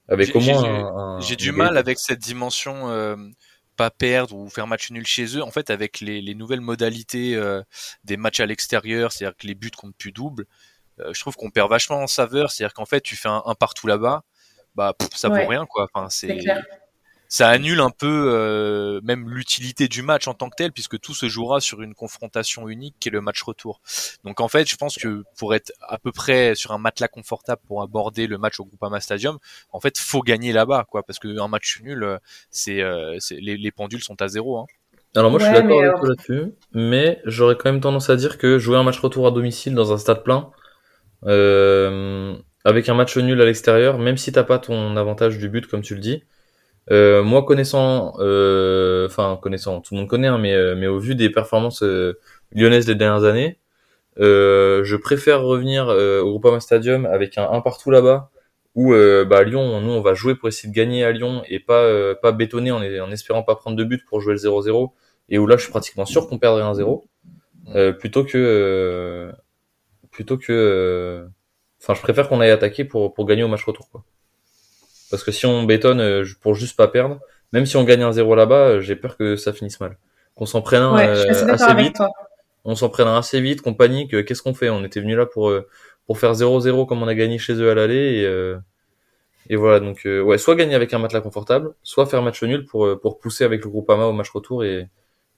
avec 0.08 0.34
au 0.34 0.40
moins. 0.40 1.20
J'ai 1.20 1.36
du 1.36 1.52
mal 1.52 1.76
avec 1.76 1.98
cette 1.98 2.20
dimension 2.20 2.88
pas 3.80 3.90
perdre 3.90 4.36
ou 4.36 4.50
faire 4.50 4.66
match 4.66 4.90
nul 4.90 5.06
chez 5.06 5.38
eux, 5.38 5.42
en 5.42 5.50
fait, 5.50 5.70
avec 5.70 6.00
les, 6.02 6.20
les 6.20 6.34
nouvelles 6.34 6.60
modalités 6.60 7.34
euh, 7.34 7.62
des 8.04 8.18
matchs 8.18 8.40
à 8.40 8.44
l'extérieur, 8.44 9.10
c'est-à-dire 9.10 9.34
que 9.38 9.46
les 9.46 9.54
buts 9.54 9.70
comptent 9.70 9.96
plus 9.96 10.12
double, 10.12 10.44
euh, 10.98 11.14
je 11.14 11.20
trouve 11.22 11.34
qu'on 11.34 11.50
perd 11.50 11.70
vachement 11.70 11.96
en 12.02 12.06
saveur. 12.06 12.50
C'est-à-dire 12.50 12.74
qu'en 12.74 12.84
fait, 12.84 13.00
tu 13.00 13.16
fais 13.16 13.30
un, 13.30 13.42
un 13.46 13.54
partout 13.54 13.86
là-bas, 13.86 14.22
bah 14.74 14.94
ça 15.14 15.30
vaut 15.30 15.46
rien 15.46 15.64
quoi. 15.64 15.88
Enfin, 15.94 16.10
c'est 16.10 16.38
ça 17.30 17.48
annule 17.48 17.80
un 17.80 17.90
peu 17.90 18.24
euh, 18.34 19.00
même 19.04 19.30
l'utilité 19.30 19.86
du 19.86 20.02
match 20.02 20.26
en 20.26 20.34
tant 20.34 20.50
que 20.50 20.56
tel, 20.56 20.72
puisque 20.72 20.98
tout 20.98 21.14
se 21.14 21.28
jouera 21.28 21.60
sur 21.60 21.80
une 21.80 21.94
confrontation 21.94 22.68
unique 22.68 22.96
qui 22.98 23.08
est 23.08 23.12
le 23.12 23.20
match 23.20 23.40
retour. 23.42 23.80
Donc 24.24 24.40
en 24.40 24.48
fait, 24.48 24.68
je 24.68 24.74
pense 24.74 24.96
que 24.96 25.22
pour 25.38 25.54
être 25.54 25.72
à 25.80 25.96
peu 25.98 26.10
près 26.10 26.56
sur 26.56 26.72
un 26.72 26.78
matelas 26.78 27.06
confortable 27.06 27.62
pour 27.68 27.82
aborder 27.82 28.26
le 28.26 28.36
match 28.36 28.58
au 28.58 28.64
Groupama 28.64 29.00
Stadium, 29.00 29.38
en 29.70 29.78
fait, 29.78 29.96
faut 29.96 30.22
gagner 30.22 30.52
là-bas, 30.52 30.86
quoi, 30.90 31.04
parce 31.04 31.20
qu'un 31.20 31.46
match 31.46 31.80
nul, 31.82 32.02
euh, 32.02 32.18
c'est 32.50 32.82
euh, 32.82 33.16
les, 33.30 33.56
les, 33.56 33.70
pendules 33.70 34.02
sont 34.02 34.20
à 34.20 34.26
zéro. 34.26 34.58
Hein. 34.58 34.66
Alors 35.14 35.30
moi, 35.30 35.38
je 35.38 35.44
suis 35.44 35.54
d'accord 35.54 35.84
avec 35.84 35.96
toi 35.96 36.08
là-dessus, 36.08 36.52
mais 36.72 37.20
j'aurais 37.26 37.56
quand 37.56 37.70
même 37.70 37.80
tendance 37.80 38.10
à 38.10 38.16
dire 38.16 38.38
que 38.38 38.58
jouer 38.58 38.76
un 38.76 38.82
match 38.82 38.98
retour 38.98 39.28
à 39.28 39.30
domicile 39.30 39.76
dans 39.76 39.92
un 39.92 39.98
stade 39.98 40.24
plein, 40.24 40.50
euh, 41.26 42.34
avec 42.64 42.88
un 42.88 42.94
match 42.94 43.16
nul 43.16 43.40
à 43.40 43.44
l'extérieur, 43.44 43.98
même 43.98 44.16
si 44.16 44.32
t'as 44.32 44.42
pas 44.42 44.58
ton 44.58 44.96
avantage 44.96 45.38
du 45.38 45.48
but 45.48 45.68
comme 45.68 45.82
tu 45.82 45.94
le 45.94 46.00
dis, 46.00 46.24
euh, 46.90 47.22
moi, 47.22 47.44
connaissant, 47.44 48.14
euh, 48.18 49.06
enfin 49.06 49.38
connaissant, 49.40 49.80
tout 49.80 49.94
le 49.94 50.00
monde 50.00 50.08
connaît, 50.08 50.28
hein, 50.28 50.38
mais, 50.38 50.54
euh, 50.54 50.74
mais 50.76 50.86
au 50.88 50.98
vu 50.98 51.14
des 51.14 51.30
performances 51.30 51.84
lyonnaises 52.52 52.86
des 52.86 52.94
dernières 52.94 53.24
années, 53.24 53.58
je 54.16 54.96
préfère 54.96 55.42
revenir 55.42 55.88
au 55.88 56.30
Groupama 56.30 56.60
Stadium 56.60 57.06
avec 57.06 57.38
un 57.38 57.50
1 57.50 57.60
partout 57.60 57.90
là-bas, 57.90 58.30
où 58.74 58.92
bah, 58.92 59.44
Lyon, 59.44 59.80
nous, 59.80 59.92
on 59.92 60.00
va 60.00 60.14
jouer 60.14 60.34
pour 60.34 60.48
essayer 60.48 60.68
de 60.70 60.74
gagner 60.74 61.04
à 61.04 61.12
Lyon 61.12 61.42
et 61.48 61.60
pas, 61.60 62.14
pas 62.16 62.32
bétonner 62.32 62.70
en, 62.70 62.78
en 62.82 63.10
espérant 63.10 63.42
pas 63.42 63.56
prendre 63.56 63.76
de 63.76 63.84
but 63.84 64.04
pour 64.04 64.20
jouer 64.20 64.34
le 64.34 64.38
0-0, 64.38 64.90
et 65.28 65.38
où 65.38 65.46
là, 65.46 65.56
je 65.56 65.62
suis 65.62 65.70
pratiquement 65.70 66.06
sûr 66.06 66.28
qu'on 66.28 66.38
perdrait 66.38 66.62
un 66.62 66.74
0, 66.74 67.04
plutôt 67.98 68.24
que 68.24 69.32
plutôt 70.10 70.38
que 70.38 71.26
enfin, 71.80 71.94
je 71.94 72.02
préfère 72.02 72.28
qu'on 72.28 72.40
aille 72.40 72.50
attaquer 72.50 72.84
pour, 72.84 73.14
pour 73.14 73.26
gagner 73.26 73.44
au 73.44 73.48
match 73.48 73.64
retour, 73.64 73.88
quoi. 73.90 74.04
Parce 75.10 75.24
que 75.24 75.32
si 75.32 75.46
on 75.46 75.64
bétonne 75.64 76.00
euh, 76.00 76.24
pour 76.40 76.54
juste 76.54 76.76
pas 76.76 76.88
perdre, 76.88 77.20
même 77.52 77.66
si 77.66 77.76
on 77.76 77.84
gagne 77.84 78.02
un 78.02 78.12
0 78.12 78.34
là-bas, 78.34 78.68
euh, 78.68 78.80
j'ai 78.80 78.96
peur 78.96 79.16
que 79.16 79.36
ça 79.36 79.52
finisse 79.52 79.80
mal. 79.80 79.96
Qu'on 80.34 80.46
s'en 80.46 80.62
prenne 80.62 80.82
un 80.82 80.94
assez, 80.94 81.74
vite. 81.74 81.98
On 82.64 82.74
s'en 82.74 82.88
prenne 82.88 83.08
un 83.08 83.18
assez 83.18 83.40
vite, 83.40 83.62
qu'on 83.62 83.74
panique. 83.74 84.24
Qu'est-ce 84.24 84.42
qu'on 84.42 84.54
fait? 84.54 84.70
On 84.70 84.84
était 84.84 85.00
venu 85.00 85.16
là 85.16 85.26
pour, 85.26 85.52
pour 86.06 86.18
faire 86.18 86.32
0-0 86.32 86.86
comme 86.86 87.02
on 87.02 87.08
a 87.08 87.14
gagné 87.14 87.38
chez 87.38 87.54
eux 87.54 87.70
à 87.70 87.74
l'aller 87.74 88.22
et, 88.22 89.52
et 89.52 89.56
voilà, 89.56 89.80
donc 89.80 90.02
ouais, 90.04 90.38
soit 90.38 90.54
gagner 90.54 90.74
avec 90.74 90.94
un 90.94 90.98
matelas 90.98 91.20
confortable, 91.20 91.74
soit 91.82 92.06
faire 92.06 92.22
match 92.22 92.42
nul 92.42 92.64
pour, 92.64 93.00
pour 93.00 93.18
pousser 93.18 93.44
avec 93.44 93.64
le 93.64 93.70
groupe 93.70 93.90
AMA 93.90 94.06
au 94.06 94.12
match 94.12 94.30
retour 94.30 94.64
et, 94.64 94.88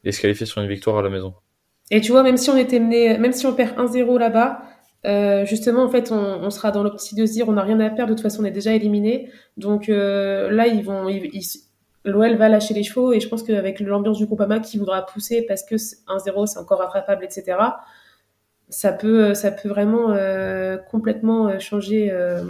et 0.05 0.13
se 0.13 0.21
qualifier 0.21 0.47
sur 0.47 0.61
une 0.61 0.69
victoire 0.69 0.99
à 0.99 1.03
la 1.03 1.09
maison. 1.09 1.35
Et 1.91 2.01
tu 2.01 2.13
vois, 2.13 2.23
même 2.23 2.37
si 2.37 2.51
on 2.51 2.57
était 2.57 2.81
mené, 2.81 3.19
même 3.19 3.33
si 3.33 3.47
on 3.47 3.55
perd 3.55 3.77
1-0 3.77 4.19
là-bas, 4.19 4.63
euh, 5.05 5.45
justement, 5.45 5.83
en 5.83 5.89
fait, 5.89 6.13
on, 6.13 6.51
sera 6.51 6.71
dans 6.71 6.83
l'optique 6.83 7.19
de 7.19 7.27
se 7.27 7.33
dire 7.33 7.49
on 7.49 7.53
n'a 7.53 7.63
rien 7.63 7.81
à 7.81 7.91
perdre, 7.91 8.11
de 8.11 8.15
toute 8.15 8.23
façon, 8.23 8.43
on 8.43 8.45
est 8.45 8.53
déjà 8.53 8.73
éliminé. 8.73 9.31
Donc 9.57 9.89
euh, 9.89 10.51
là, 10.51 10.67
ils 10.67 10.85
vont, 10.85 11.09
l'OL 12.05 12.37
va 12.37 12.49
lâcher 12.49 12.75
les 12.75 12.83
chevaux 12.83 13.13
et 13.13 13.21
je 13.21 13.29
pense 13.29 13.43
qu'avec 13.43 13.81
l'ambiance 13.81 14.19
du 14.19 14.27
Groupama 14.27 14.61
qui 14.61 14.79
voudra 14.79 15.05
pousser 15.07 15.43
parce 15.43 15.63
que 15.63 15.77
1-0 15.77 16.47
c'est 16.47 16.59
encore 16.59 16.79
rattrapable, 16.79 17.25
etc. 17.25 17.59
Ça 18.69 18.93
peut, 18.93 19.35
ça 19.35 19.51
peut 19.51 19.69
vraiment 19.69 20.11
euh, 20.11 20.79
complètement 20.79 21.49
euh, 21.49 21.59
changer, 21.59 22.11
euh, 22.11 22.45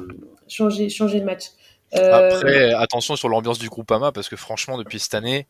changer, 0.48 0.88
changer 0.88 1.18
le 1.18 1.24
match. 1.24 1.50
Après, 1.94 2.72
attention 2.72 3.16
sur 3.16 3.28
l'ambiance 3.28 3.58
du 3.58 3.68
Groupama 3.68 4.12
parce 4.12 4.30
que 4.30 4.36
franchement, 4.36 4.78
depuis 4.78 4.98
cette 4.98 5.14
année, 5.14 5.46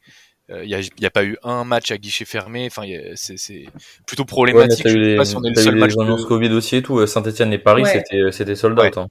il 0.62 0.68
n'y 0.68 0.74
a, 0.74 0.80
y 0.80 1.06
a, 1.06 1.10
pas 1.10 1.24
eu 1.24 1.36
un 1.42 1.64
match 1.64 1.90
à 1.90 1.98
guichet 1.98 2.24
fermé. 2.24 2.66
Enfin, 2.66 2.82
c'est 3.14 3.66
plutôt 4.06 4.24
problématique. 4.24 4.84
Ouais, 4.84 4.90
je 4.92 5.04
sais 5.04 5.16
pas 5.16 5.24
si 5.24 5.36
on 5.36 5.44
est 5.44 5.50
le 5.50 5.60
seul 5.60 5.76
match. 5.76 5.94
de... 5.94 6.24
Covid 6.24 6.50
aussi 6.52 6.76
et 6.76 6.82
tout. 6.82 7.06
Saint-Etienne 7.06 7.52
et 7.52 7.58
Paris, 7.58 7.82
ouais. 7.82 7.90
c'était 7.92 8.32
c'était 8.32 8.54
sold 8.54 8.78
out. 8.78 8.98
Hein. 8.98 9.08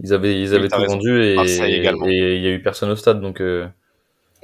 Ils 0.00 0.12
avaient 0.12 0.40
ils 0.40 0.54
avaient 0.54 0.68
tout 0.68 0.78
raison. 0.78 0.94
vendu 0.94 1.22
et 1.22 1.34
il 1.34 2.42
y 2.42 2.46
a 2.46 2.50
eu 2.50 2.62
personne 2.62 2.90
au 2.90 2.96
stade 2.96 3.20
donc. 3.20 3.40
Euh... 3.40 3.66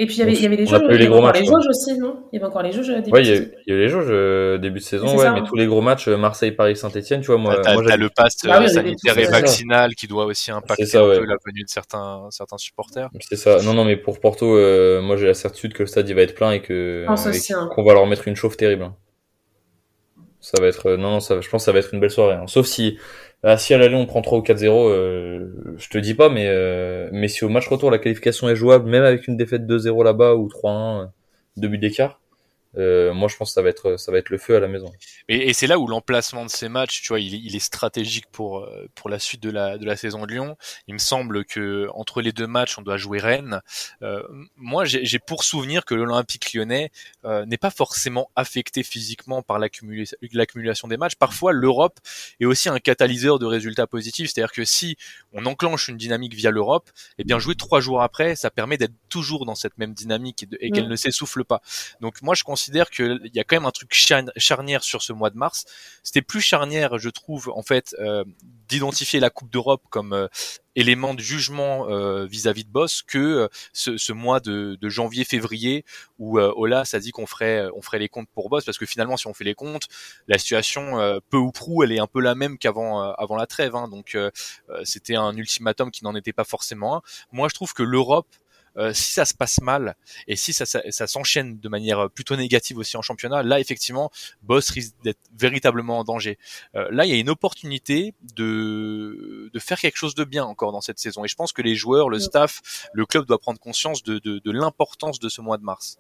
Et 0.03 0.07
puis 0.07 0.17
il 0.17 0.19
y 0.19 0.23
avait, 0.23 0.33
il 0.33 0.43
y 0.43 0.47
avait 0.47 0.57
les 0.57 0.67
jauges, 0.67 0.81
il 0.91 1.01
y 1.01 1.07
avait 1.07 1.15
encore 1.15 1.33
les 1.33 1.45
jauges 1.45 1.67
aussi, 1.69 1.97
non? 1.97 2.25
Il 2.33 2.37
y 2.37 2.39
avait 2.39 2.51
encore 2.51 2.63
les 2.65 2.73
jauges 2.73 2.89
début 2.89 3.11
ouais, 3.13 3.23
il 3.23 3.29
y, 3.29 3.33
a, 3.33 3.37
il 3.37 3.53
y 3.69 3.73
avait 3.73 3.83
les 3.83 3.89
jauges 3.89 4.09
euh, 4.09 4.59
début 4.59 4.81
de 4.81 4.85
saison, 4.85 5.07
ouais, 5.13 5.19
ça, 5.19 5.31
mais 5.31 5.39
hein. 5.39 5.45
tous 5.49 5.55
les 5.55 5.67
gros 5.67 5.81
matchs, 5.81 6.09
euh, 6.09 6.17
Marseille, 6.17 6.51
Paris, 6.51 6.75
Saint-Etienne, 6.75 7.21
tu 7.21 7.29
vois, 7.29 7.37
moi. 7.37 7.61
T'as, 7.63 7.75
moi, 7.75 7.97
le 7.97 8.09
pass 8.09 8.35
oui, 8.43 8.69
sanitaire 8.69 9.17
et 9.17 9.27
vaccinal 9.27 9.95
qui 9.95 10.09
doit 10.09 10.25
aussi 10.25 10.51
impacter 10.51 10.87
ça, 10.87 11.03
un 11.03 11.09
ouais. 11.09 11.21
peu 11.21 11.25
la 11.25 11.37
venue 11.47 11.63
de 11.63 11.69
certains, 11.69 12.27
certains 12.31 12.59
supporters. 12.59 13.11
C'est 13.21 13.37
ça. 13.37 13.63
Non, 13.63 13.75
non, 13.75 13.85
mais 13.85 13.97
pour 13.97 14.19
Porto, 14.19 14.57
euh, 14.57 15.01
moi 15.01 15.17
j'ai 15.17 15.29
la 15.29 15.35
certitude 15.35 15.73
que 15.73 15.85
le 15.85 15.87
stade 15.87 16.09
il 16.09 16.17
va 16.17 16.23
être 16.23 16.35
plein 16.35 16.51
et 16.51 16.63
que 16.63 17.07
hein. 17.07 17.69
qu'on 17.73 17.85
va 17.85 17.95
leur 17.95 18.09
mettre 18.09 18.27
une 18.27 18.35
chauffe 18.35 18.57
terrible. 18.57 18.83
Hein. 18.83 18.97
Ça 20.41 20.61
va 20.61 20.67
être, 20.67 20.97
non, 20.97 21.11
non, 21.11 21.21
ça, 21.21 21.41
je 21.41 21.49
pense 21.49 21.63
que 21.63 21.67
ça 21.67 21.73
va 21.73 21.79
être 21.79 21.95
une 21.95 22.01
belle 22.01 22.11
soirée. 22.11 22.35
Hein. 22.35 22.49
Sauf 22.49 22.67
si 22.67 22.99
ah, 23.45 23.59
si 23.59 23.75
à 23.75 23.79
l'aller 23.79 23.97
on 23.97 24.07
prend 24.07 24.23
3 24.23 24.39
ou 24.39 24.43
4-0, 24.43 24.89
euh, 24.89 25.75
je 25.77 25.89
te 25.89 25.99
dis 25.99 26.15
pas, 26.15 26.29
mais, 26.29 26.47
euh, 26.49 27.09
mais 27.13 27.29
si 27.29 27.45
au 27.45 27.49
match 27.49 27.69
retour 27.69 27.91
la 27.91 27.99
qualification 27.99 28.49
est 28.49 28.57
jouable, 28.57 28.89
même 28.89 29.03
avec 29.05 29.27
une 29.29 29.37
défaite 29.37 29.67
2-0 29.67 30.05
là-bas 30.05 30.35
ou 30.37 30.49
3-1, 30.49 31.11
deux 31.57 31.69
buts 31.69 31.79
d'écart, 31.79 32.22
euh, 32.77 33.13
moi 33.13 33.29
je 33.29 33.37
pense 33.37 33.51
que 33.51 33.55
ça 33.55 33.63
va 33.63 33.69
être 33.69 33.97
ça 33.97 34.13
va 34.13 34.19
être 34.19 34.31
le 34.31 34.39
feu 34.39 34.57
à 34.57 34.61
la 34.61 34.69
maison. 34.69 34.91
Et, 35.29 35.49
et 35.49 35.53
c'est 35.53 35.67
là 35.67 35.79
où 35.79 35.87
l'emplacement 35.87 36.45
de 36.45 36.51
ces 36.51 36.69
matchs, 36.69 37.03
tu 37.03 37.09
vois, 37.09 37.21
il, 37.21 37.35
il, 37.35 37.55
est 37.55 37.61
stratégique 37.61 38.27
pour 38.33 38.61
euh, 38.61 38.89
pour 38.95 39.11
la 39.11 39.19
suite 39.19 39.43
de 39.43 39.51
la 39.51 39.79
de 39.79 39.85
la 39.85 39.97
saison 39.97 40.23
de 40.25 40.33
Lyon. 40.33 40.57
Il 40.87 40.95
me 40.95 40.99
semble 40.99 41.45
que 41.45 41.89
entre 41.95 42.23
les 42.23 42.33
deux 42.33 42.47
matchs, 42.47 42.79
on 42.79 42.83
doit 42.83 42.97
jouer 42.97 43.19
Rennes. 43.19 43.61
Euh, 44.03 44.23
moi, 44.57 44.85
j'ai 44.85 45.19
pour 45.19 45.45
souvenir 45.45 45.85
que 45.85 45.95
l'Olympique 45.95 46.53
Lyonnais 46.55 46.91
euh, 47.25 47.45
n'est 47.45 47.59
pas 47.59 47.71
forcément 47.71 48.31
affecté 48.37 48.83
physiquement 48.83 49.43
par 49.43 49.59
l'accumulation 49.59 50.89
des 50.89 50.97
matchs. 50.97 51.17
Parfois, 51.17 51.53
l'Europe 51.53 51.99
est 52.41 52.47
aussi 52.47 52.69
un 52.69 52.79
catalyseur 52.79 53.39
de 53.39 53.47
résultats 53.47 53.87
positifs. 53.87 54.31
C'est-à-dire 54.31 54.53
que 54.53 54.65
si 54.65 54.97
on 55.33 55.45
enclenche 55.47 55.89
une 55.89 55.97
dynamique 55.97 56.35
via 56.35 56.51
l'Europe, 56.51 56.91
eh 57.19 57.25
bien 57.25 57.39
jouer 57.39 57.55
trois 57.55 57.81
jours 57.81 58.03
après, 58.03 58.35
ça 58.35 58.51
permet 58.51 58.79
d'être 58.79 58.95
toujours 59.09 59.45
dans 59.45 59.55
cette 59.55 59.77
même 59.79 59.93
dynamique 59.93 60.45
et, 60.45 60.67
et 60.67 60.71
qu'elle 60.71 60.89
ne 60.89 60.97
s'essouffle 60.97 61.45
pas. 61.45 61.61
Donc 62.01 62.23
moi, 62.23 62.35
je 62.35 62.45
considère 62.45 62.62
considère 62.63 62.91
qu'il 62.91 63.31
y 63.35 63.41
a 63.41 63.45
quand 63.45 63.57
même 63.57 63.67
un 63.67 63.73
truc 63.73 63.93
charnière 63.93 64.85
sur 64.85 65.03
ce 65.03 65.13
mois 65.13 65.31
de 65.31 65.37
mars. 65.37 65.65
C'était 66.05 66.23
plus 66.23 66.41
charnière, 66.41 66.97
je 66.97 67.09
trouve, 67.09 67.51
en 67.53 67.63
fait, 67.63 67.97
euh, 67.99 68.25
d'identifier 68.69 69.19
la 69.19 69.31
Coupe 69.31 69.51
d'Europe 69.51 69.83
comme 69.91 70.13
euh, 70.13 70.29
élément 70.77 71.13
de 71.15 71.21
jugement 71.21 71.89
euh, 71.89 72.25
vis-à-vis 72.25 72.63
de 72.65 72.71
Boss 72.71 73.03
que 73.03 73.49
ce, 73.73 74.13
mois 74.13 74.39
de, 74.39 74.79
janvier-février 74.81 75.85
où 76.19 76.39
Ola 76.39 76.85
ça 76.85 76.99
dit 76.99 77.11
qu'on 77.11 77.27
ferait 77.27 77.67
on 77.75 77.83
ferait 77.83 77.99
les 77.99 78.09
comptes 78.09 78.29
pour 78.35 78.49
Boss 78.49 78.65
parce 78.65 78.79
que 78.79 78.87
finalement 78.87 79.17
si 79.19 79.27
on 79.27 79.35
fait 79.35 79.45
les 79.45 79.55
comptes 79.55 79.89
la 80.29 80.39
situation 80.39 81.21
peu 81.29 81.37
ou 81.37 81.53
prou 81.53 81.83
elle 81.83 81.93
est 81.93 81.99
un 81.99 82.07
peu 82.07 82.21
la 82.21 82.35
même 82.35 82.57
qu'avant 82.57 83.03
avant 83.03 83.37
la 83.37 83.47
trêve 83.47 83.77
hein, 83.77 83.89
donc 83.89 84.17
c'était 84.85 85.17
un 85.17 85.37
ultimatum 85.37 85.91
qui 85.91 86.05
n'en 86.05 86.15
était 86.15 86.33
pas 86.33 86.45
forcément 86.45 86.97
un. 86.97 87.03
Moi 87.33 87.49
je 87.51 87.55
trouve 87.55 87.75
que 87.75 87.83
l'Europe 87.83 88.29
euh, 88.77 88.93
si 88.93 89.13
ça 89.13 89.25
se 89.25 89.35
passe 89.35 89.61
mal 89.61 89.97
et 90.27 90.37
si 90.37 90.53
ça, 90.53 90.67
ça, 90.67 90.81
ça 90.91 91.07
s'enchaîne 91.07 91.59
de 91.59 91.69
manière 91.69 92.11
plutôt 92.11 92.37
négative 92.37 92.79
aussi 92.79 92.97
en 92.97 93.03
championnat, 93.03 93.43
là 93.43 93.61
effectivement, 93.61 94.11
Boss 94.43 94.71
risque 94.71 94.95
d'être 95.03 95.21
véritablement 95.37 95.99
en 95.99 96.05
danger. 96.05 96.39
Euh, 96.75 96.89
là, 96.91 97.05
il 97.05 97.11
y 97.11 97.15
a 97.15 97.19
une 97.19 97.31
opportunité 97.31 98.15
de, 98.37 99.51
de 99.53 99.59
faire 99.59 99.79
quelque 99.79 99.97
chose 99.97 100.15
de 100.15 100.25
bien 100.25 100.45
encore 100.45 100.73
dans 100.73 100.81
cette 100.81 100.99
saison. 100.99 101.25
Et 101.25 101.29
je 101.29 101.35
pense 101.35 101.53
que 101.53 101.63
les 101.63 101.75
joueurs, 101.75 102.09
le 102.09 102.19
staff, 102.19 102.89
le 102.93 103.07
club 103.07 103.27
doit 103.27 103.39
prendre 103.39 103.59
conscience 103.59 104.03
de, 104.03 104.19
de, 104.19 104.39
de 104.39 104.51
l'importance 104.51 105.19
de 105.21 105.29
ce 105.29 105.41
mois 105.41 105.59
de 105.59 105.65
mars. 105.65 105.99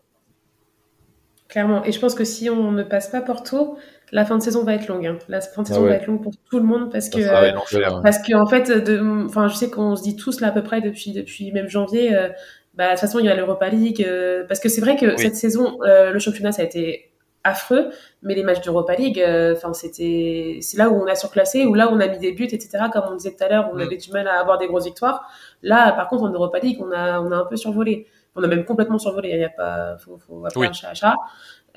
Clairement. 1.48 1.84
Et 1.84 1.92
je 1.92 2.00
pense 2.00 2.14
que 2.14 2.24
si 2.24 2.48
on 2.48 2.72
ne 2.72 2.82
passe 2.82 3.08
pas 3.08 3.20
Porto, 3.20 3.76
la 4.10 4.24
fin 4.24 4.38
de 4.38 4.42
saison 4.42 4.64
va 4.64 4.74
être 4.74 4.88
longue. 4.88 5.06
Hein. 5.06 5.18
La 5.28 5.42
fin 5.42 5.62
de 5.62 5.66
saison 5.66 5.80
ah 5.80 5.82
ouais. 5.84 5.90
va 5.90 5.96
être 5.96 6.06
longue 6.06 6.22
pour 6.22 6.32
tout 6.48 6.58
le 6.58 6.64
monde 6.64 6.90
parce 6.90 7.10
que, 7.10 7.18
euh, 7.18 8.00
parce 8.02 8.18
que 8.18 8.34
en 8.34 8.46
fait, 8.46 8.70
de, 8.70 9.26
enfin, 9.26 9.48
je 9.48 9.54
sais 9.54 9.70
qu'on 9.70 9.94
se 9.94 10.02
dit 10.02 10.16
tous 10.16 10.40
là 10.40 10.48
à 10.48 10.52
peu 10.52 10.62
près 10.62 10.80
depuis 10.80 11.12
depuis 11.12 11.52
même 11.52 11.68
janvier. 11.68 12.16
Euh, 12.16 12.30
bah, 12.74 12.86
de 12.86 12.90
toute 12.92 13.00
façon, 13.00 13.18
il 13.18 13.26
y 13.26 13.28
a 13.28 13.34
l'Europa 13.34 13.68
League. 13.68 14.04
Euh, 14.06 14.44
parce 14.46 14.60
que 14.60 14.68
c'est 14.68 14.80
vrai 14.80 14.96
que 14.96 15.06
oui. 15.06 15.18
cette 15.18 15.36
saison, 15.36 15.78
euh, 15.82 16.10
le 16.10 16.18
championnat, 16.18 16.52
ça 16.52 16.62
a 16.62 16.64
été 16.64 17.12
affreux, 17.44 17.90
mais 18.22 18.34
les 18.34 18.44
matchs 18.44 18.62
d'Europa 18.62 18.94
League, 18.94 19.20
euh, 19.20 19.54
enfin, 19.56 19.72
c'était, 19.72 20.58
c'est 20.62 20.78
là 20.78 20.88
où 20.90 20.94
on 20.94 21.06
a 21.06 21.14
surclassé, 21.14 21.66
où 21.66 21.74
là 21.74 21.88
où 21.88 21.90
on 21.90 22.00
a 22.00 22.06
mis 22.06 22.18
des 22.18 22.32
buts, 22.32 22.44
etc. 22.44 22.84
Comme 22.92 23.04
on 23.10 23.16
disait 23.16 23.34
tout 23.36 23.44
à 23.44 23.48
l'heure, 23.48 23.70
on 23.72 23.76
mm. 23.76 23.80
avait 23.80 23.96
du 23.96 24.10
mal 24.12 24.28
à 24.28 24.38
avoir 24.40 24.58
des 24.58 24.68
grosses 24.68 24.84
victoires. 24.84 25.28
Là, 25.62 25.92
par 25.92 26.08
contre, 26.08 26.22
en 26.22 26.30
Europa 26.30 26.58
League, 26.60 26.78
on 26.80 26.92
a, 26.92 27.20
on 27.20 27.30
a 27.30 27.36
un 27.36 27.44
peu 27.44 27.56
survolé. 27.56 28.06
On 28.34 28.42
a 28.42 28.46
même 28.46 28.64
complètement 28.64 28.98
survolé. 28.98 29.30
Il 29.30 29.40
y 29.40 29.44
a 29.44 29.50
pas, 29.50 29.96
faut, 29.98 30.18
faut 30.18 30.46
appeler 30.46 30.60
oui. 30.60 30.66
un 30.68 30.72
chat 30.72 30.88
à 30.88 30.94
chat. 30.94 31.14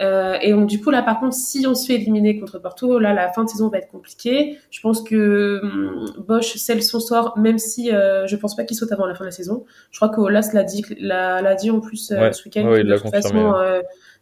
Euh, 0.01 0.37
et 0.41 0.51
donc 0.51 0.67
du 0.67 0.81
coup 0.81 0.89
là 0.89 1.01
par 1.01 1.21
contre 1.21 1.35
si 1.35 1.65
on 1.65 1.73
se 1.73 1.85
fait 1.87 1.95
éliminer 1.95 2.37
contre 2.37 2.59
Porto 2.59 2.99
là 2.99 3.13
la 3.13 3.31
fin 3.31 3.45
de 3.45 3.49
saison 3.49 3.69
va 3.69 3.77
être 3.77 3.87
compliquée. 3.89 4.57
Je 4.69 4.81
pense 4.81 5.01
que 5.01 5.61
hum, 5.63 6.05
Bosch 6.27 6.55
scelle 6.57 6.83
son 6.83 6.99
sort 6.99 7.37
même 7.37 7.57
si 7.57 7.93
euh, 7.93 8.27
je 8.27 8.35
pense 8.35 8.55
pas 8.55 8.65
qu'il 8.65 8.75
saute 8.75 8.91
avant 8.91 9.05
la 9.05 9.15
fin 9.15 9.23
de 9.23 9.29
la 9.29 9.31
saison. 9.31 9.65
Je 9.91 9.99
crois 9.99 10.09
que 10.09 10.19
Olas 10.19 10.49
l'a 10.53 10.63
dit 10.63 10.83
l'a 10.99 11.55
dit 11.55 11.71
en 11.71 11.79
plus 11.79 12.11
euh, 12.11 12.19
ouais. 12.19 12.33
ce 12.33 12.43
week-end 12.43 12.67
ouais, 12.67 12.83
de 12.83 12.97
toute 12.97 13.09
façon 13.09 13.55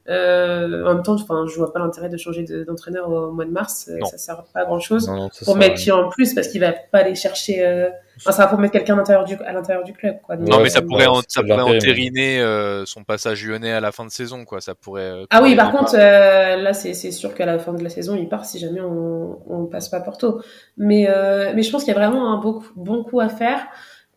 euh, 0.09 0.85
en 0.85 0.95
même 0.95 1.03
temps, 1.03 1.13
enfin, 1.13 1.45
je 1.47 1.55
vois 1.55 1.71
pas 1.71 1.79
l'intérêt 1.79 2.09
de 2.09 2.17
changer 2.17 2.43
d'entraîneur 2.67 3.09
au 3.09 3.31
mois 3.31 3.45
de 3.45 3.51
mars. 3.51 3.87
Euh, 3.89 3.97
non. 3.99 4.05
Ça 4.07 4.17
sert 4.17 4.43
pas 4.53 4.61
à 4.61 4.65
grand 4.65 4.79
chose. 4.79 5.07
Non, 5.07 5.15
non, 5.15 5.29
pour 5.45 5.55
mettre 5.55 5.75
qui 5.75 5.91
en 5.91 6.09
plus, 6.09 6.33
parce 6.33 6.47
qu'il 6.49 6.61
va 6.61 6.73
pas 6.73 6.99
aller 6.99 7.15
chercher. 7.15 7.65
Euh... 7.65 7.89
Enfin, 8.17 8.31
ça 8.31 8.43
va 8.43 8.49
pour 8.49 8.59
mettre 8.59 8.73
quelqu'un 8.73 9.01
du, 9.23 9.35
à 9.35 9.53
l'intérieur 9.53 9.83
du 9.83 9.93
club, 9.93 10.17
quoi. 10.21 10.35
Donc, 10.35 10.47
non, 10.47 10.59
mais 10.59 10.69
ça 10.69 10.81
pourrait, 10.81 11.07
en, 11.07 11.21
ça 11.27 11.41
pourrait 11.41 11.61
entériner 11.61 12.41
euh, 12.41 12.85
son 12.85 13.03
passage 13.03 13.45
lyonnais 13.45 13.71
à 13.71 13.79
la 13.79 13.91
fin 13.91 14.05
de 14.05 14.11
saison, 14.11 14.45
quoi. 14.45 14.61
Ça 14.61 14.75
pourrait. 14.75 15.01
Euh, 15.01 15.25
ah 15.29 15.41
oui, 15.41 15.55
par 15.55 15.71
contre, 15.71 15.95
euh, 15.95 16.57
là, 16.57 16.73
c'est 16.73 16.93
sûr 16.93 17.33
qu'à 17.33 17.45
la 17.45 17.57
fin 17.57 17.73
de 17.73 17.83
la 17.83 17.89
saison, 17.89 18.15
il 18.15 18.29
part 18.29 18.45
si 18.45 18.59
jamais 18.59 18.81
on, 18.81 19.39
on 19.49 19.65
passe 19.65 19.89
pas 19.89 19.99
Porto. 19.99 20.41
Mais, 20.77 21.07
mais 21.55 21.63
je 21.63 21.71
pense 21.71 21.83
qu'il 21.83 21.93
y 21.93 21.97
a 21.97 21.99
vraiment 21.99 22.31
un 22.33 22.37
bon, 22.37 22.61
bon 22.75 23.03
coup 23.03 23.19
à 23.19 23.29
faire. 23.29 23.65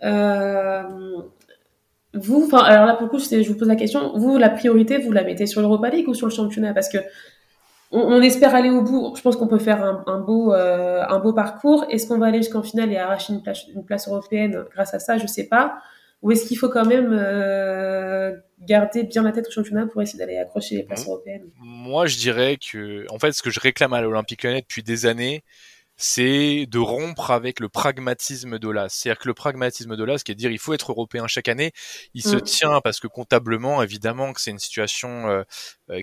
Euh, 0.05 0.83
vous, 2.17 2.45
enfin, 2.47 2.65
alors 2.65 2.87
là 2.87 2.95
pour 2.95 3.05
le 3.05 3.09
coup, 3.11 3.19
je 3.19 3.49
vous 3.49 3.59
pose 3.59 3.69
la 3.69 3.77
question, 3.77 4.17
vous, 4.17 4.39
la 4.39 4.51
priorité, 4.51 4.99
vous 4.99 5.13
la 5.13 5.23
mettez 5.23 5.47
sur 5.47 5.61
l'Europa 5.61 5.91
League 5.91 6.09
ou 6.09 6.15
sur 6.15 6.27
le 6.27 6.33
championnat? 6.33 6.75
Parce 6.75 6.89
que 6.89 6.99
on, 7.93 8.01
on, 8.01 8.21
espère 8.21 8.55
aller 8.55 8.71
au 8.71 8.83
bout. 8.83 9.15
Je 9.17 9.23
pense 9.23 9.37
qu'on 9.37 9.47
peut 9.47 9.59
faire 9.59 9.83
un, 9.83 10.03
un 10.07 10.21
beau, 10.21 10.53
euh, 10.53 11.05
un 11.09 11.19
beau 11.19 11.33
parcours. 11.33 11.87
Est-ce 11.91 12.07
qu'on 12.07 12.19
va 12.19 12.27
aller 12.27 12.39
jusqu'en 12.39 12.63
finale 12.63 12.93
et 12.93 12.97
arracher 12.97 13.33
une 13.33 13.43
place, 13.43 13.67
une 13.75 13.85
place 13.85 14.09
européenne 14.09 14.65
grâce 14.73 14.93
à 14.95 14.99
ça? 14.99 15.19
Je 15.19 15.27
sais 15.27 15.45
pas. 15.45 15.79
Ou 16.23 16.33
est-ce 16.33 16.47
qu'il 16.47 16.59
faut 16.59 16.69
quand 16.69 16.87
même 16.87 17.11
euh, 17.13 18.33
garder 18.61 19.05
bien 19.05 19.23
la 19.23 19.33
tête 19.33 19.47
au 19.49 19.51
championnat 19.51 19.87
pour 19.87 20.03
essayer 20.03 20.19
d'aller 20.19 20.39
accrocher 20.39 20.77
les 20.77 20.83
places 20.83 21.07
européennes? 21.07 21.45
Moi, 21.61 22.07
je 22.07 22.17
dirais 22.17 22.57
que, 22.57 23.05
en 23.13 23.19
fait, 23.19 23.33
ce 23.33 23.43
que 23.43 23.51
je 23.51 23.61
réclame 23.61 23.93
à 23.93 24.01
l'Olympique 24.01 24.43
Lyonnais 24.43 24.63
depuis 24.63 24.83
des 24.83 25.07
années, 25.07 25.45
c'est 25.97 26.67
de 26.67 26.79
rompre 26.79 27.31
avec 27.31 27.61
le 27.61 27.69
pragmatisme 27.69 28.59
d'Olas. 28.59 28.89
C'est-à-dire 28.91 29.19
que 29.19 29.29
le 29.29 29.35
pragmatisme 29.35 29.97
d'Olas, 29.97 30.19
qui 30.19 30.33
est 30.33 30.35
de 30.35 30.39
dire 30.41 30.51
il 30.51 30.59
faut 30.59 30.75
être 30.75 30.93
européen 30.93 31.27
chaque 31.27 31.49
année, 31.49 31.73
il 32.15 32.27
mmh. 32.27 32.31
se 32.31 32.37
tient 32.37 32.81
parce 32.83 33.01
que 33.01 33.07
comptablement, 33.07 33.83
évidemment, 33.83 34.33
que 34.33 34.41
c'est 34.41 34.51
une 34.51 34.59
situation 34.59 35.29
euh, 35.29 35.43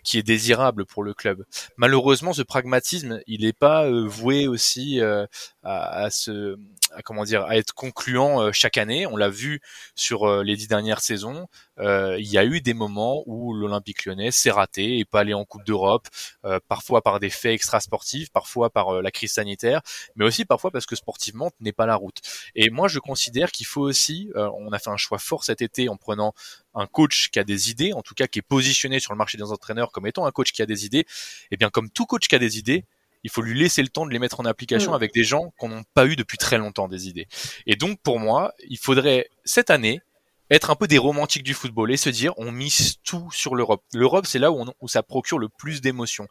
qui 0.04 0.18
est 0.18 0.24
désirable 0.24 0.86
pour 0.86 1.04
le 1.04 1.14
club. 1.14 1.46
Malheureusement, 1.78 2.34
ce 2.34 2.42
pragmatisme, 2.42 3.20
il 3.28 3.42
n'est 3.42 3.54
pas 3.54 3.86
euh, 3.86 4.06
voué 4.08 4.48
aussi 4.48 5.02
euh, 5.02 5.26
à, 5.64 6.04
à, 6.04 6.10
se, 6.10 6.58
à, 6.92 7.02
comment 7.02 7.24
dire, 7.24 7.44
à 7.44 7.58
être 7.58 7.74
concluant 7.74 8.52
chaque 8.52 8.78
année. 8.78 9.06
On 9.08 9.18
l'a 9.18 9.30
vu 9.30 9.62
sur 9.96 10.44
les 10.44 10.56
dix 10.56 10.68
dernières 10.68 11.02
saisons. 11.02 11.48
il 11.80 12.28
y 12.28 12.38
a 12.38 12.46
eu 12.46 12.62
des 12.62 12.74
moments 12.74 13.24
où 13.26 13.54
l'Olympique 13.54 14.06
Lyonnais 14.06 14.32
s'est 14.32 14.52
raté 14.52 15.00
et 15.00 15.06
pas 15.06 15.22
allé 15.22 15.34
en 15.34 15.46
Coupe 15.46 15.66
d'Europe, 15.66 16.08
parfois 16.68 17.02
par 17.02 17.20
des 17.20 17.30
faits 17.30 17.54
extrasportifs, 17.54 18.30
parfois 18.32 18.70
par 18.70 19.02
la 19.02 19.12
crise 19.12 19.34
sanitaire, 19.34 19.82
mais 20.16 20.26
aussi 20.26 20.46
parfois 20.46 20.72
parce 20.72 20.86
que 20.86 20.96
sportivement 20.96 21.52
n'est 21.60 21.74
pas 21.74 21.86
la 21.86 21.96
route. 21.96 22.20
Et 22.56 22.70
moi, 22.70 22.88
je 22.88 23.00
considère 23.00 23.52
qu'il 23.52 23.66
faut 23.66 23.82
aussi, 23.82 24.30
on 24.36 24.72
a 24.72 24.80
fait 24.80 24.92
un 24.92 24.98
choix 24.98 25.20
fort 25.20 25.44
cet 25.44 25.62
été 25.62 25.90
en 25.90 25.98
prenant 25.98 26.34
un 26.76 26.88
coach 26.88 27.30
qui 27.30 27.40
a 27.40 27.44
des 27.44 27.70
idées, 27.70 27.94
en 27.94 28.02
tout 28.02 28.14
cas 28.14 28.28
qui 28.28 28.40
est 28.40 28.44
positionné 28.44 29.00
sur 29.00 29.14
le 29.14 29.18
marché 29.18 29.38
des 29.38 29.44
entraîneurs 29.44 29.92
comme 29.92 30.08
étant 30.08 30.26
un 30.26 30.32
coach 30.32 30.52
qui 30.52 30.62
a 30.62 30.66
des 30.66 30.86
idées, 30.86 31.00
et 31.00 31.06
eh 31.52 31.58
bien 31.58 31.70
comme 31.70 31.90
tout 31.90 32.06
coach 32.06 32.28
qui 32.28 32.36
a 32.36 32.40
des 32.40 32.58
idées, 32.58 32.86
il 33.24 33.30
faut 33.30 33.42
lui 33.42 33.58
laisser 33.58 33.82
le 33.82 33.88
temps 33.88 34.06
de 34.06 34.12
les 34.12 34.20
mettre 34.20 34.40
en 34.40 34.46
application 34.46 34.94
avec 34.94 35.14
des 35.14 35.24
gens 35.24 35.54
qu'on 35.58 35.70
n'a 35.70 35.84
pas 35.94 36.06
eu 36.06 36.16
depuis 36.16 36.38
très 36.38 36.58
longtemps 36.58 36.90
des 36.90 37.08
idées. 37.08 37.28
Et 37.66 37.76
donc 37.76 38.00
pour 38.02 38.20
moi, 38.20 38.54
il 38.68 38.78
faudrait 38.78 39.30
cette 39.46 39.70
année 39.70 40.02
être 40.50 40.70
un 40.70 40.76
peu 40.76 40.88
des 40.88 40.98
romantiques 40.98 41.44
du 41.44 41.54
football 41.54 41.92
et 41.92 41.98
se 41.98 42.10
dire 42.10 42.34
on 42.38 42.52
mise 42.52 42.98
tout 43.04 43.30
sur 43.32 43.56
l'Europe. 43.56 43.84
L'Europe 43.94 44.26
c'est 44.26 44.40
là 44.40 44.52
où, 44.52 44.60
on, 44.60 44.74
où 44.82 44.88
ça 44.88 45.04
procure 45.04 45.40
le 45.40 45.50
plus 45.50 45.82
d'émotions 45.82 46.28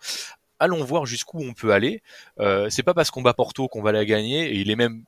allons 0.62 0.84
voir 0.84 1.07
jusqu'où 1.07 1.40
on 1.43 1.55
peut 1.55 1.72
aller. 1.72 2.03
Euh, 2.38 2.70
c'est 2.70 2.82
pas 2.82 2.95
parce 2.95 3.11
qu'on 3.11 3.22
bat 3.22 3.34
Porto 3.34 3.68
qu'on 3.68 3.82
va 3.82 3.93
la 3.93 4.05
gagner, 4.05 4.51
et 4.53 4.61
il 4.61 4.70
est 4.70 4.76
même 4.76 5.05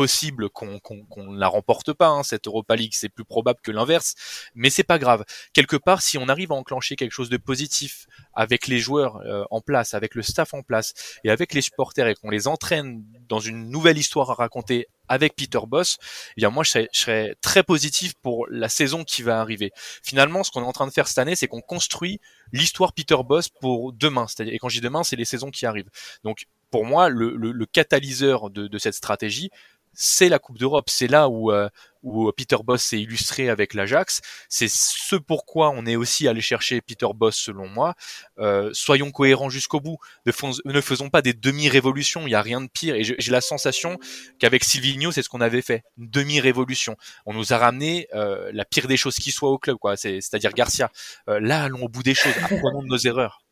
possible 0.00 0.48
qu'on 0.48 0.80
ne 1.26 1.38
la 1.38 1.46
remporte 1.46 1.92
pas 1.92 2.08
hein, 2.08 2.22
cette 2.22 2.46
Europa 2.46 2.74
League, 2.74 2.94
c'est 2.94 3.10
plus 3.10 3.26
probable 3.26 3.60
que 3.62 3.70
l'inverse, 3.70 4.14
mais 4.54 4.70
c'est 4.70 4.82
pas 4.82 4.98
grave. 4.98 5.26
Quelque 5.52 5.76
part, 5.76 6.00
si 6.00 6.16
on 6.16 6.26
arrive 6.30 6.52
à 6.52 6.54
enclencher 6.54 6.96
quelque 6.96 7.12
chose 7.12 7.28
de 7.28 7.36
positif 7.36 8.06
avec 8.32 8.66
les 8.66 8.78
joueurs 8.78 9.16
euh, 9.26 9.44
en 9.50 9.60
place, 9.60 9.92
avec 9.92 10.14
le 10.14 10.22
staff 10.22 10.54
en 10.54 10.62
place 10.62 10.94
et 11.22 11.30
avec 11.30 11.52
les 11.52 11.60
supporters 11.60 12.08
et 12.08 12.14
qu'on 12.14 12.30
les 12.30 12.48
entraîne 12.48 13.04
dans 13.28 13.40
une 13.40 13.68
nouvelle 13.68 13.98
histoire 13.98 14.30
à 14.30 14.34
raconter 14.34 14.86
avec 15.06 15.36
Peter 15.36 15.60
Boss, 15.66 15.98
eh 16.30 16.40
bien 16.40 16.48
moi 16.48 16.64
je 16.64 16.86
serais, 16.92 17.36
très 17.42 17.62
positif 17.62 18.14
pour 18.22 18.46
la 18.48 18.70
saison 18.70 19.04
qui 19.04 19.22
va 19.22 19.38
arriver. 19.38 19.70
Finalement, 20.02 20.44
ce 20.44 20.50
qu'on 20.50 20.62
est 20.62 20.66
en 20.66 20.72
train 20.72 20.86
de 20.86 20.92
faire 20.92 21.08
cette 21.08 21.18
année, 21.18 21.36
c'est 21.36 21.46
qu'on 21.46 21.60
construit 21.60 22.22
l'histoire 22.52 22.94
Peter 22.94 23.18
Boss 23.22 23.50
pour 23.50 23.92
demain. 23.92 24.26
C'est-à-dire, 24.28 24.54
et 24.54 24.58
quand 24.58 24.70
je 24.70 24.76
dis 24.76 24.80
demain, 24.80 25.04
c'est 25.04 25.16
les 25.16 25.26
saisons 25.26 25.50
qui 25.50 25.66
arrivent. 25.66 25.90
Donc 26.24 26.46
pour 26.70 26.84
moi, 26.84 27.08
le, 27.08 27.36
le, 27.36 27.66
catalyseur 27.66 28.48
de, 28.48 28.68
de, 28.68 28.78
cette 28.78 28.94
stratégie, 28.94 29.50
c'est 29.92 30.28
la 30.28 30.38
Coupe 30.38 30.58
d'Europe. 30.58 30.88
C'est 30.88 31.08
là 31.08 31.28
où, 31.28 31.50
euh, 31.52 31.68
où 32.02 32.30
Peter 32.32 32.56
Boss 32.64 32.82
s'est 32.82 33.00
illustré 33.00 33.48
avec 33.48 33.74
l'Ajax. 33.74 34.20
C'est 34.48 34.70
ce 34.70 35.16
pourquoi 35.16 35.70
on 35.70 35.86
est 35.86 35.96
aussi 35.96 36.28
allé 36.28 36.40
chercher 36.40 36.80
Peter 36.80 37.08
Boss, 37.14 37.36
selon 37.36 37.68
moi. 37.68 37.94
Euh, 38.38 38.70
soyons 38.72 39.10
cohérents 39.10 39.50
jusqu'au 39.50 39.80
bout. 39.80 39.98
Ne, 40.26 40.80
faisons 40.80 41.10
pas 41.10 41.22
des 41.22 41.32
demi-révolutions. 41.32 42.22
Il 42.22 42.30
n'y 42.30 42.34
a 42.34 42.42
rien 42.42 42.60
de 42.60 42.68
pire. 42.68 42.94
Et 42.94 43.04
j'ai 43.04 43.30
la 43.30 43.40
sensation 43.40 43.98
qu'avec 44.38 44.64
Silvino, 44.64 45.12
c'est 45.12 45.22
ce 45.22 45.28
qu'on 45.28 45.40
avait 45.40 45.62
fait. 45.62 45.82
Une 45.98 46.08
demi-révolution. 46.08 46.96
On 47.26 47.34
nous 47.34 47.52
a 47.52 47.58
ramené 47.58 48.08
euh, 48.14 48.50
la 48.54 48.64
pire 48.64 48.88
des 48.88 48.96
choses 48.96 49.16
qui 49.16 49.32
soit 49.32 49.50
au 49.50 49.58
club, 49.58 49.76
quoi. 49.76 49.96
C'est-à-dire 49.96 50.52
Garcia. 50.52 50.90
là, 51.26 51.64
allons 51.64 51.82
au 51.82 51.88
bout 51.88 52.02
des 52.02 52.14
choses. 52.14 52.34
Apprenons 52.42 52.82
de 52.82 52.88
nos 52.88 52.98
erreurs. 52.98 53.42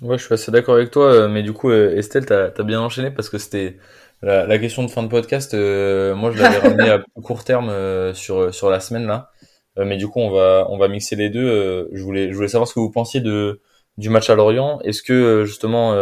Ouais, 0.00 0.18
je 0.18 0.24
suis 0.24 0.34
assez 0.34 0.50
d'accord 0.50 0.74
avec 0.74 0.90
toi, 0.90 1.28
mais 1.28 1.44
du 1.44 1.52
coup, 1.52 1.70
Estelle, 1.70 2.26
t'as 2.26 2.46
as 2.46 2.62
bien 2.64 2.80
enchaîné 2.80 3.12
parce 3.12 3.30
que 3.30 3.38
c'était 3.38 3.78
la, 4.22 4.46
la, 4.46 4.58
question 4.58 4.84
de 4.84 4.90
fin 4.90 5.02
de 5.02 5.08
podcast, 5.08 5.52
euh, 5.54 6.14
moi 6.14 6.30
je 6.30 6.40
l'avais 6.40 6.58
ramené 6.68 6.88
à 6.90 7.02
court 7.22 7.44
terme 7.44 7.70
euh, 7.70 8.14
sur 8.14 8.54
sur 8.54 8.70
la 8.70 8.78
semaine 8.80 9.06
là, 9.06 9.30
euh, 9.78 9.84
mais 9.84 9.96
du 9.96 10.06
coup 10.08 10.20
on 10.20 10.30
va 10.30 10.66
on 10.68 10.78
va 10.78 10.88
mixer 10.88 11.16
les 11.16 11.28
deux. 11.28 11.88
je 11.92 12.02
voulais 12.02 12.30
je 12.30 12.36
voulais 12.36 12.48
savoir 12.48 12.68
ce 12.68 12.74
que 12.74 12.80
vous 12.80 12.90
pensiez 12.90 13.20
de 13.20 13.60
du 13.98 14.10
match 14.10 14.30
à 14.30 14.34
Lorient. 14.36 14.80
Est-ce 14.82 15.02
que 15.02 15.44
justement 15.44 15.94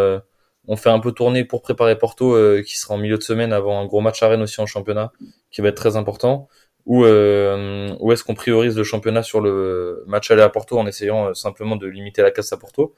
on 0.69 0.77
fait 0.77 0.91
un 0.91 1.01
peu 1.01 1.13
tourner 1.13 1.45
pour 1.45 1.63
préparer 1.63 1.97
Porto 1.99 2.37
qui 2.63 2.79
sera 2.79 2.95
en 2.95 2.99
milieu 2.99 3.17
de 3.19 3.23
semaine 3.23 3.53
avant 3.53 3.81
un 3.81 3.87
gros 3.87 4.01
match 4.01 4.23
à 4.23 4.29
Rennes 4.29 4.43
aussi 4.43 4.61
en 4.61 4.67
championnat 4.67 5.13
qui 5.51 5.63
va 5.63 5.69
être 5.69 5.77
très 5.77 5.97
important? 5.97 6.49
Ou 6.87 7.05
ou 7.05 8.13
est-ce 8.13 8.25
qu'on 8.25 8.35
priorise 8.35 8.77
le 8.77 8.85
championnat 8.85 9.23
sur 9.23 9.41
le 9.41 10.05
match 10.07 10.31
aller 10.31 10.43
à 10.43 10.49
Porto 10.51 10.79
en 10.79 10.87
essayant 10.87 11.33
simplement 11.35 11.77
de 11.77 11.87
limiter 11.87 12.23
la 12.23 12.31
casse 12.31 12.53
à 12.53 12.59
Porto 12.59 12.95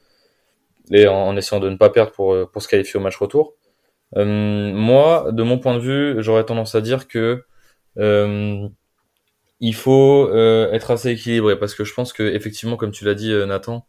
et 0.90 1.06
en, 1.06 1.14
en 1.14 1.36
essayant 1.36 1.60
de 1.60 1.70
ne 1.70 1.76
pas 1.76 1.90
perdre 1.90 2.12
pour 2.12 2.36
pour 2.50 2.62
se 2.62 2.68
qualifier 2.68 2.98
au 2.98 3.02
match 3.02 3.16
retour? 3.16 3.54
euh, 3.54 3.71
moi, 4.16 5.30
de 5.32 5.42
mon 5.42 5.58
point 5.58 5.74
de 5.74 5.80
vue, 5.80 6.22
j'aurais 6.22 6.44
tendance 6.44 6.74
à 6.74 6.80
dire 6.80 7.08
que 7.08 7.44
euh, 7.98 8.68
il 9.60 9.74
faut 9.74 10.28
euh, 10.28 10.70
être 10.72 10.90
assez 10.90 11.10
équilibré 11.10 11.58
parce 11.58 11.74
que 11.74 11.84
je 11.84 11.94
pense 11.94 12.12
que 12.12 12.22
effectivement, 12.22 12.76
comme 12.76 12.90
tu 12.90 13.04
l'as 13.04 13.14
dit, 13.14 13.32
Nathan, 13.46 13.86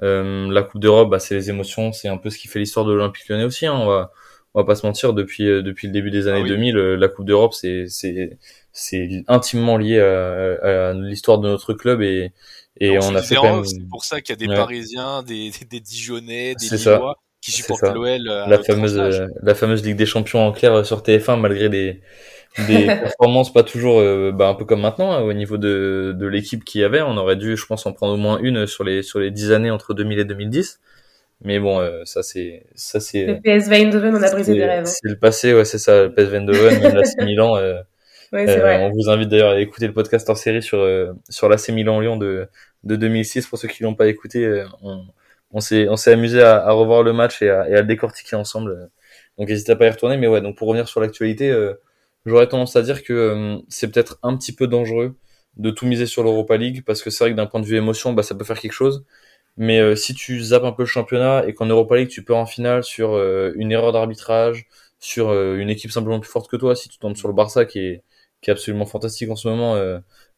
la 0.00 0.62
Coupe 0.62 0.80
d'Europe, 0.80 1.10
bah, 1.10 1.18
c'est 1.18 1.34
les 1.34 1.50
émotions, 1.50 1.92
c'est 1.92 2.08
un 2.08 2.16
peu 2.18 2.30
ce 2.30 2.38
qui 2.38 2.48
fait 2.48 2.58
l'histoire 2.58 2.86
de 2.86 2.92
l'Olympique 2.92 3.28
Lyonnais 3.28 3.44
aussi. 3.44 3.66
Hein, 3.66 3.74
on 3.74 3.86
va 3.86 4.12
on 4.54 4.60
va 4.60 4.64
pas 4.64 4.74
se 4.74 4.86
mentir, 4.86 5.12
depuis 5.12 5.44
depuis 5.44 5.88
le 5.88 5.92
début 5.92 6.10
des 6.10 6.26
années 6.26 6.42
2000, 6.48 6.76
ah 6.76 6.96
la 6.96 7.08
Coupe 7.08 7.26
d'Europe, 7.26 7.52
c'est 7.52 7.84
c'est 7.88 8.38
c'est 8.72 9.22
intimement 9.28 9.76
lié 9.76 10.00
à, 10.00 10.88
à 10.88 10.92
l'histoire 10.94 11.38
de 11.38 11.48
notre 11.48 11.74
club 11.74 12.00
et 12.00 12.32
et 12.80 12.98
on 12.98 13.14
a 13.14 13.22
fait 13.22 13.36
C'est 13.64 13.88
pour 13.88 14.04
ça 14.04 14.20
qu'il 14.20 14.32
y 14.40 14.44
a 14.44 14.46
des 14.46 14.54
Parisiens, 14.54 15.22
des, 15.22 15.50
des 15.70 15.80
Dijonais, 15.80 16.54
des 16.54 16.68
Lillois 16.68 17.16
qui 17.48 17.62
supporte 17.62 17.82
l'OL. 17.82 18.28
Euh, 18.28 18.46
la 18.46 18.62
fameuse, 18.62 18.98
euh, 18.98 19.26
la 19.42 19.54
fameuse 19.54 19.84
Ligue 19.84 19.96
des 19.96 20.06
Champions 20.06 20.46
en 20.46 20.52
clair 20.52 20.72
euh, 20.72 20.84
sur 20.84 21.00
TF1 21.00 21.40
malgré 21.40 21.68
des, 21.68 22.00
des 22.66 22.86
performances 22.86 23.52
pas 23.52 23.62
toujours 23.62 24.02
bah, 24.32 24.48
un 24.48 24.54
peu 24.54 24.64
comme 24.64 24.80
maintenant 24.80 25.12
hein, 25.12 25.20
au 25.20 25.32
niveau 25.32 25.56
de, 25.56 26.14
de 26.16 26.26
l'équipe 26.26 26.64
qu'il 26.64 26.80
y 26.80 26.84
avait. 26.84 27.00
On 27.00 27.16
aurait 27.16 27.36
dû, 27.36 27.56
je 27.56 27.66
pense, 27.66 27.86
en 27.86 27.92
prendre 27.92 28.14
au 28.14 28.16
moins 28.16 28.38
une 28.42 28.66
sur 28.66 28.84
les 28.84 29.02
sur 29.02 29.18
les 29.18 29.30
dix 29.30 29.52
années 29.52 29.70
entre 29.70 29.94
2000 29.94 30.18
et 30.18 30.24
2010. 30.24 30.80
Mais 31.44 31.60
bon, 31.60 31.80
ça 32.04 32.22
c'est 32.22 32.64
ça 32.74 32.98
c'est. 32.98 33.24
Le 33.26 33.40
PSV 33.40 33.76
Eindhoven, 33.76 34.16
on 34.16 34.22
a 34.22 34.30
brisé 34.30 34.54
des 34.54 34.64
rêves. 34.64 34.82
Hein. 34.82 34.84
C'est 34.84 35.08
le 35.08 35.16
passé, 35.16 35.54
ouais, 35.54 35.64
c'est 35.64 35.78
ça. 35.78 36.02
Le 36.04 36.12
PSV 36.12 36.38
Eindhoven, 36.38 36.80
même 36.80 36.96
l'AC 36.96 37.16
Milan. 37.24 37.56
Euh, 37.56 37.80
ouais, 38.32 38.44
vrai. 38.44 38.82
On 38.82 38.90
vous 38.90 39.08
invite 39.08 39.28
d'ailleurs 39.28 39.52
à 39.52 39.60
écouter 39.60 39.86
le 39.86 39.92
podcast 39.92 40.28
en 40.28 40.34
série 40.34 40.62
sur 40.62 40.84
sur 41.28 41.48
l'AC 41.48 41.68
Milan 41.68 42.00
Lyon 42.00 42.16
de 42.16 42.48
de 42.82 42.96
2006 42.96 43.46
pour 43.46 43.56
ceux 43.56 43.68
qui 43.68 43.84
l'ont 43.84 43.94
pas 43.94 44.08
écouté. 44.08 44.64
On, 44.82 45.04
on 45.50 45.60
s'est 45.60 45.88
on 45.88 45.96
s'est 45.96 46.12
amusé 46.12 46.42
à, 46.42 46.70
revoir 46.72 47.02
le 47.02 47.12
match 47.12 47.42
et 47.42 47.50
à, 47.50 47.68
et 47.68 47.74
à, 47.74 47.80
le 47.80 47.86
décortiquer 47.86 48.36
ensemble. 48.36 48.90
Donc 49.38 49.48
n'hésitez 49.48 49.76
pas 49.76 49.84
à 49.84 49.88
y 49.88 49.90
retourner. 49.90 50.16
Mais 50.16 50.26
ouais, 50.26 50.40
donc 50.40 50.56
pour 50.56 50.68
revenir 50.68 50.88
sur 50.88 51.00
l'actualité, 51.00 51.50
euh, 51.50 51.74
j'aurais 52.26 52.48
tendance 52.48 52.76
à 52.76 52.82
dire 52.82 53.02
que 53.04 53.12
euh, 53.12 53.58
c'est 53.68 53.90
peut-être 53.90 54.18
un 54.22 54.36
petit 54.36 54.52
peu 54.54 54.66
dangereux 54.66 55.16
de 55.56 55.70
tout 55.70 55.86
miser 55.86 56.06
sur 56.06 56.22
l'Europa 56.22 56.56
League 56.56 56.84
parce 56.86 57.02
que 57.02 57.10
c'est 57.10 57.24
vrai 57.24 57.32
que 57.32 57.36
d'un 57.36 57.46
point 57.46 57.60
de 57.60 57.66
vue 57.66 57.76
émotion, 57.76 58.12
bah 58.12 58.22
ça 58.22 58.34
peut 58.34 58.44
faire 58.44 58.60
quelque 58.60 58.72
chose. 58.72 59.04
Mais 59.56 59.80
euh, 59.80 59.96
si 59.96 60.14
tu 60.14 60.40
zappes 60.40 60.64
un 60.64 60.72
peu 60.72 60.82
le 60.82 60.86
championnat 60.86 61.44
et 61.46 61.54
qu'en 61.54 61.66
Europa 61.66 61.96
League 61.96 62.08
tu 62.08 62.24
peux 62.24 62.34
en 62.34 62.46
finale 62.46 62.84
sur 62.84 63.18
une 63.56 63.72
erreur 63.72 63.92
d'arbitrage, 63.92 64.66
sur 65.00 65.32
une 65.32 65.70
équipe 65.70 65.90
simplement 65.92 66.20
plus 66.20 66.30
forte 66.30 66.50
que 66.50 66.56
toi, 66.56 66.76
si 66.76 66.88
tu 66.88 66.98
tombes 66.98 67.16
sur 67.16 67.28
le 67.28 67.34
Barça 67.34 67.64
qui 67.64 67.80
est 67.80 68.02
qui 68.40 68.50
est 68.50 68.52
absolument 68.52 68.86
fantastique 68.86 69.30
en 69.30 69.36
ce 69.36 69.48
moment 69.48 69.76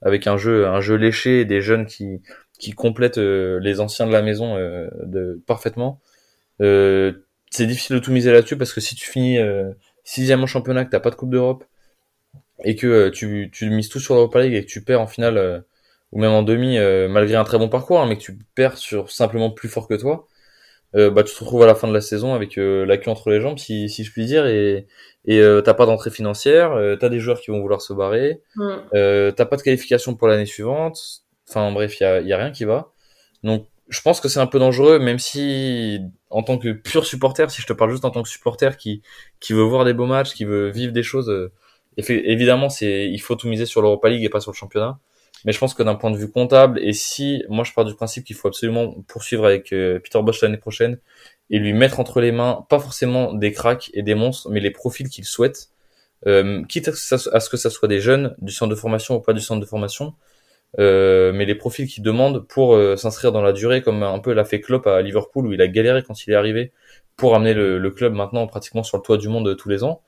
avec 0.02 0.26
un 0.26 0.38
jeu 0.38 0.66
un 0.66 0.80
jeu 0.80 0.96
léché 0.96 1.44
des 1.44 1.61
jeunes 1.61 1.86
qui 1.86 2.22
qui 2.61 2.72
complète 2.72 3.18
euh, 3.18 3.58
les 3.58 3.80
anciens 3.80 4.06
de 4.06 4.12
la 4.12 4.22
maison 4.22 4.56
euh, 4.56 4.88
de, 5.02 5.40
parfaitement. 5.46 6.00
Euh, 6.61 7.12
c'est 7.50 7.66
difficile 7.66 7.96
de 7.96 8.00
tout 8.00 8.12
miser 8.12 8.30
là-dessus 8.32 8.56
parce 8.56 8.72
que 8.72 8.80
si 8.80 8.94
tu 8.94 9.11
finis 9.11 9.38
sixième 10.04 10.40
en 10.44 10.46
championnat, 10.46 10.84
que 10.84 10.90
t'as 10.90 11.00
pas 11.00 11.11
de 11.11 11.16
Coupe 11.16 11.30
d'Europe 11.30 11.64
et 12.62 12.76
que 12.76 13.08
tu, 13.08 13.50
tu 13.52 13.70
mises 13.70 13.88
tout 13.88 13.98
sur 13.98 14.14
l'Europa 14.14 14.40
League 14.40 14.54
et 14.54 14.64
que 14.64 14.70
tu 14.70 14.84
perds 14.84 15.00
en 15.00 15.08
finale 15.08 15.64
ou 16.12 16.20
même 16.20 16.30
en 16.30 16.44
demi 16.44 16.78
malgré 17.08 17.34
un 17.34 17.42
très 17.42 17.58
bon 17.58 17.68
parcours, 17.68 18.00
hein, 18.00 18.06
mais 18.06 18.16
que 18.16 18.22
tu 18.22 18.38
perds 18.54 18.78
sur 18.78 19.11
simplement 19.11 19.50
plus 19.50 19.68
fort 19.68 19.88
que 19.88 19.94
toi, 19.94 20.28
bah 20.94 21.24
tu 21.24 21.34
te 21.34 21.40
retrouves 21.40 21.64
à 21.64 21.66
la 21.66 21.74
fin 21.74 21.88
de 21.88 21.92
la 21.92 22.00
saison 22.00 22.34
avec 22.34 22.54
la 22.54 22.96
queue 22.98 23.11
entre 23.11 23.30
les 23.30 23.40
jambes, 23.40 23.58
si, 23.58 23.88
si 23.88 24.04
je 24.04 24.12
puis 24.12 24.26
dire, 24.26 24.46
et 24.46 24.86
et 25.24 25.42
t'as 25.64 25.74
pas 25.74 25.86
d'entrée 25.86 26.11
financière, 26.11 26.72
t'as 27.00 27.08
des 27.08 27.18
joueurs 27.18 27.40
qui 27.40 27.50
vont 27.50 27.61
vouloir 27.61 27.82
se 27.82 27.92
barrer, 27.92 28.42
t'as 28.92 29.44
pas 29.44 29.56
de 29.56 29.62
qualification 29.62 30.14
pour 30.14 30.28
l'année 30.28 30.46
suivante, 30.46 31.24
Enfin 31.51 31.72
bref, 31.72 31.98
il 32.01 32.05
y 32.05 32.07
a, 32.07 32.20
y 32.20 32.32
a, 32.32 32.38
rien 32.38 32.53
qui 32.53 32.64
va. 32.64 32.92
Donc 33.42 33.66
je 33.88 34.01
pense 34.03 34.20
que 34.20 34.28
c'est 34.28 34.40
un 34.40 34.46
peu 34.46 34.59
dangereux, 34.61 34.98
même 35.01 35.18
si 35.18 36.01
en 36.30 36.42
tant 36.42 36.59
que 36.59 36.72
pur 36.72 37.05
supporter, 37.05 37.51
si 37.51 37.61
je 37.62 37.66
te 37.66 37.72
parle 37.72 37.90
juste 37.90 38.05
en 38.05 38.11
tant 38.11 38.22
que 38.22 38.28
supporter 38.28 38.76
qui 38.76 39.03
qui 39.40 39.53
veut 39.53 39.62
voir 39.62 39.84
des 39.84 39.94
beaux 39.94 40.07
matchs, 40.07 40.34
qui 40.34 40.44
veut 40.44 40.70
vivre 40.70 40.92
des 40.92 41.03
choses, 41.03 41.28
euh, 41.28 41.53
évidemment 41.96 42.68
c'est 42.70 43.09
il 43.09 43.18
faut 43.20 43.34
tout 43.36 43.48
miser 43.48 43.66
sur 43.66 43.82
l'Europa 43.82 44.09
League 44.09 44.24
et 44.24 44.28
pas 44.28 44.40
sur 44.40 44.53
le 44.53 44.57
championnat. 44.57 44.98
Mais 45.44 45.53
je 45.53 45.59
pense 45.59 45.74
que 45.74 45.82
d'un 45.82 45.94
point 45.94 46.11
de 46.11 46.16
vue 46.18 46.30
comptable, 46.30 46.78
et 46.82 46.92
si 46.92 47.42
moi 47.48 47.64
je 47.64 47.72
pars 47.72 47.84
du 47.84 47.94
principe 47.94 48.24
qu'il 48.24 48.36
faut 48.36 48.48
absolument 48.48 48.94
poursuivre 49.09 49.46
avec 49.46 49.72
euh, 49.72 49.98
Peter 49.98 50.20
Bosch 50.22 50.42
l'année 50.42 50.59
prochaine 50.59 50.98
et 51.51 51.59
lui 51.59 51.72
mettre 51.72 51.98
entre 52.01 52.20
les 52.20 52.32
mains 52.32 52.66
pas 52.68 52.78
forcément 52.78 53.32
des 53.34 53.53
cracks 53.53 53.90
et 53.94 54.03
des 54.03 54.14
monstres, 54.14 54.51
mais 54.51 54.61
les 54.61 54.70
profils 54.70 55.09
qu'il 55.09 55.24
souhaite, 55.24 55.70
euh, 56.26 56.62
quitte 56.64 56.88
à 56.88 56.92
ce 57.40 57.48
que 57.48 57.57
ça 57.57 57.70
soit 57.70 57.88
des 57.88 58.01
jeunes 58.01 58.36
du 58.40 58.53
centre 58.53 58.70
de 58.70 58.76
formation 58.78 59.16
ou 59.16 59.20
pas 59.20 59.32
du 59.32 59.40
centre 59.40 59.61
de 59.61 59.66
formation, 59.66 60.14
euh, 60.79 61.33
mais 61.33 61.47
les 61.47 61.55
profils 61.55 61.89
qu'il 61.89 62.03
demande 62.03 62.47
pour 62.47 62.75
euh, 62.75 62.97
s'inscrire 62.97 63.33
dans 63.33 63.43
la 63.43 63.53
durée, 63.53 63.83
comme 63.83 64.03
un 64.03 64.18
peu 64.21 64.33
l'a 64.33 64.45
fait 64.45 64.61
Klopp 64.61 64.87
à 64.87 65.03
Liverpool 65.03 65.47
où 65.47 65.53
il 65.53 65.61
a 65.61 65.68
galéré 65.68 66.03
quand 66.03 66.27
il 66.27 66.33
est 66.33 66.37
arrivé 66.37 66.73
pour 67.16 67.35
amener 67.35 67.55
le, 67.55 67.91
club 67.91 68.14
maintenant 68.14 68.47
pratiquement 68.47 68.83
sur 68.83 68.97
le 68.99 69.03
toit 69.03 69.18
du 69.18 69.29
monde 69.29 69.57
tous 69.57 69.68
les 69.68 69.85
ans. 69.85 70.03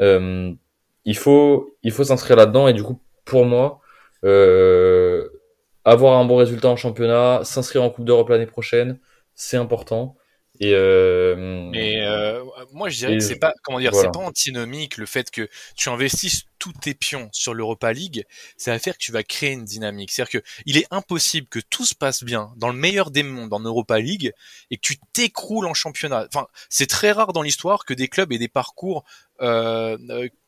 Euh, 0.00 0.52
il 1.04 1.16
faut 1.16 1.76
il 1.82 1.92
faut 1.92 2.04
s'inscrire 2.04 2.36
là-dedans 2.36 2.68
et 2.68 2.72
du 2.72 2.82
coup 2.82 3.00
pour 3.24 3.44
moi 3.44 3.80
avoir 5.84 6.18
un 6.18 6.24
bon 6.24 6.36
résultat 6.36 6.68
en 6.68 6.76
championnat, 6.76 7.40
s'inscrire 7.44 7.82
en 7.82 7.90
Coupe 7.90 8.04
d'Europe 8.04 8.28
l'année 8.28 8.46
prochaine, 8.46 8.98
c'est 9.34 9.56
important. 9.56 10.16
Et 10.62 10.74
euh, 10.74 11.34
mais 11.72 12.04
euh, 12.04 12.44
moi 12.74 12.90
je 12.90 12.98
dirais 12.98 13.16
que 13.16 13.24
c'est 13.24 13.38
pas 13.38 13.54
comment 13.62 13.80
dire, 13.80 13.94
c'est 13.94 14.12
pas 14.12 14.20
antinomique 14.20 14.98
le 14.98 15.06
fait 15.06 15.30
que 15.30 15.48
tu 15.74 15.88
investisses 15.88 16.42
tous 16.58 16.74
tes 16.74 16.92
pions 16.92 17.30
sur 17.32 17.54
l'Europa 17.54 17.94
League, 17.94 18.26
ça 18.58 18.72
va 18.72 18.78
faire 18.78 18.92
que 18.92 19.02
tu 19.02 19.10
vas 19.10 19.22
créer 19.22 19.52
une 19.52 19.64
dynamique. 19.64 20.10
C'est-à-dire 20.10 20.42
que 20.42 20.46
il 20.66 20.76
est 20.76 20.86
impossible 20.90 21.46
que 21.48 21.60
tout 21.70 21.86
se 21.86 21.94
passe 21.94 22.24
bien 22.24 22.52
dans 22.56 22.68
le 22.68 22.74
meilleur 22.74 23.10
des 23.10 23.22
mondes 23.22 23.54
en 23.54 23.60
Europa 23.60 23.98
League 23.98 24.32
et 24.70 24.76
que 24.76 24.82
tu 24.82 24.98
t'écroules 25.14 25.66
en 25.66 25.72
championnat. 25.72 26.26
Enfin, 26.32 26.46
c'est 26.68 26.86
très 26.86 27.12
rare 27.12 27.32
dans 27.32 27.40
l'histoire 27.40 27.86
que 27.86 27.94
des 27.94 28.08
clubs 28.08 28.30
aient 28.30 28.38
des 28.38 28.48
parcours. 28.48 29.04
Euh, 29.40 29.96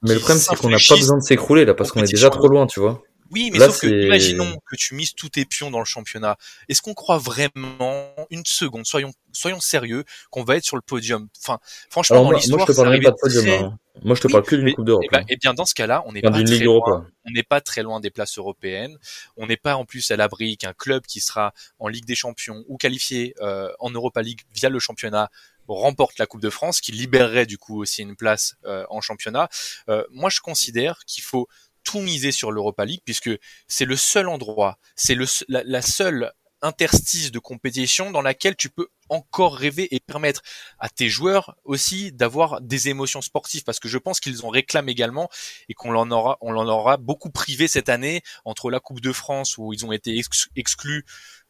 mais 0.02 0.12
le 0.12 0.18
problème 0.18 0.38
c'est 0.38 0.54
qu'on 0.56 0.68
n'a 0.68 0.76
pas 0.86 0.96
besoin 0.96 1.16
de 1.16 1.22
s'écrouler 1.22 1.64
là 1.64 1.72
parce 1.72 1.90
qu'on 1.90 2.04
est 2.04 2.10
déjà 2.10 2.28
trop 2.28 2.48
loin, 2.48 2.66
tu 2.66 2.80
vois. 2.80 3.02
Oui, 3.32 3.50
mais 3.50 3.58
sauf 3.58 3.80
que 3.80 3.86
imaginons 3.86 4.58
que 4.66 4.76
tu 4.76 4.94
mises 4.94 5.14
tous 5.14 5.30
tes 5.30 5.46
pions 5.46 5.70
dans 5.70 5.78
le 5.78 5.86
championnat. 5.86 6.36
Est-ce 6.68 6.82
qu'on 6.82 6.92
croit 6.92 7.16
vraiment 7.16 8.11
une 8.30 8.44
seconde, 8.44 8.86
soyons 8.86 9.12
soyons 9.32 9.60
sérieux, 9.60 10.04
qu'on 10.30 10.44
va 10.44 10.56
être 10.56 10.64
sur 10.64 10.76
le 10.76 10.82
podium 10.82 11.28
Enfin, 11.40 11.58
franchement, 11.90 12.24
dans 12.24 12.32
l'histoire, 12.32 12.58
moi, 12.58 12.66
je 12.68 12.72
te 12.72 12.76
parle 12.76 13.00
pas 13.00 13.10
de 13.10 13.16
podium. 13.20 13.48
Hein. 13.48 13.78
Moi, 14.02 14.14
je 14.14 14.20
te 14.22 14.28
parle 14.28 14.44
que 14.44 14.56
d'une 14.56 14.74
Coupe 14.74 14.84
d'Europe. 14.84 15.04
Et, 15.04 15.08
bah, 15.10 15.22
et, 15.28 15.36
bien, 15.36 15.54
dans 15.54 15.64
ce 15.64 15.74
cas-là, 15.74 16.02
on 16.06 16.12
n'est 16.12 16.22
pas 16.22 16.30
très 16.30 16.58
loin. 16.58 17.06
On 17.24 17.30
n'est 17.30 17.42
pas 17.42 17.60
très 17.60 17.82
loin 17.82 18.00
des 18.00 18.10
places 18.10 18.38
européennes. 18.38 18.96
On 19.36 19.46
n'est 19.46 19.56
pas 19.56 19.76
en 19.76 19.84
plus 19.84 20.10
à 20.10 20.16
l'abri 20.16 20.56
qu'un 20.56 20.72
club 20.72 21.04
qui 21.06 21.20
sera 21.20 21.52
en 21.78 21.88
Ligue 21.88 22.04
des 22.06 22.14
Champions 22.14 22.64
ou 22.68 22.76
qualifié 22.76 23.34
euh, 23.40 23.70
en 23.78 23.90
Europa 23.90 24.22
League 24.22 24.40
via 24.52 24.68
le 24.68 24.78
championnat 24.78 25.30
remporte 25.68 26.18
la 26.18 26.26
Coupe 26.26 26.42
de 26.42 26.50
France, 26.50 26.80
qui 26.80 26.92
libérerait 26.92 27.46
du 27.46 27.58
coup 27.58 27.80
aussi 27.80 28.02
une 28.02 28.16
place 28.16 28.56
euh, 28.64 28.84
en 28.90 29.00
championnat. 29.00 29.48
Euh, 29.88 30.04
moi, 30.10 30.30
je 30.30 30.40
considère 30.40 31.00
qu'il 31.06 31.22
faut 31.22 31.48
tout 31.84 32.00
miser 32.00 32.30
sur 32.32 32.52
l'Europa 32.52 32.84
League 32.84 33.00
puisque 33.04 33.30
c'est 33.66 33.84
le 33.84 33.96
seul 33.96 34.28
endroit, 34.28 34.78
c'est 34.94 35.14
le, 35.14 35.26
la, 35.48 35.82
seule 35.82 36.32
interstice 36.62 37.30
de 37.32 37.38
compétition 37.38 38.10
dans 38.10 38.22
laquelle 38.22 38.56
tu 38.56 38.70
peux 38.70 38.88
encore 39.08 39.56
rêver 39.56 39.94
et 39.94 40.00
permettre 40.00 40.42
à 40.78 40.88
tes 40.88 41.08
joueurs 41.08 41.56
aussi 41.64 42.12
d'avoir 42.12 42.60
des 42.60 42.88
émotions 42.88 43.20
sportives 43.20 43.64
parce 43.64 43.80
que 43.80 43.88
je 43.88 43.98
pense 43.98 44.20
qu'ils 44.20 44.44
en 44.46 44.48
réclament 44.48 44.88
également 44.88 45.28
et 45.68 45.74
qu'on 45.74 45.94
en 45.94 46.10
aura 46.10 46.38
on 46.40 46.54
aura 46.54 46.96
beaucoup 46.96 47.30
privé 47.30 47.68
cette 47.68 47.88
année 47.88 48.22
entre 48.44 48.70
la 48.70 48.80
Coupe 48.80 49.00
de 49.00 49.12
France 49.12 49.58
où 49.58 49.72
ils 49.72 49.84
ont 49.84 49.92
été 49.92 50.18
exclus 50.56 51.04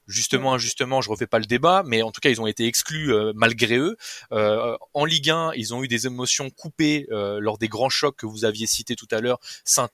justement 0.07 0.55
injustement, 0.55 1.01
je 1.01 1.11
refais 1.11 1.27
pas 1.27 1.39
le 1.39 1.47
débat, 1.47 1.83
mais 1.87 2.03
en 2.03 2.11
tout 2.11 2.21
cas 2.21 2.31
ils 2.31 2.41
ont 2.41 2.47
été 2.47 2.67
exclus 2.67 3.13
euh, 3.13 3.33
malgré 3.35 3.77
eux. 3.77 3.97
Euh, 4.33 4.77
en 4.95 5.05
Ligue 5.05 5.31
1, 5.31 5.53
ils 5.55 5.75
ont 5.75 5.83
eu 5.83 5.89
des 5.89 6.07
émotions 6.07 6.51
coupées 6.51 7.07
euh, 7.11 7.41
lors 7.41 7.59
des 7.59 7.69
grands 7.69 7.89
chocs 7.89 8.17
que 8.17 8.27
vous 8.27 8.45
aviez 8.45 8.67
cités 8.67 8.97
tout 8.97 9.09
à 9.11 9.21
l'heure, 9.21 9.39
saint 9.65 9.89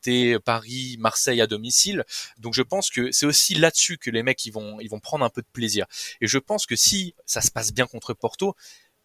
Paris, 0.45 0.97
Marseille 0.99 1.41
à 1.41 1.47
domicile. 1.47 2.05
Donc 2.39 2.55
je 2.55 2.63
pense 2.63 2.91
que 2.91 3.11
c'est 3.13 3.27
aussi 3.27 3.55
là-dessus 3.55 3.99
que 3.99 4.11
les 4.11 4.23
mecs 4.23 4.45
ils 4.47 4.53
vont 4.53 4.81
ils 4.81 4.89
vont 4.89 5.01
prendre 5.01 5.25
un 5.25 5.31
peu 5.31 5.43
de 5.43 5.49
plaisir. 5.53 5.87
Et 6.21 6.27
je 6.27 6.39
pense 6.39 6.67
que 6.67 6.77
si 6.77 7.15
ça 7.27 7.41
se 7.41 7.51
passe 7.51 7.73
bien 7.73 7.87
contre 7.87 8.15
Porto, 8.15 8.55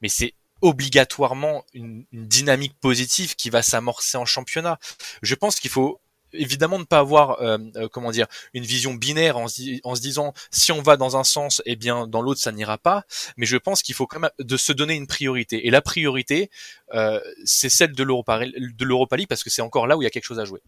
mais 0.01 0.09
c'est 0.09 0.33
obligatoirement 0.61 1.65
une, 1.73 2.05
une, 2.13 2.27
dynamique 2.27 2.73
positive 2.79 3.35
qui 3.35 3.49
va 3.49 3.61
s'amorcer 3.61 4.17
en 4.17 4.25
championnat. 4.25 4.79
Je 5.21 5.35
pense 5.35 5.59
qu'il 5.59 5.69
faut 5.69 5.99
évidemment 6.33 6.79
ne 6.79 6.83
pas 6.83 6.99
avoir 6.99 7.41
euh, 7.41 7.57
euh, 7.75 7.87
comment 7.91 8.11
dire 8.11 8.27
une 8.53 8.63
vision 8.63 8.93
binaire 8.93 9.37
en, 9.37 9.47
se 9.47 10.01
disant 10.01 10.33
si 10.51 10.71
on 10.71 10.81
va 10.81 10.97
dans 10.97 11.17
un 11.17 11.23
sens 11.23 11.61
et 11.65 11.73
eh 11.73 11.75
bien 11.75 12.07
dans 12.07 12.21
l'autre 12.21 12.39
ça 12.39 12.51
n'ira 12.51 12.77
pas 12.77 13.03
mais 13.37 13.45
je 13.45 13.57
pense 13.57 13.81
qu'il 13.81 13.95
faut 13.95 14.07
quand 14.07 14.19
même 14.19 14.31
de 14.39 14.57
se 14.57 14.71
donner 14.71 14.95
une 14.95 15.07
priorité 15.07 15.67
et 15.67 15.71
la 15.71 15.81
priorité 15.81 16.49
euh, 16.93 17.19
c'est 17.45 17.69
celle 17.69 17.93
de 17.93 18.03
l'Europa 18.03 18.39
de 18.39 18.85
l'Europa 18.85 19.15
League 19.15 19.27
parce 19.27 19.43
que 19.43 19.49
c'est 19.49 19.61
encore 19.61 19.87
là 19.87 19.97
où 19.97 20.01
il 20.01 20.05
y 20.05 20.07
a 20.07 20.11
quelque 20.11 20.25
chose 20.25 20.39
à 20.39 20.45
jouer 20.45 20.61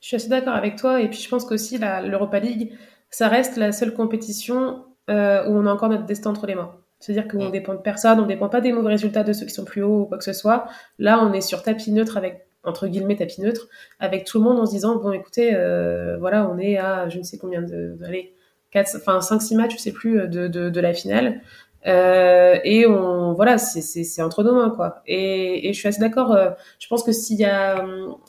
je 0.00 0.06
suis 0.06 0.16
assez 0.16 0.28
d'accord 0.28 0.54
avec 0.54 0.76
toi 0.76 1.00
et 1.00 1.08
puis 1.08 1.20
je 1.20 1.28
pense 1.28 1.44
qu'aussi 1.44 1.78
l'Europa 1.78 2.38
League 2.40 2.72
ça 3.10 3.28
reste 3.28 3.56
la 3.56 3.72
seule 3.72 3.94
compétition 3.94 4.84
où 5.08 5.12
on 5.12 5.66
a 5.66 5.72
encore 5.72 5.88
notre 5.88 6.06
destin 6.06 6.30
entre 6.30 6.46
les 6.46 6.54
mains 6.54 6.74
c'est-à-dire 7.00 7.28
qu'on 7.28 7.44
ne 7.44 7.48
mm. 7.48 7.52
dépend 7.52 7.74
de 7.74 7.80
personne, 7.80 8.20
on 8.20 8.24
ne 8.24 8.28
dépend 8.28 8.48
pas 8.48 8.60
des 8.60 8.72
mauvais 8.72 8.90
résultats 8.90 9.24
de 9.24 9.32
ceux 9.32 9.46
qui 9.46 9.54
sont 9.54 9.64
plus 9.64 9.82
hauts 9.82 10.02
ou 10.02 10.04
quoi 10.04 10.18
que 10.18 10.24
ce 10.24 10.34
soit. 10.34 10.66
Là, 10.98 11.18
on 11.24 11.32
est 11.32 11.40
sur 11.40 11.62
tapis 11.62 11.90
neutre 11.92 12.16
avec 12.16 12.46
entre 12.64 12.86
guillemets 12.86 13.16
tapis 13.16 13.40
neutre 13.40 13.68
avec 13.98 14.24
tout 14.24 14.38
le 14.38 14.44
monde 14.44 14.58
en 14.58 14.66
se 14.66 14.72
disant 14.72 14.96
bon 14.96 15.12
écoutez 15.12 15.54
euh, 15.54 16.18
voilà 16.18 16.48
on 16.48 16.58
est 16.58 16.76
à 16.76 17.08
je 17.08 17.18
ne 17.18 17.22
sais 17.22 17.38
combien 17.38 17.62
de, 17.62 17.96
allez 18.04 18.34
4 18.70 18.96
enfin 18.96 19.20
5 19.20 19.40
6 19.40 19.56
matchs 19.56 19.76
je 19.76 19.80
sais 19.80 19.92
plus 19.92 20.28
de, 20.28 20.48
de, 20.48 20.70
de 20.70 20.80
la 20.80 20.92
finale. 20.92 21.40
Euh, 21.86 22.58
et 22.62 22.86
on 22.86 23.32
voilà 23.32 23.56
c'est 23.56 23.80
c'est 23.80 24.20
entre 24.20 24.42
nos 24.42 24.54
mains 24.54 24.68
quoi. 24.68 25.02
Et, 25.06 25.66
et 25.66 25.72
je 25.72 25.78
suis 25.78 25.88
assez 25.88 25.98
d'accord 26.00 26.30
euh, 26.32 26.50
je 26.78 26.86
pense 26.88 27.02
que 27.02 27.10
s'il 27.10 27.38
y 27.38 27.46
a 27.46 27.82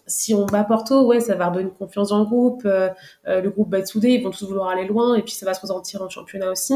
si 0.08 0.34
on 0.34 0.46
bat 0.46 0.64
Porto 0.64 1.06
ouais 1.06 1.20
ça 1.20 1.36
va 1.36 1.48
redonner 1.50 1.70
confiance 1.78 2.10
dans 2.10 2.20
le 2.20 2.26
groupe 2.26 2.62
euh, 2.64 2.90
le 3.26 3.50
groupe 3.50 3.70
va 3.70 3.80
être 3.80 3.88
soudé 3.88 4.12
ils 4.12 4.24
vont 4.24 4.30
tous 4.30 4.46
vouloir 4.48 4.70
aller 4.70 4.88
loin 4.88 5.16
et 5.16 5.22
puis 5.22 5.34
ça 5.34 5.46
va 5.46 5.54
se 5.54 5.60
ressentir 5.60 6.02
en 6.02 6.08
championnat 6.08 6.50
aussi 6.50 6.76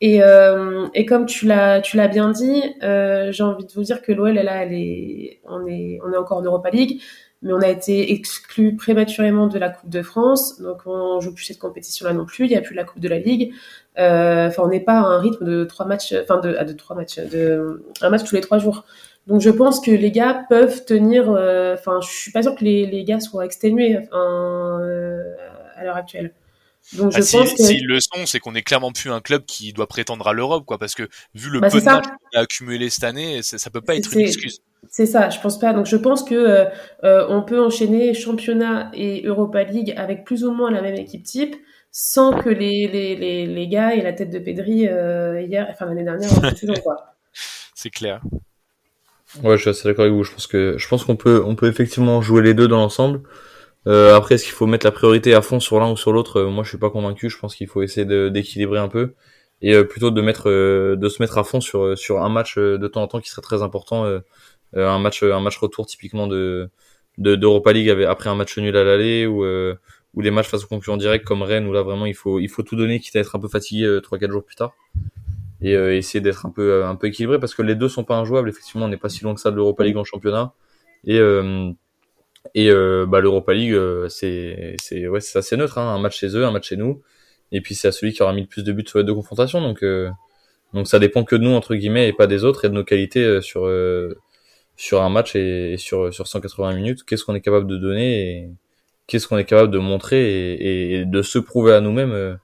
et, 0.00 0.22
euh, 0.22 0.86
et 0.94 1.06
comme 1.06 1.26
tu 1.26 1.46
l'as, 1.46 1.80
tu 1.80 1.96
l'as 1.96 2.08
bien 2.08 2.30
dit, 2.30 2.62
euh, 2.82 3.32
j'ai 3.32 3.42
envie 3.42 3.64
de 3.64 3.72
vous 3.72 3.82
dire 3.82 4.02
que 4.02 4.12
l'OL, 4.12 4.34
là, 4.34 4.62
elle 4.62 4.74
est, 4.74 5.40
on 5.44 5.66
est, 5.66 5.98
on 6.06 6.12
est 6.12 6.16
encore 6.16 6.38
en 6.38 6.42
Europa 6.42 6.70
League, 6.70 7.00
mais 7.42 7.52
on 7.52 7.60
a 7.60 7.68
été 7.68 8.12
exclu 8.12 8.76
prématurément 8.76 9.46
de 9.46 9.58
la 9.58 9.70
Coupe 9.70 9.90
de 9.90 10.02
France, 10.02 10.60
donc 10.60 10.82
on 10.86 11.20
joue 11.20 11.34
plus 11.34 11.44
cette 11.44 11.58
compétition-là 11.58 12.12
non 12.12 12.26
plus. 12.26 12.46
Il 12.46 12.50
n'y 12.50 12.56
a 12.56 12.60
plus 12.60 12.74
la 12.74 12.84
Coupe 12.84 13.00
de 13.00 13.08
la 13.08 13.18
Ligue. 13.18 13.52
Euh, 13.98 14.48
enfin, 14.48 14.62
on 14.64 14.68
n'est 14.68 14.80
pas 14.80 14.98
à 14.98 15.04
un 15.04 15.18
rythme 15.18 15.44
de 15.44 15.64
trois 15.64 15.86
matchs, 15.86 16.14
enfin 16.22 16.38
de, 16.40 16.52
de 16.64 16.72
trois 16.72 16.96
matchs, 16.96 17.18
de 17.18 17.82
un 18.02 18.10
match 18.10 18.24
tous 18.24 18.34
les 18.34 18.40
trois 18.42 18.58
jours. 18.58 18.84
Donc 19.26 19.40
je 19.40 19.50
pense 19.50 19.80
que 19.80 19.90
les 19.90 20.10
gars 20.12 20.44
peuvent 20.48 20.84
tenir. 20.84 21.30
Euh, 21.30 21.74
enfin, 21.74 22.00
je 22.02 22.08
suis 22.08 22.32
pas 22.32 22.42
sûr 22.42 22.54
que 22.54 22.64
les, 22.64 22.86
les 22.86 23.04
gars 23.04 23.20
soient 23.20 23.44
exténués 23.44 23.98
euh, 24.12 25.22
à 25.76 25.84
l'heure 25.84 25.96
actuelle. 25.96 26.32
Donc 26.92 27.12
je 27.12 27.18
ah, 27.18 27.38
pense 27.38 27.54
que... 27.54 27.62
s'ils 27.62 27.86
le 27.86 27.98
sont, 28.00 28.26
c'est 28.26 28.38
qu'on 28.38 28.54
est 28.54 28.62
clairement 28.62 28.92
plus 28.92 29.10
un 29.10 29.20
club 29.20 29.44
qui 29.44 29.72
doit 29.72 29.88
prétendre 29.88 30.26
à 30.28 30.32
l'Europe, 30.32 30.64
quoi, 30.64 30.78
parce 30.78 30.94
que 30.94 31.08
vu 31.34 31.50
le 31.50 31.60
bah, 31.60 31.68
peu 31.68 31.80
de 31.80 31.84
matchs 31.84 32.04
qu'on 32.04 32.38
a 32.38 32.42
accumulé 32.42 32.90
cette 32.90 33.04
année, 33.04 33.42
ça, 33.42 33.58
ça 33.58 33.70
peut 33.70 33.80
pas 33.80 33.96
être 33.96 34.12
une 34.14 34.20
excuse. 34.20 34.60
C'est 34.88 35.06
ça, 35.06 35.30
je 35.30 35.40
pense 35.40 35.58
pas. 35.58 35.72
Donc 35.72 35.86
je 35.86 35.96
pense 35.96 36.22
que 36.22 36.34
euh, 36.34 36.64
euh, 37.04 37.26
on 37.28 37.42
peut 37.42 37.60
enchaîner 37.60 38.14
championnat 38.14 38.90
et 38.94 39.22
Europa 39.24 39.64
League 39.64 39.92
avec 39.96 40.24
plus 40.24 40.44
ou 40.44 40.52
moins 40.52 40.70
la 40.70 40.80
même 40.80 40.94
équipe 40.94 41.24
type, 41.24 41.56
sans 41.90 42.32
que 42.32 42.48
les 42.48 42.86
les, 42.86 43.16
les, 43.16 43.46
les 43.46 43.68
gars 43.68 43.96
aient 43.96 44.02
la 44.02 44.12
tête 44.12 44.30
de 44.30 44.38
Pedri 44.38 44.86
euh, 44.86 45.42
hier, 45.42 45.66
enfin 45.70 45.86
l'année 45.86 46.04
dernière, 46.04 46.30
quoi. 46.82 47.14
C'est 47.74 47.90
clair. 47.90 48.22
Ouais, 49.42 49.56
je 49.56 49.62
suis 49.62 49.70
assez 49.70 49.88
d'accord 49.88 50.04
avec 50.04 50.14
vous. 50.14 50.24
Je 50.24 50.32
pense 50.32 50.46
que 50.46 50.78
je 50.78 50.88
pense 50.88 51.04
qu'on 51.04 51.16
peut 51.16 51.42
on 51.44 51.56
peut 51.56 51.68
effectivement 51.68 52.22
jouer 52.22 52.42
les 52.42 52.54
deux 52.54 52.68
dans 52.68 52.78
l'ensemble. 52.78 53.22
Euh, 53.86 54.16
après, 54.16 54.34
est-ce 54.34 54.44
qu'il 54.44 54.52
faut 54.52 54.66
mettre 54.66 54.86
la 54.86 54.92
priorité 54.92 55.34
à 55.34 55.42
fond 55.42 55.60
sur 55.60 55.78
l'un 55.78 55.90
ou 55.90 55.96
sur 55.96 56.12
l'autre? 56.12 56.40
Euh, 56.40 56.50
Moi, 56.50 56.64
je 56.64 56.70
suis 56.70 56.78
pas 56.78 56.90
convaincu. 56.90 57.30
Je 57.30 57.38
pense 57.38 57.54
qu'il 57.54 57.68
faut 57.68 57.82
essayer 57.82 58.06
d'équilibrer 58.30 58.78
un 58.78 58.88
peu 58.88 59.14
et 59.62 59.74
euh, 59.74 59.84
plutôt 59.84 60.10
de 60.10 60.20
mettre, 60.20 60.50
de 60.50 61.08
se 61.08 61.22
mettre 61.22 61.38
à 61.38 61.44
fond 61.44 61.60
sur 61.60 61.96
sur 61.96 62.22
un 62.22 62.28
match 62.28 62.58
de 62.58 62.88
temps 62.88 63.02
en 63.02 63.06
temps 63.08 63.20
qui 63.20 63.30
serait 63.30 63.42
très 63.42 63.62
important, 63.62 64.04
un 64.74 64.98
match 64.98 65.22
un 65.22 65.40
match 65.40 65.58
retour 65.58 65.86
typiquement 65.86 66.26
de 66.26 66.70
d'Europa 67.18 67.72
League 67.72 67.90
après 68.06 68.28
un 68.30 68.34
match 68.34 68.58
nul 68.58 68.76
à 68.76 68.84
l'aller 68.84 69.26
ou 69.26 69.44
ou 70.14 70.20
les 70.20 70.30
matchs 70.30 70.48
face 70.48 70.64
aux 70.64 70.68
concurrents 70.68 70.96
directs 70.98 71.24
comme 71.24 71.42
Rennes 71.42 71.66
où 71.66 71.72
là 71.72 71.82
vraiment 71.82 72.06
il 72.06 72.14
faut 72.14 72.38
il 72.40 72.48
faut 72.48 72.62
tout 72.62 72.76
donner 72.76 73.00
quitte 73.00 73.16
à 73.16 73.20
être 73.20 73.36
un 73.36 73.38
peu 73.40 73.48
fatigué 73.48 74.00
trois 74.02 74.18
quatre 74.18 74.30
jours 74.32 74.44
plus 74.44 74.56
tard 74.56 74.74
et 75.62 75.72
essayer 75.72 76.20
d'être 76.20 76.44
un 76.46 76.50
peu 76.50 76.84
un 76.84 76.96
peu 76.96 77.06
équilibré 77.06 77.38
parce 77.40 77.54
que 77.54 77.62
les 77.62 77.74
deux 77.74 77.88
sont 77.88 78.04
pas 78.04 78.16
injouables 78.16 78.48
effectivement 78.50 78.84
on 78.86 78.88
n'est 78.88 78.98
pas 78.98 79.08
si 79.08 79.24
loin 79.24 79.34
que 79.34 79.40
ça 79.40 79.50
de 79.50 79.56
l'Europa 79.56 79.84
League 79.84 79.96
en 79.96 80.04
championnat 80.04 80.52
et 81.06 81.18
et 82.54 82.70
euh, 82.70 83.06
bah, 83.06 83.20
l'Europa 83.20 83.54
League, 83.54 83.72
euh, 83.72 84.08
c'est 84.08 84.76
c'est 84.80 85.06
ouais, 85.08 85.20
c'est 85.20 85.38
assez 85.38 85.56
neutre, 85.56 85.78
hein, 85.78 85.94
un 85.94 85.98
match 85.98 86.18
chez 86.18 86.28
eux, 86.36 86.44
un 86.44 86.50
match 86.50 86.68
chez 86.68 86.76
nous, 86.76 87.02
et 87.52 87.60
puis 87.60 87.74
c'est 87.74 87.88
à 87.88 87.92
celui 87.92 88.12
qui 88.12 88.22
aura 88.22 88.32
mis 88.32 88.42
le 88.42 88.46
plus 88.46 88.64
de 88.64 88.72
buts 88.72 88.84
sur 88.86 88.98
les 88.98 89.04
deux 89.04 89.14
confrontations. 89.14 89.60
Donc 89.60 89.82
euh, 89.82 90.10
donc 90.74 90.88
ça 90.88 90.98
dépend 90.98 91.24
que 91.24 91.36
de 91.36 91.42
nous 91.42 91.52
entre 91.52 91.74
guillemets 91.74 92.08
et 92.08 92.12
pas 92.12 92.26
des 92.26 92.44
autres 92.44 92.64
et 92.64 92.68
de 92.68 92.74
nos 92.74 92.84
qualités 92.84 93.24
euh, 93.24 93.40
sur 93.40 93.70
sur 94.76 95.02
un 95.02 95.08
match 95.08 95.36
et, 95.36 95.76
sur 95.78 96.12
sur 96.12 96.26
180 96.26 96.74
minutes. 96.74 97.04
Qu'est-ce 97.04 97.24
qu'on 97.24 97.34
est 97.34 97.40
capable 97.40 97.66
de 97.66 97.76
donner 97.78 98.30
et 98.30 98.50
qu'est-ce 99.06 99.28
qu'on 99.28 99.38
est 99.38 99.44
capable 99.44 99.70
de 99.70 99.78
montrer 99.78 100.52
et, 100.54 101.00
et 101.00 101.04
de 101.04 101.22
se 101.22 101.38
prouver 101.38 101.72
à 101.74 101.80
nous-mêmes 101.80 102.38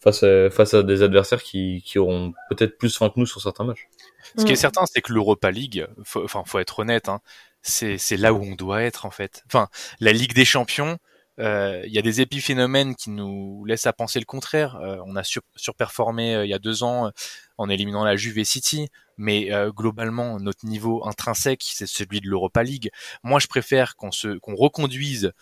face 0.00 0.22
à, 0.22 0.50
face 0.50 0.74
à 0.74 0.82
des 0.82 1.02
adversaires 1.02 1.42
qui, 1.42 1.82
qui 1.84 1.98
auront 1.98 2.32
peut-être 2.48 2.78
plus 2.78 2.96
faim 2.96 3.08
que 3.08 3.18
nous 3.18 3.26
sur 3.26 3.40
certains 3.40 3.64
matchs. 3.64 3.88
Ce 4.36 4.44
qui 4.44 4.52
est 4.52 4.56
certain, 4.56 4.84
c'est 4.86 5.00
que 5.00 5.12
l'Europa 5.12 5.50
League, 5.50 5.86
faut, 6.04 6.22
enfin, 6.24 6.42
faut 6.46 6.58
être 6.58 6.80
honnête, 6.80 7.08
hein, 7.08 7.20
c'est 7.66 8.16
là 8.16 8.32
où 8.32 8.42
on 8.42 8.54
doit 8.54 8.82
être 8.82 9.06
en 9.06 9.10
fait. 9.10 9.42
Enfin, 9.46 9.68
la 10.00 10.12
Ligue 10.12 10.34
des 10.34 10.44
Champions, 10.44 10.98
euh, 11.38 11.82
il 11.86 11.92
y 11.92 11.98
a 11.98 12.02
des 12.02 12.20
épiphénomènes 12.20 12.94
qui 12.94 13.10
nous 13.10 13.64
laissent 13.66 13.86
à 13.86 13.92
penser 13.92 14.18
le 14.18 14.24
contraire. 14.24 14.76
Euh, 14.76 14.98
on 15.04 15.16
a 15.16 15.22
surperformé 15.56 16.34
euh, 16.34 16.44
il 16.46 16.48
y 16.48 16.54
a 16.54 16.58
deux 16.58 16.82
ans 16.82 17.10
en 17.58 17.68
éliminant 17.68 18.04
la 18.04 18.16
Juve 18.16 18.38
et 18.38 18.44
City, 18.44 18.88
mais 19.16 19.50
globalement 19.68 20.38
notre 20.38 20.66
niveau 20.66 21.06
intrinsèque 21.06 21.64
c'est 21.64 21.86
celui 21.86 22.20
de 22.20 22.28
l'Europa 22.28 22.62
League. 22.62 22.90
Moi, 23.22 23.40
je 23.40 23.46
préfère 23.46 23.96
qu'on 23.96 24.12
se 24.12 24.38
qu'on 24.38 24.54
reconduise 24.54 25.32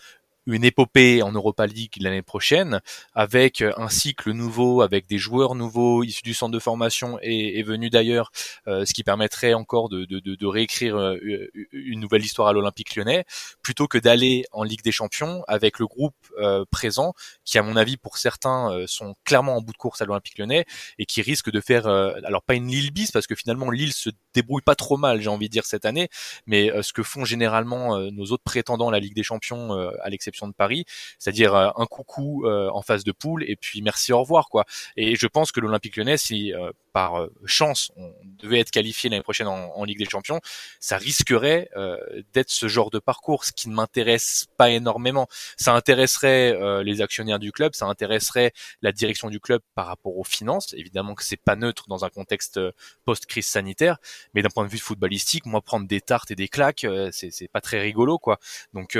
une 0.45 0.63
épopée 0.63 1.21
en 1.23 1.31
Europa 1.31 1.65
League 1.65 1.93
l'année 1.99 2.21
prochaine, 2.21 2.81
avec 3.13 3.61
un 3.61 3.89
cycle 3.89 4.31
nouveau, 4.31 4.81
avec 4.81 5.07
des 5.07 5.17
joueurs 5.17 5.55
nouveaux 5.55 6.03
issus 6.03 6.23
du 6.23 6.33
centre 6.33 6.51
de 6.51 6.59
formation 6.59 7.17
et, 7.21 7.59
et 7.59 7.63
venus 7.63 7.89
d'ailleurs, 7.89 8.31
ce 8.67 8.93
qui 8.93 9.03
permettrait 9.03 9.53
encore 9.53 9.89
de, 9.89 10.05
de, 10.05 10.19
de, 10.19 10.35
de 10.35 10.45
réécrire 10.45 11.15
une 11.71 11.99
nouvelle 11.99 12.23
histoire 12.23 12.47
à 12.47 12.53
l'Olympique 12.53 12.95
lyonnais, 12.95 13.25
plutôt 13.61 13.87
que 13.87 13.97
d'aller 13.97 14.45
en 14.51 14.63
Ligue 14.63 14.83
des 14.83 14.91
Champions 14.91 15.43
avec 15.47 15.79
le 15.79 15.87
groupe 15.87 16.15
présent, 16.69 17.13
qui 17.43 17.57
à 17.57 17.63
mon 17.63 17.75
avis 17.75 17.97
pour 17.97 18.17
certains 18.17 18.85
sont 18.87 19.15
clairement 19.23 19.57
en 19.57 19.61
bout 19.61 19.73
de 19.73 19.77
course 19.77 20.01
à 20.01 20.05
l'Olympique 20.05 20.37
lyonnais 20.37 20.65
et 20.99 21.05
qui 21.05 21.21
risque 21.21 21.49
de 21.49 21.61
faire, 21.61 21.87
alors 21.87 22.43
pas 22.43 22.53
une 22.53 22.67
Lille 22.67 22.91
bis 22.91 23.11
parce 23.11 23.27
que 23.27 23.35
finalement 23.35 23.71
Lille 23.71 23.93
se 23.93 24.09
débrouille 24.33 24.61
pas 24.61 24.75
trop 24.75 24.97
mal, 24.97 25.21
j'ai 25.21 25.29
envie 25.29 25.47
de 25.47 25.53
dire 25.53 25.65
cette 25.65 25.85
année, 25.85 26.09
mais 26.45 26.71
ce 26.83 26.93
que 26.93 27.03
font 27.03 27.25
généralement 27.25 27.99
nos 28.11 28.25
autres 28.25 28.43
prétendants 28.43 28.89
à 28.89 28.91
la 28.91 28.99
Ligue 28.99 29.15
des 29.15 29.23
Champions, 29.23 29.71
à 30.01 30.09
l'exception 30.09 30.34
de 30.47 30.53
Paris, 30.53 30.85
c'est-à-dire 31.19 31.55
un 31.55 31.85
coucou 31.85 32.47
en 32.47 32.81
phase 32.81 33.03
de 33.03 33.11
poule 33.11 33.43
et 33.49 33.55
puis 33.55 33.81
merci 33.81 34.13
au 34.13 34.19
revoir 34.19 34.49
quoi. 34.49 34.65
Et 34.97 35.15
je 35.15 35.27
pense 35.27 35.51
que 35.51 35.59
l'Olympique 35.59 35.97
Lyonnais, 35.97 36.17
si 36.17 36.53
par 36.93 37.27
chance 37.45 37.91
on 37.97 38.13
devait 38.23 38.59
être 38.59 38.71
qualifié 38.71 39.09
l'année 39.09 39.23
prochaine 39.23 39.47
en, 39.47 39.83
Ligue 39.85 39.99
des 39.99 40.09
Champions, 40.09 40.39
ça 40.79 40.97
risquerait 40.97 41.69
d'être 42.33 42.49
ce 42.49 42.67
genre 42.67 42.89
de 42.89 42.99
parcours, 42.99 43.45
ce 43.45 43.51
qui 43.51 43.69
ne 43.69 43.75
m'intéresse 43.75 44.47
pas 44.57 44.71
énormément. 44.71 45.27
Ça 45.57 45.73
intéresserait 45.73 46.83
les 46.83 47.01
actionnaires 47.01 47.39
du 47.39 47.51
club, 47.51 47.73
ça 47.75 47.85
intéresserait 47.85 48.51
la 48.81 48.91
direction 48.91 49.29
du 49.29 49.39
club 49.39 49.61
par 49.75 49.87
rapport 49.87 50.17
aux 50.17 50.23
finances. 50.23 50.73
Évidemment 50.73 51.15
que 51.15 51.23
c'est 51.23 51.37
pas 51.37 51.55
neutre 51.55 51.85
dans 51.87 52.05
un 52.05 52.09
contexte 52.09 52.59
post-crise 53.05 53.47
sanitaire, 53.47 53.97
mais 54.33 54.41
d'un 54.41 54.49
point 54.49 54.65
de 54.65 54.69
vue 54.69 54.77
footballistique, 54.77 55.45
moi 55.45 55.61
prendre 55.61 55.87
des 55.87 56.01
tartes 56.01 56.31
et 56.31 56.35
des 56.35 56.47
claques, 56.47 56.85
c'est 57.11 57.31
c'est 57.31 57.47
pas 57.47 57.61
très 57.61 57.79
rigolo 57.79 58.17
quoi. 58.17 58.39
Donc 58.73 58.97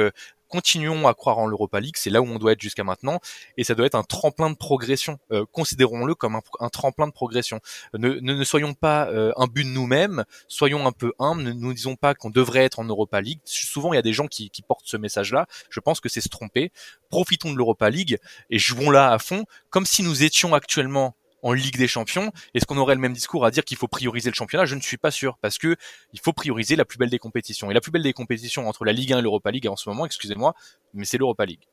continuons 0.48 1.08
à 1.08 1.14
croire 1.14 1.38
en 1.38 1.48
l'Europa 1.48 1.80
League, 1.80 1.96
c'est 1.98 2.10
là 2.10 2.22
où 2.22 2.26
on 2.26 2.38
doit 2.40 2.54
être 2.54 2.62
jusqu'à 2.62 2.84
maintenant, 2.84 3.20
et 3.58 3.64
ça 3.64 3.76
doit 3.76 3.86
être 3.86 3.96
un 3.96 4.04
tremplin 4.04 4.50
de 4.50 4.56
progression. 4.56 5.20
Euh, 5.32 5.46
considérons-le 5.52 6.16
comme 6.16 6.40
un, 6.60 6.70
tremplin 6.70 7.08
de 7.08 7.12
progression. 7.12 7.60
Ne, 7.94 8.44
soyons 8.44 8.74
pas 8.74 9.08
euh, 9.10 9.32
un 9.38 9.48
but 9.48 9.66
nous-mêmes, 9.66 10.26
soyons 10.48 10.86
un 10.88 10.92
peu 10.92 11.14
humbles, 11.20 11.44
ne 11.44 11.54
nous 11.54 11.74
disons 11.74 11.96
pas 11.96 12.14
qu'on 12.14 12.30
devrait 12.30 12.64
être 12.64 12.80
en 12.80 12.86
Europa 12.86 13.22
League. 13.22 13.40
Souvent, 13.46 13.94
il 13.94 13.96
y 13.96 14.00
a 14.00 14.04
des 14.04 14.14
gens 14.14 14.28
qui, 14.28 14.50
qui 14.50 14.62
portent 14.62 14.88
ce 14.88 14.98
message-là. 14.98 15.48
Je 15.70 15.80
pense 15.80 16.00
que 16.00 16.10
c'est 16.10 16.22
se 16.22 16.30
tromper. 16.30 16.72
Profitons 17.10 17.52
de 17.52 17.58
l'Europa 17.58 17.90
League 17.90 18.18
et 18.50 18.60
jouons-la 18.60 19.12
à 19.12 19.20
fond, 19.20 19.46
comme 19.70 19.86
si 19.86 20.04
nous 20.04 20.24
étions 20.24 20.54
actuellement 20.54 21.16
en 21.46 21.54
Ligue 21.54 21.78
des 21.78 21.88
Champions. 21.88 22.32
Est-ce 22.56 22.66
qu'on 22.66 22.78
aurait 22.78 22.96
le 22.96 23.02
même 23.02 23.14
discours 23.14 23.46
à 23.46 23.52
dire 23.52 23.64
qu'il 23.64 23.78
faut 23.78 23.88
prioriser 23.88 24.32
le 24.32 24.36
championnat? 24.36 24.66
Je 24.66 24.74
ne 24.74 24.82
suis 24.82 24.98
pas 24.98 25.12
sûr 25.12 25.38
parce 25.42 25.60
que 25.60 25.76
il 26.12 26.20
faut 26.20 26.34
prioriser 26.34 26.76
la 26.76 26.86
plus 26.86 26.98
belle 26.98 27.12
des 27.12 27.20
compétitions. 27.20 27.70
Et 27.70 27.74
la 27.76 27.82
plus 27.82 27.92
belle 27.92 28.02
des 28.02 28.14
compétitions 28.14 28.68
entre 28.68 28.84
la 28.84 28.94
Ligue 28.94 29.14
1 29.14 29.20
et 29.20 29.22
l'Europa 29.22 29.52
League 29.52 29.68
en 29.68 29.76
ce 29.76 29.88
moment, 29.88 30.08
excusez-moi, 30.08 30.56
mais 30.96 31.06
c'est 31.06 31.20
l'Europa 31.20 31.46
League. 31.46 31.68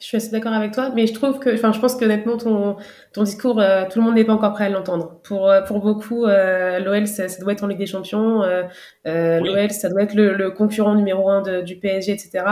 Je 0.00 0.06
suis 0.06 0.16
assez 0.16 0.30
d'accord 0.30 0.52
avec 0.52 0.72
toi, 0.72 0.90
mais 0.94 1.06
je 1.06 1.14
trouve 1.14 1.38
que, 1.38 1.54
enfin, 1.54 1.72
je 1.72 1.78
pense 1.78 1.94
que 1.94 2.04
honnêtement, 2.04 2.36
ton, 2.36 2.76
ton 3.12 3.22
discours, 3.22 3.60
euh, 3.60 3.84
tout 3.88 4.00
le 4.00 4.04
monde 4.04 4.16
n'est 4.16 4.24
pas 4.24 4.32
encore 4.32 4.52
prêt 4.52 4.64
à 4.64 4.68
l'entendre. 4.68 5.20
Pour, 5.22 5.48
euh, 5.48 5.62
pour 5.62 5.78
beaucoup, 5.78 6.26
euh, 6.26 6.80
l'OL, 6.80 7.06
ça, 7.06 7.26
doit 7.40 7.52
être 7.52 7.62
en 7.62 7.68
Ligue 7.68 7.78
des 7.78 7.86
Champions. 7.86 8.42
L'OL, 9.04 9.70
ça 9.70 9.88
doit 9.88 10.02
être 10.02 10.14
le, 10.14 10.50
concurrent 10.50 10.96
numéro 10.96 11.30
un 11.30 11.42
de, 11.42 11.60
du 11.60 11.76
PSG, 11.76 12.12
etc. 12.12 12.44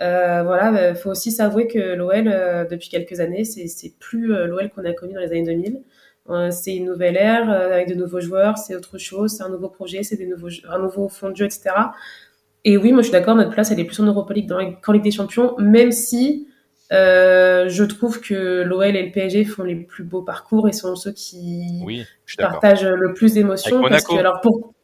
Voilà, 0.00 0.90
il 0.90 0.96
faut 0.96 1.10
aussi 1.10 1.30
s'avouer 1.30 1.66
que 1.66 1.78
l'OL, 1.94 2.24
depuis 2.70 2.88
quelques 2.88 3.20
années, 3.20 3.44
c'est 3.44 3.92
plus 3.98 4.28
l'OL 4.46 4.70
qu'on 4.70 4.84
a 4.84 4.92
connu 4.92 5.12
dans 5.12 5.20
les 5.20 5.30
années 5.30 5.44
2000. 5.44 5.82
c'est 6.50 6.74
une 6.74 6.86
nouvelle 6.86 7.16
ère 7.16 7.50
avec 7.50 7.88
de 7.88 7.94
nouveaux 7.94 8.20
joueurs, 8.20 8.56
c'est 8.56 8.74
autre 8.74 8.96
chose, 8.96 9.32
c'est 9.36 9.42
un 9.42 9.50
nouveau 9.50 9.68
projet, 9.68 10.02
c'est 10.02 10.18
nouveaux, 10.24 10.48
un 10.68 10.78
nouveau 10.78 11.08
fond 11.08 11.28
de 11.28 11.36
jeu, 11.36 11.44
etc. 11.44 11.70
Et 12.64 12.76
oui, 12.76 12.92
moi 12.92 13.02
je 13.02 13.08
suis 13.08 13.12
d'accord, 13.12 13.36
notre 13.36 13.50
place 13.50 13.70
elle 13.70 13.78
est 13.78 13.84
plus 13.84 14.00
en 14.00 14.06
Europa 14.06 14.32
League 14.32 14.50
qu'en 14.82 14.92
Ligue 14.92 15.04
des 15.04 15.10
Champions, 15.10 15.54
même 15.58 15.92
si 15.92 16.47
je 16.90 17.84
trouve 17.84 18.20
que 18.20 18.62
l'OL 18.62 18.96
et 18.96 19.02
le 19.02 19.12
PSG 19.12 19.44
font 19.44 19.62
les 19.62 19.76
plus 19.76 20.04
beaux 20.04 20.22
parcours 20.22 20.68
et 20.68 20.72
sont 20.72 20.96
ceux 20.96 21.12
qui 21.12 21.82
partagent 22.38 22.86
le 22.86 23.14
plus 23.14 23.34
d'émotions. 23.34 23.82
Parce 23.82 24.04
que, 24.04 24.16
alors 24.16 24.40
pour, 24.40 24.74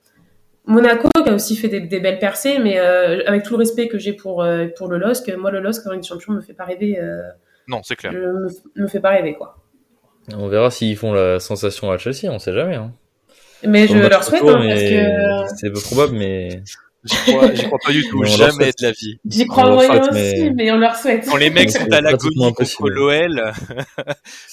Monaco 0.66 1.08
qui 1.22 1.28
a 1.28 1.34
aussi 1.34 1.56
fait 1.56 1.68
des, 1.68 2.00
belles 2.00 2.18
percées, 2.18 2.58
mais 2.58 2.78
euh, 2.78 3.22
avec 3.26 3.42
tout 3.42 3.52
le 3.52 3.58
respect 3.58 3.88
que 3.88 3.98
j'ai 3.98 4.14
pour 4.14 4.42
euh, 4.42 4.66
pour 4.76 4.88
le 4.88 4.98
LOSC, 4.98 5.34
moi 5.36 5.50
le 5.50 5.60
LOSC 5.60 5.86
en 5.86 5.92
Ligue 5.92 6.02
des 6.02 6.08
Champions 6.08 6.32
me 6.32 6.40
fait 6.40 6.54
pas 6.54 6.64
rêver. 6.64 6.98
Euh, 6.98 7.22
non, 7.68 7.80
c'est 7.82 7.96
clair. 7.96 8.12
Me, 8.12 8.48
me, 8.76 8.86
fait 8.86 9.00
pas 9.00 9.10
rêver 9.10 9.34
quoi. 9.34 9.58
On 10.34 10.48
verra 10.48 10.70
s'ils 10.70 10.96
font 10.96 11.12
la 11.12 11.38
sensation 11.38 11.90
à 11.90 11.98
Chelsea, 11.98 12.30
on 12.30 12.38
sait 12.38 12.54
jamais. 12.54 12.76
Hein. 12.76 12.92
Mais 13.66 13.86
je 13.86 13.96
leur 13.96 14.24
souhaite 14.24 14.42
hein, 14.42 14.62
parce 14.66 14.82
que 14.82 15.56
c'est 15.56 15.70
peu 15.70 15.80
probable, 15.80 16.16
mais 16.16 16.62
J'y 17.04 17.16
crois, 17.32 17.50
crois 17.50 17.78
pas 17.84 17.92
du 17.92 18.02
tout, 18.08 18.24
jamais 18.24 18.70
de 18.70 18.82
la 18.82 18.92
vie. 18.92 19.18
J'y 19.26 19.46
crois 19.46 19.70
moyen 19.70 20.00
aussi, 20.08 20.50
mais... 20.54 20.70
on 20.70 20.78
leur 20.78 20.96
souhaite. 20.96 21.26
Quand 21.28 21.36
les 21.36 21.50
mecs 21.50 21.70
sont 21.70 21.90
à 21.92 22.00
l'agonie 22.00 22.52
contre 22.54 22.88
l'OL, 22.88 23.52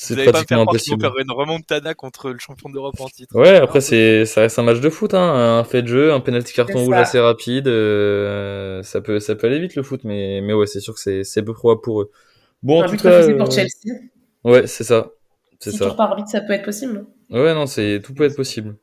vous 0.10 0.16
n'allez 0.16 0.32
pas 0.32 0.42
me 0.42 0.46
faire 0.46 1.00
faire 1.00 1.18
une 1.18 1.32
remontada 1.32 1.94
contre 1.94 2.32
le 2.32 2.40
champion 2.40 2.70
d'Europe 2.70 3.00
en 3.00 3.08
titre. 3.08 3.40
Ouais, 3.40 3.56
après 3.56 3.80
c'est, 3.80 4.26
ça 4.26 4.42
reste 4.42 4.60
un 4.60 4.64
match 4.64 4.82
de 4.82 4.90
foot, 4.90 5.14
hein, 5.14 5.60
un 5.60 5.64
fait 5.64 5.82
de 5.82 5.88
jeu, 5.88 6.12
un 6.12 6.20
penalty 6.20 6.54
carton 6.54 6.84
rouge 6.84 6.96
assez 6.96 7.20
rapide, 7.20 7.68
euh, 7.68 8.84
ça 8.84 9.00
peut, 9.00 9.20
ça 9.20 9.36
peut 9.36 9.48
aller 9.48 9.60
vite 9.60 9.76
le 9.76 9.84
foot, 9.84 10.02
mais, 10.04 10.42
mais 10.42 10.54
ouais, 10.54 10.68
c'est 10.68 10.82
sûr 10.82 10.94
que 10.94 11.00
c'est, 11.00 11.24
c'est 11.24 11.44
peu 11.44 11.54
probable 11.54 11.82
pour 11.82 12.02
eux. 12.02 12.12
Bon, 12.64 12.84
en 12.84 12.88
tout 12.88 12.98
cas. 12.98 13.26
pour 13.34 13.48
euh, 13.48 13.52
Chelsea. 13.52 14.02
Ouais, 14.44 14.68
c'est 14.68 14.84
ça. 14.84 15.12
C'est 15.60 15.72
si 15.72 15.78
ça. 15.78 15.92
par 15.92 16.16
vite, 16.16 16.28
ça 16.28 16.42
peut 16.42 16.54
être 16.54 16.66
possible. 16.66 17.06
Ouais, 17.30 17.54
non, 17.54 17.66
c'est, 17.66 18.02
tout 18.04 18.14
peut 18.14 18.26
être 18.26 18.36
possible. 18.36 18.76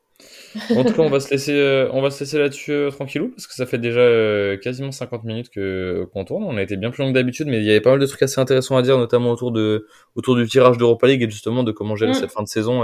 En 0.75 0.83
tout 0.83 0.93
cas, 0.93 1.01
on 1.01 1.09
va 1.09 1.19
se 1.19 1.29
laisser, 1.29 1.53
euh, 1.53 1.89
on 1.91 2.01
va 2.01 2.11
se 2.11 2.21
laisser 2.21 2.39
là-dessus 2.39 2.71
euh, 2.71 2.89
tranquillou 2.89 3.29
parce 3.29 3.47
que 3.47 3.53
ça 3.53 3.65
fait 3.65 3.77
déjà 3.77 3.99
euh, 3.99 4.57
quasiment 4.57 4.91
50 4.91 5.23
minutes 5.23 5.49
que 5.49 6.07
qu'on 6.13 6.25
tourne. 6.25 6.43
On 6.43 6.57
a 6.57 6.61
été 6.61 6.77
bien 6.77 6.91
plus 6.91 7.03
long 7.03 7.09
que 7.09 7.13
d'habitude, 7.13 7.47
mais 7.47 7.57
il 7.57 7.63
y 7.63 7.69
avait 7.69 7.81
pas 7.81 7.91
mal 7.91 7.99
de 7.99 8.05
trucs 8.05 8.21
assez 8.21 8.39
intéressants 8.39 8.77
à 8.77 8.81
dire, 8.81 8.97
notamment 8.97 9.31
autour 9.31 9.51
de 9.51 9.87
autour 10.15 10.35
du 10.35 10.47
tirage 10.47 10.77
d'Europa 10.77 11.07
League 11.07 11.21
et 11.21 11.29
justement 11.29 11.63
de 11.63 11.71
comment 11.71 11.95
gérer 11.95 12.11
mm. 12.11 12.15
cette 12.15 12.31
fin 12.31 12.43
de 12.43 12.47
saison 12.47 12.83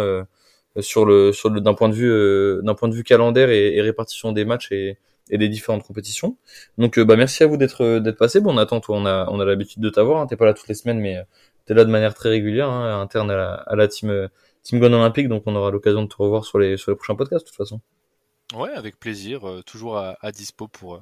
sur 0.79 1.05
le 1.05 1.31
sur 1.31 1.49
le 1.49 1.61
d'un 1.61 1.73
point 1.73 1.89
de 1.89 1.95
vue 1.95 2.63
d'un 2.63 2.75
point 2.75 2.89
de 2.89 2.95
vue 2.95 3.03
calendaire 3.03 3.49
et, 3.49 3.81
répartition 3.81 4.31
des 4.31 4.45
matchs 4.45 4.71
et, 4.71 4.97
et 5.29 5.37
des 5.37 5.49
différentes 5.49 5.83
compétitions. 5.83 6.37
Donc 6.77 6.99
bah 6.99 7.15
merci 7.15 7.43
à 7.43 7.47
vous 7.47 7.57
d'être 7.57 7.99
d'être 7.99 8.17
passé. 8.17 8.39
Bon, 8.41 8.53
on 8.53 8.57
attend 8.57 8.79
toi, 8.79 8.97
on 8.97 9.05
a 9.05 9.27
on 9.31 9.39
a 9.39 9.45
l'habitude 9.45 9.81
de 9.81 9.89
t'avoir. 9.89 10.21
Hein. 10.21 10.27
T'es 10.27 10.35
pas 10.35 10.45
là 10.45 10.53
toutes 10.53 10.67
les 10.67 10.75
semaines, 10.75 10.99
mais 10.99 11.17
t'es 11.65 11.73
là 11.73 11.83
de 11.83 11.89
manière 11.89 12.13
très 12.13 12.29
régulière, 12.29 12.69
hein, 12.69 13.01
interne 13.01 13.31
à 13.31 13.35
la, 13.35 13.53
à 13.53 13.75
la 13.75 13.87
team 13.87 14.29
Team 14.65 14.79
Gone 14.79 14.95
Olympique, 14.95 15.29
donc 15.29 15.43
on 15.45 15.55
aura 15.55 15.69
l'occasion 15.69 16.01
de 16.01 16.07
te 16.07 16.15
revoir 16.17 16.43
sur 16.43 16.57
les, 16.57 16.75
sur 16.75 16.91
les 16.91 16.97
prochains 16.97 17.15
podcasts 17.15 17.45
de 17.45 17.49
toute 17.49 17.57
façon. 17.57 17.79
Ouais, 18.55 18.71
avec 18.75 18.99
plaisir, 18.99 19.47
euh, 19.47 19.61
toujours 19.61 19.97
à, 19.97 20.17
à, 20.21 20.31
dispo 20.31 20.67
pour 20.67 20.95
euh, 20.95 21.01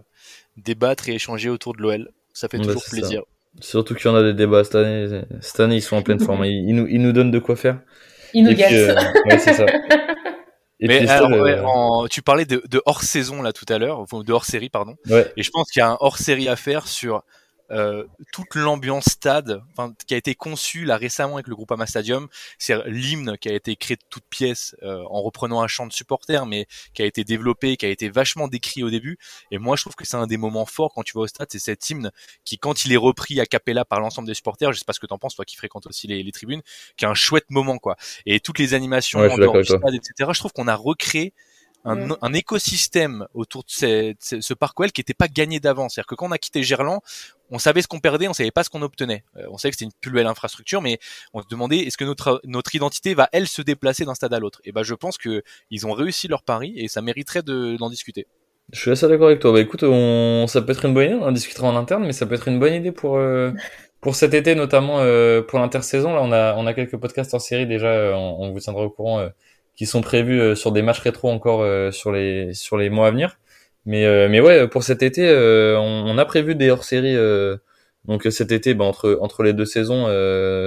débattre 0.58 1.08
et 1.08 1.14
échanger 1.14 1.50
autour 1.50 1.74
de 1.74 1.82
l'OL. 1.82 2.10
Ça 2.34 2.50
fait 2.50 2.58
toujours 2.58 2.84
plaisir. 2.84 3.24
Surtout 3.62 3.96
qu'il 3.96 4.08
y 4.08 4.10
en 4.10 4.16
a 4.16 4.24
des 4.24 4.34
débats 4.34 4.64
cette 4.66 4.76
année. 4.76 5.22
Cette 5.40 5.60
année, 5.62 5.78
ils 5.78 5.82
sont 5.82 5.96
en 5.96 6.02
pleine 6.02 6.20
forme. 6.26 6.44
Ils, 6.44 6.76
nous, 6.76 6.88
ils 6.88 7.02
nous 7.02 7.14
donnent 7.14 7.32
de 7.32 7.40
quoi 7.40 7.56
faire. 7.56 7.80
Ils 8.34 8.44
nous 8.44 8.52
euh, 8.52 8.96
ouais, 9.26 9.40
c'est 9.40 9.54
ça. 9.54 9.66
Et 10.80 10.88
Mais 10.88 11.08
alors, 11.08 12.08
tu 12.10 12.22
parlais 12.22 12.46
de, 12.46 12.62
de 12.68 12.82
hors 12.86 13.04
saison 13.04 13.42
là 13.42 13.54
tout 13.54 13.66
à 13.70 13.78
l'heure, 13.78 14.06
de 14.12 14.34
hors 14.34 14.44
série 14.44 14.70
pardon. 14.70 14.96
Ouais. 15.10 15.32
Et 15.38 15.44
je 15.44 15.50
pense 15.52 15.72
qu'il 15.72 15.80
y 15.80 15.84
a 15.84 15.92
un 15.92 15.98
hors 16.02 16.18
série 16.18 16.50
à 16.50 16.58
faire 16.58 16.88
sur 16.88 17.24
euh, 17.72 18.06
toute 18.32 18.56
l'ambiance 18.56 19.06
stade, 19.06 19.62
qui 20.08 20.14
a 20.14 20.18
été 20.18 20.36
conçue 20.36 20.86
là 20.86 20.98
récemment 20.98 21.36
avec 21.36 21.48
le 21.48 21.56
groupe 21.56 21.72
Ama 21.72 21.86
Stadium, 21.86 22.28
c'est 22.58 22.76
l'hymne 22.86 23.38
qui 23.38 23.50
a 23.50 23.54
été 23.54 23.76
créé 23.76 23.96
de 23.96 24.04
toutes 24.10 24.26
pièces 24.30 24.76
euh, 24.84 25.04
en 25.10 25.22
reprenant 25.22 25.62
un 25.62 25.68
chant 25.68 25.88
de 25.88 25.94
supporters, 25.94 26.46
mais 26.46 26.68
qui 26.94 27.02
a 27.02 27.06
été 27.06 27.24
développé, 27.24 27.78
qui 27.78 27.86
a 27.86 27.90
été 27.90 28.10
vachement 28.10 28.48
décrit 28.48 28.84
au 28.84 28.90
début. 28.90 29.18
Et 29.52 29.58
moi, 29.58 29.76
je 29.76 29.84
trouve 29.84 29.96
que 29.96 30.06
c'est 30.06 30.18
un 30.18 30.28
des 30.28 30.38
moments 30.38 30.66
forts 30.66 30.94
quand 30.94 31.04
tu 31.04 31.14
vas 31.14 31.22
au 31.22 31.28
stade, 31.28 31.48
c'est 31.52 31.60
cet 31.60 31.90
hymne 31.90 32.12
qui, 32.44 32.58
quand 32.58 32.86
il 32.86 32.94
est 32.94 32.98
repris 32.98 33.40
à 33.40 33.46
capella 33.46 33.86
par 33.86 34.00
l'ensemble 34.00 34.28
des 34.28 34.34
supporters, 34.34 34.72
je 34.74 34.80
sais 34.80 34.86
pas 34.86 34.94
ce 34.94 35.00
que 35.00 35.08
t'en 35.08 35.18
penses, 35.18 35.36
toi 35.36 35.46
qui 35.46 35.56
fréquentes 35.56 35.88
aussi 35.88 36.08
les, 36.08 36.22
les, 36.24 36.32
tribunes, 36.32 36.62
qui 36.98 37.06
est 37.06 37.08
un 37.08 37.14
chouette 37.14 37.50
moment 37.50 37.78
quoi. 37.78 37.96
Et 38.26 38.40
toutes 38.40 38.60
les 38.60 38.74
animations 38.74 39.20
en 39.20 39.38
dehors 39.38 39.58
du 39.58 39.66
stade, 39.66 39.94
etc. 39.94 40.30
Je 40.34 40.40
trouve 40.40 40.54
qu'on 40.54 40.68
a 40.68 40.76
recréé 40.76 41.34
un, 41.86 41.96
mm. 41.96 42.18
un, 42.22 42.34
écosystème 42.34 43.28
autour 43.34 43.64
de, 43.64 43.70
ce, 44.20 44.42
ce 44.42 44.54
parc 44.54 44.80
OL 44.80 44.92
qui 44.92 45.02
n'était 45.02 45.14
pas 45.14 45.28
gagné 45.28 45.60
d'avance. 45.60 45.96
C'est-à-dire 45.96 46.08
que 46.08 46.16
quand 46.16 46.28
on 46.28 46.32
a 46.32 46.38
quitté 46.38 46.64
Gerland, 46.64 47.02
on 47.50 47.60
savait 47.60 47.82
ce 47.82 47.88
qu'on 47.88 48.00
perdait, 48.00 48.28
on 48.28 48.34
savait 48.34 48.52
pas 48.52 48.64
ce 48.64 48.70
qu'on 48.70 48.82
obtenait. 48.82 49.24
Euh, 49.38 49.46
on 49.52 49.58
savait 49.58 49.72
que 49.72 49.78
c'était 49.78 49.86
une 49.86 50.00
plus 50.00 50.12
belle 50.12 50.28
infrastructure, 50.28 50.82
mais 50.82 51.00
on 51.34 51.42
se 51.42 51.48
demandait 51.48 51.78
est-ce 51.78 51.98
que 51.98 52.06
notre 52.06 52.42
notre 52.46 52.74
identité 52.76 53.14
va 53.14 53.30
elle 53.32 53.48
se 53.48 53.62
déplacer 53.62 54.06
d'un 54.06 54.16
stade 54.16 54.34
à 54.34 54.40
l'autre? 54.40 54.62
Et 54.64 54.72
ben 54.72 54.84
je 54.84 54.96
pense 54.96 55.18
que 55.18 55.44
ils 55.70 55.86
ont 55.86 55.94
réussi 55.94 56.28
leur 56.28 56.44
pari 56.44 56.74
et 56.78 56.88
ça 56.88 57.02
mériterait 57.02 57.44
d'en 57.44 57.90
discuter. 57.90 58.28
Je 58.72 58.80
suis 58.80 58.92
assez 58.92 59.08
d'accord 59.08 59.28
avec 59.28 59.40
toi. 59.40 59.52
Bah 59.52 59.60
écoute, 59.60 59.84
on, 59.84 60.46
ça 60.48 60.62
peut 60.62 60.72
être 60.72 60.86
une 60.86 60.94
bonne 60.94 61.06
idée, 61.06 61.16
on 61.16 61.24
en 61.24 61.32
discutera 61.32 61.68
en 61.68 61.76
interne, 61.76 62.06
mais 62.06 62.14
ça 62.14 62.26
peut 62.26 62.36
être 62.36 62.48
une 62.48 62.60
bonne 62.60 62.74
idée 62.74 62.92
pour 62.92 63.18
euh, 63.18 63.52
pour 64.00 64.16
cet 64.16 64.34
été, 64.34 64.56
notamment 64.56 65.00
euh, 65.02 65.42
pour 65.42 65.60
l'intersaison. 65.60 66.14
Là, 66.14 66.22
on 66.24 66.32
a 66.32 66.56
on 66.56 66.66
a 66.66 66.74
quelques 66.74 66.98
podcasts 66.98 67.34
en 67.34 67.40
série 67.40 67.68
déjà. 67.68 68.18
On, 68.18 68.38
on 68.40 68.52
vous 68.52 68.60
tiendra 68.62 68.84
au 68.84 68.90
courant 68.90 69.30
qui 69.76 69.86
sont 69.86 70.02
prévus 70.02 70.40
euh, 70.40 70.56
sur 70.56 70.72
des 70.72 70.82
matchs 70.82 71.00
rétro 71.00 71.30
encore 71.30 71.62
euh, 71.62 71.92
sur 71.92 72.12
les 72.12 72.54
sur 72.54 72.78
les 72.78 72.90
mois 72.90 73.08
à 73.08 73.12
venir. 73.12 73.38
Mais 73.86 74.06
euh, 74.06 74.30
mais 74.30 74.40
ouais, 74.40 74.68
pour 74.68 74.84
cet 74.84 75.04
été, 75.04 75.30
on, 75.78 76.18
a 76.18 76.26
prévu 76.26 76.56
des 76.56 76.72
hors-séries. 76.72 77.18
donc 78.06 78.28
cet 78.30 78.52
été, 78.52 78.74
bah, 78.74 78.86
entre 78.86 79.18
entre 79.22 79.44
les 79.44 79.54
deux 79.54 79.66
saisons, 79.66 80.04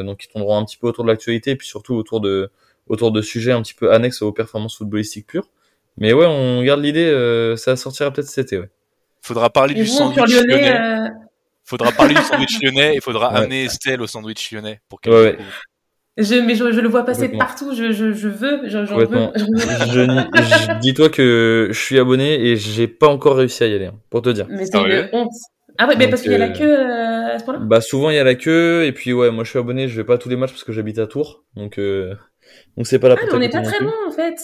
donc 0.05 0.19
qui 0.19 0.29
tourneront 0.29 0.59
un 0.59 0.65
petit 0.65 0.77
peu 0.77 0.89
autour 0.89 1.05
de 1.05 1.11
l'actualité 1.11 1.53
et 1.53 1.57
puis 1.57 1.67
surtout 1.67 1.95
autour 1.95 2.21
de 2.21 2.51
autour 2.89 3.13
de 3.13 3.23
sujets 3.23 3.53
un 3.53 3.63
petit 3.63 3.75
peu 3.75 3.93
annexes 3.93 4.23
aux 4.23 4.33
performances 4.33 4.77
footballistiques 4.77 5.27
pures. 5.27 5.49
Mais 5.99 6.13
ouais, 6.13 6.27
on 6.27 6.63
garde 6.63 6.83
l'idée, 6.83 7.55
ça 7.57 7.77
sortira 7.77 8.11
peut-être 8.11 8.29
cet 8.29 8.47
été. 8.47 8.59
Ouais. 8.59 8.69
Faudra 9.23 9.51
parler 9.51 9.75
du 9.75 9.87
sandwich 9.87 10.31
lyonnais. 10.31 11.11
faudra 11.65 11.91
parler 11.93 12.15
du 12.15 12.23
sandwich 12.23 12.59
lyonnais 12.63 12.97
et 12.97 13.01
faudra 13.01 13.29
amener 13.35 13.65
Estelle 13.65 14.03
au 14.03 14.07
sandwich 14.07 14.53
lyonnais 14.53 14.81
pour 14.91 15.01
qu'elle 15.01 15.15
ouais, 15.15 15.39
je, 16.19 16.35
mais 16.37 16.55
je, 16.55 16.73
je, 16.73 16.81
le 16.81 16.89
vois 16.89 17.05
passer 17.05 17.29
partout, 17.29 17.75
je, 17.75 17.93
je, 17.93 18.13
je 18.13 18.29
veux, 18.29 18.63
j'en 18.69 18.85
veux. 18.85 19.07
Je, 19.93 20.81
Dis-toi 20.81 21.11
que 21.11 21.69
je 21.71 21.79
suis 21.79 21.99
abonné 21.99 22.43
et 22.43 22.57
j'ai 22.57 22.89
pas 22.89 23.09
encore 23.09 23.37
réussi 23.37 23.65
à 23.65 23.67
y 23.67 23.75
aller, 23.75 23.87
hein, 23.87 23.95
pour 24.09 24.23
te 24.23 24.31
dire. 24.31 24.47
Mais 24.49 24.65
c'est 24.65 24.79
une 24.79 25.09
honte. 25.13 25.33
Ah 25.79 25.87
ouais, 25.87 25.97
mais 25.99 26.09
parce 26.09 26.23
qu'il 26.23 26.33
y 26.33 26.35
a 26.35 26.39
la 26.39 26.49
euh, 26.49 26.53
queue 26.55 26.73
euh, 26.73 27.35
à 27.35 27.39
ce 27.39 27.45
point-là? 27.45 27.61
Bah 27.61 27.83
souvent 27.83 28.09
il 28.09 28.17
y 28.17 28.19
a 28.19 28.25
la 28.25 28.35
queue, 28.35 28.85
et 28.87 28.93
puis 28.93 29.13
ouais, 29.13 29.31
moi 29.31 29.45
je 29.45 29.51
suis 29.51 29.59
abonné, 29.59 29.89
je 29.89 29.97
vais 29.97 30.05
pas 30.05 30.15
à 30.15 30.19
tous 30.19 30.31
les 30.31 30.37
matchs 30.37 30.53
parce 30.53 30.65
que 30.65 30.73
j'habite 30.73 30.99
à 30.99 31.07
Tours, 31.07 31.45
donc 31.55 31.79
euh, 31.79 32.15
donc 32.79 32.87
c'est 32.87 32.99
pas 32.99 33.09
la 33.09 33.17
Ah 33.19 33.25
mais 33.27 33.35
on 33.35 33.41
est 33.43 33.53
pas 33.53 33.61
très 33.61 33.81
loin 33.81 33.93
en 34.07 34.11
fait 34.11 34.39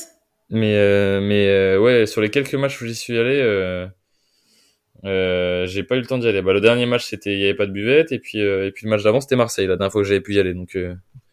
Mais, 0.50 0.76
euh, 0.76 1.20
mais 1.22 1.78
ouais, 1.78 2.04
sur 2.06 2.20
les 2.20 2.28
quelques 2.28 2.54
matchs 2.54 2.82
où 2.82 2.86
j'y 2.86 2.94
suis 2.94 3.16
allé, 3.16 3.40
euh, 5.04 5.66
j'ai 5.66 5.82
pas 5.84 5.96
eu 5.96 6.00
le 6.00 6.06
temps 6.06 6.18
d'y 6.18 6.28
aller. 6.28 6.42
Bah, 6.42 6.52
le 6.52 6.60
dernier 6.60 6.84
match, 6.84 7.06
c'était 7.06 7.32
il 7.32 7.38
y 7.38 7.44
avait 7.44 7.54
pas 7.54 7.66
de 7.66 7.72
buvette, 7.72 8.12
et 8.12 8.18
puis 8.18 8.38
et 8.38 8.70
puis 8.72 8.84
le 8.84 8.90
match 8.90 9.02
d'avant, 9.02 9.22
c'était 9.22 9.36
Marseille, 9.36 9.66
la 9.66 9.76
dernière 9.76 9.92
fois 9.92 10.02
que 10.02 10.08
j'avais 10.08 10.20
pu 10.20 10.34
y 10.34 10.38
aller. 10.38 10.52
Donc 10.52 10.76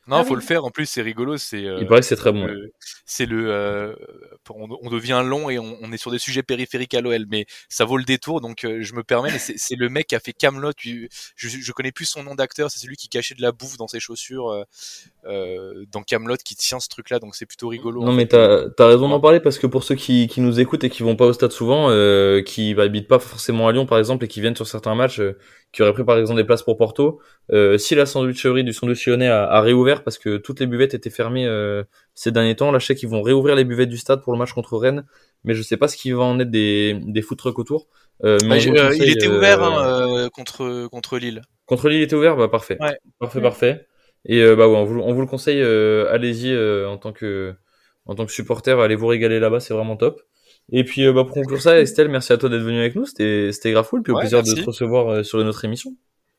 non, 0.09 0.17
ah 0.17 0.23
faut 0.23 0.33
le 0.33 0.41
faire. 0.41 0.65
En 0.65 0.71
plus, 0.71 0.87
c'est 0.87 1.03
rigolo. 1.03 1.37
C'est. 1.37 1.63
Euh, 1.65 1.77
Il 1.79 1.87
paraît 1.87 2.01
que 2.01 2.07
c'est 2.07 2.15
très 2.15 2.31
bon. 2.31 2.47
C'est 3.05 3.27
le. 3.27 3.51
Euh, 3.51 3.95
on, 4.49 4.89
devient 4.89 5.21
long 5.23 5.51
et 5.51 5.59
on, 5.59 5.91
est 5.91 5.97
sur 5.97 6.09
des 6.09 6.17
sujets 6.17 6.41
périphériques 6.41 6.95
à 6.95 7.01
l'OL, 7.01 7.25
mais 7.29 7.45
ça 7.69 7.85
vaut 7.85 7.97
le 7.97 8.03
détour. 8.03 8.41
Donc, 8.41 8.65
euh, 8.65 8.81
je 8.81 8.93
me 8.95 9.03
permets. 9.03 9.31
Mais 9.31 9.37
c'est 9.37 9.75
le 9.75 9.87
mec 9.89 10.07
qui 10.07 10.15
a 10.15 10.19
fait 10.19 10.33
Camelot. 10.33 10.71
Je, 10.83 11.07
je 11.35 11.71
connais 11.73 11.91
plus 11.91 12.05
son 12.05 12.23
nom 12.23 12.33
d'acteur. 12.33 12.71
C'est 12.71 12.79
celui 12.79 12.95
qui 12.95 13.07
cachait 13.07 13.35
de 13.35 13.41
la 13.43 13.51
bouffe 13.51 13.77
dans 13.77 13.87
ses 13.87 13.99
chaussures 13.99 14.65
euh, 15.25 15.85
dans 15.91 16.01
Camelot 16.01 16.37
qui 16.43 16.55
tient 16.55 16.79
ce 16.79 16.89
truc-là. 16.89 17.19
Donc, 17.19 17.35
c'est 17.35 17.45
plutôt 17.45 17.67
rigolo. 17.67 18.03
Non, 18.03 18.13
mais 18.13 18.27
t'as 18.27 18.65
as 18.77 18.85
raison 18.85 19.09
d'en 19.09 19.19
parler 19.19 19.39
parce 19.39 19.57
que 19.57 19.67
pour 19.67 19.83
ceux 19.83 19.95
qui, 19.95 20.27
qui 20.27 20.41
nous 20.41 20.59
écoutent 20.59 20.83
et 20.83 20.89
qui 20.89 21.03
vont 21.03 21.15
pas 21.15 21.25
au 21.25 21.33
stade 21.33 21.51
souvent, 21.51 21.89
qui 22.43 22.73
bah, 22.73 22.83
habitent 22.83 23.07
pas 23.07 23.19
forcément 23.19 23.67
à 23.67 23.71
Lyon, 23.71 23.85
par 23.85 23.97
exemple, 23.97 24.25
et 24.25 24.27
qui 24.27 24.41
viennent 24.41 24.55
sur 24.55 24.67
certains 24.67 24.95
matchs 24.95 25.21
qui 25.71 25.83
aurait 25.83 25.93
pris 25.93 26.03
par 26.03 26.17
exemple 26.17 26.39
des 26.39 26.45
places 26.45 26.63
pour 26.63 26.77
Porto, 26.77 27.21
euh, 27.51 27.77
si 27.77 27.93
la 27.93 28.05
sandwicherie 28.05 28.63
du 28.63 28.73
sandwich 28.73 29.07
lyonnais 29.07 29.27
a, 29.27 29.43
a, 29.43 29.61
réouvert 29.61 30.03
parce 30.03 30.17
que 30.17 30.37
toutes 30.37 30.59
les 30.59 30.65
buvettes 30.65 30.93
étaient 30.93 31.11
fermées 31.11 31.45
euh, 31.45 31.83
ces 32.15 32.31
derniers 32.31 32.55
temps, 32.55 32.71
là 32.71 32.79
je 32.79 32.87
sais 32.87 32.95
qu'ils 32.95 33.09
vont 33.09 33.21
réouvrir 33.21 33.55
les 33.55 33.65
buvettes 33.65 33.89
du 33.89 33.97
stade 33.97 34.21
pour 34.23 34.33
le 34.33 34.39
match 34.39 34.53
contre 34.53 34.77
Rennes, 34.77 35.05
mais 35.43 35.53
je 35.53 35.61
sais 35.61 35.77
pas 35.77 35.87
ce 35.87 35.95
qui 35.95 36.11
va 36.11 36.23
en 36.23 36.39
être 36.39 36.49
des, 36.49 36.97
des 37.05 37.21
food 37.21 37.37
trucks 37.37 37.59
autour. 37.59 37.87
Euh, 38.23 38.37
mais 38.43 38.65
bah, 38.71 38.93
il 38.95 39.09
était 39.09 39.27
ouvert 39.27 39.63
hein, 39.63 40.29
contre 40.33 40.87
contre 40.87 41.17
Lille. 41.17 41.41
Contre 41.65 41.89
Lille 41.89 41.99
il 41.99 42.03
était 42.03 42.15
ouvert, 42.15 42.35
bah 42.35 42.47
parfait, 42.47 42.77
ouais. 42.81 42.97
parfait, 43.19 43.41
parfait. 43.41 43.87
Et 44.25 44.43
bah 44.55 44.67
ouais, 44.67 44.75
on 44.75 44.85
vous, 44.85 44.99
on 44.99 45.13
vous 45.13 45.21
le 45.21 45.27
conseille, 45.27 45.61
allez-y 45.61 46.55
en 46.85 46.97
tant 46.97 47.13
que 47.13 47.55
en 48.05 48.15
tant 48.15 48.25
que 48.25 48.31
supporter, 48.31 48.79
allez 48.79 48.95
vous 48.95 49.07
régaler 49.07 49.39
là-bas, 49.39 49.59
c'est 49.59 49.73
vraiment 49.73 49.95
top. 49.95 50.21
Et 50.71 50.83
puis 50.83 51.05
euh, 51.05 51.13
bah, 51.13 51.23
pour 51.23 51.33
conclure 51.33 51.61
ça, 51.61 51.79
Estelle, 51.79 52.09
merci 52.09 52.33
à 52.33 52.37
toi 52.37 52.49
d'être 52.49 52.61
venue 52.61 52.79
avec 52.79 52.95
nous. 52.95 53.05
C'était 53.05 53.51
c'était 53.51 53.71
grave 53.71 53.87
cool. 53.87 54.03
Puis 54.03 54.11
au 54.11 54.17
plaisir 54.17 54.43
de 54.43 54.51
te 54.51 54.65
recevoir 54.65 55.07
euh, 55.07 55.23
sur 55.23 55.43
notre 55.43 55.63
émission. 55.65 55.91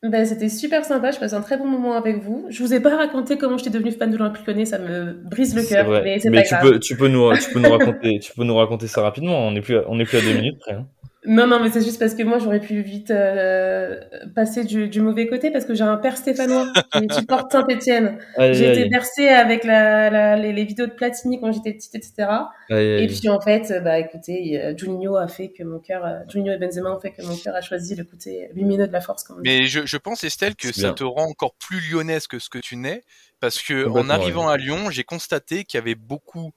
Ben, 0.02 0.24
c'était 0.24 0.48
super 0.48 0.82
sympa, 0.86 1.10
je 1.10 1.18
passe 1.18 1.34
un 1.34 1.42
très 1.42 1.58
bon 1.58 1.66
moment 1.66 1.92
avec 1.92 2.22
vous. 2.22 2.46
Je 2.48 2.62
vous 2.62 2.72
ai 2.72 2.80
pas 2.80 2.96
raconté 2.96 3.36
comment 3.36 3.58
j'étais 3.58 3.68
devenue 3.68 3.92
fan 3.92 4.10
de 4.10 4.16
l'Olympique 4.16 4.46
Lyonnais, 4.46 4.64
ça 4.64 4.78
me 4.78 5.12
brise 5.12 5.54
le 5.54 5.62
cœur, 5.62 5.90
mais 6.02 6.18
c'est 6.18 6.30
pas 6.30 6.42
tu 6.42 6.54
Peux, 6.62 6.78
tu 6.78 6.96
peux 6.96 7.08
nous, 7.08 7.30
tu 7.36 7.50
peux 7.52 7.60
nous 7.60 7.70
raconter, 7.70 8.18
tu 8.18 8.32
peux 8.32 8.44
nous 8.44 8.56
raconter 8.56 8.86
ça 8.86 9.02
rapidement. 9.02 9.46
On 9.46 9.54
est 9.54 9.60
plus, 9.60 9.76
on 9.86 10.00
est 10.00 10.06
plus 10.06 10.16
à 10.16 10.22
deux 10.22 10.32
minutes 10.32 10.58
près. 10.58 10.72
Hein. 10.72 10.86
Non, 11.26 11.46
non, 11.46 11.60
mais 11.62 11.70
c'est 11.70 11.82
juste 11.82 11.98
parce 11.98 12.14
que 12.14 12.22
moi, 12.22 12.38
j'aurais 12.38 12.60
pu 12.60 12.80
vite 12.80 13.10
euh, 13.10 14.00
passer 14.34 14.64
du, 14.64 14.88
du, 14.88 15.02
mauvais 15.02 15.26
côté 15.26 15.50
parce 15.50 15.66
que 15.66 15.74
j'ai 15.74 15.84
un 15.84 15.98
père 15.98 16.16
stéphanois 16.16 16.66
qui 16.92 17.14
supporte 17.14 17.52
Saint-Etienne. 17.52 18.18
J'ai 18.38 18.72
été 18.72 18.88
bercée 18.88 19.28
avec 19.28 19.64
la, 19.64 20.08
la, 20.08 20.36
les, 20.36 20.64
vidéos 20.64 20.86
de 20.86 20.92
Platini 20.92 21.38
quand 21.38 21.52
j'étais 21.52 21.74
petite, 21.74 21.94
etc. 21.94 22.28
et 22.70 23.06
puis, 23.06 23.28
en 23.28 23.40
fait, 23.40 23.82
bah, 23.84 23.98
écoutez, 23.98 24.74
Juninho 24.78 25.16
a 25.16 25.28
fait 25.28 25.48
que 25.48 25.62
mon 25.62 25.78
cœur, 25.78 26.06
euh, 26.06 26.20
Juninho 26.28 26.54
et 26.54 26.58
Benzema 26.58 26.90
ont 26.90 27.00
fait 27.00 27.10
que 27.10 27.22
mon 27.22 27.36
cœur 27.36 27.54
a 27.54 27.60
choisi 27.60 27.94
le 27.94 28.04
côté 28.04 28.48
lumineux 28.54 28.86
de 28.86 28.92
la 28.92 29.02
force. 29.02 29.24
Mais 29.44 29.66
je, 29.66 29.84
je 29.84 29.96
pense, 29.98 30.24
Estelle, 30.24 30.56
que 30.56 30.72
ça 30.72 30.92
te 30.92 31.04
rend 31.04 31.24
encore 31.24 31.54
plus 31.54 31.80
lyonnaise 31.90 32.26
que 32.26 32.38
ce 32.38 32.48
que 32.48 32.58
tu 32.58 32.76
n'es 32.76 33.02
parce 33.40 33.62
que 33.62 33.88
en 33.88 34.08
arrivant 34.10 34.48
à 34.48 34.56
Lyon, 34.56 34.90
j'ai 34.90 35.04
constaté 35.04 35.64
qu'il 35.64 35.78
y 35.78 35.80
avait 35.80 35.94
beaucoup 35.94 36.52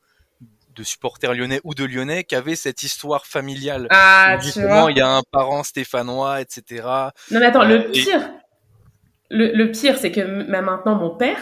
de 0.73 0.83
supporters 0.83 1.33
lyonnais 1.33 1.61
ou 1.63 1.73
de 1.73 1.85
lyonnais 1.85 2.23
qui 2.23 2.35
avaient 2.35 2.55
cette 2.55 2.83
histoire 2.83 3.25
familiale. 3.25 3.87
Ah, 3.89 4.37
tu 4.41 4.61
vois. 4.61 4.91
il 4.91 4.97
y 4.97 5.01
a 5.01 5.09
un 5.09 5.21
parent 5.31 5.63
stéphanois, 5.63 6.41
etc. 6.41 6.83
Non, 7.31 7.39
mais 7.39 7.45
attends, 7.45 7.63
le 7.63 7.87
euh, 7.87 7.91
pire, 7.91 8.29
le, 9.29 9.65
pire, 9.71 9.97
c'est 9.97 10.11
que 10.11 10.21
même 10.21 10.65
maintenant, 10.65 10.95
mon 10.95 11.15
père, 11.15 11.37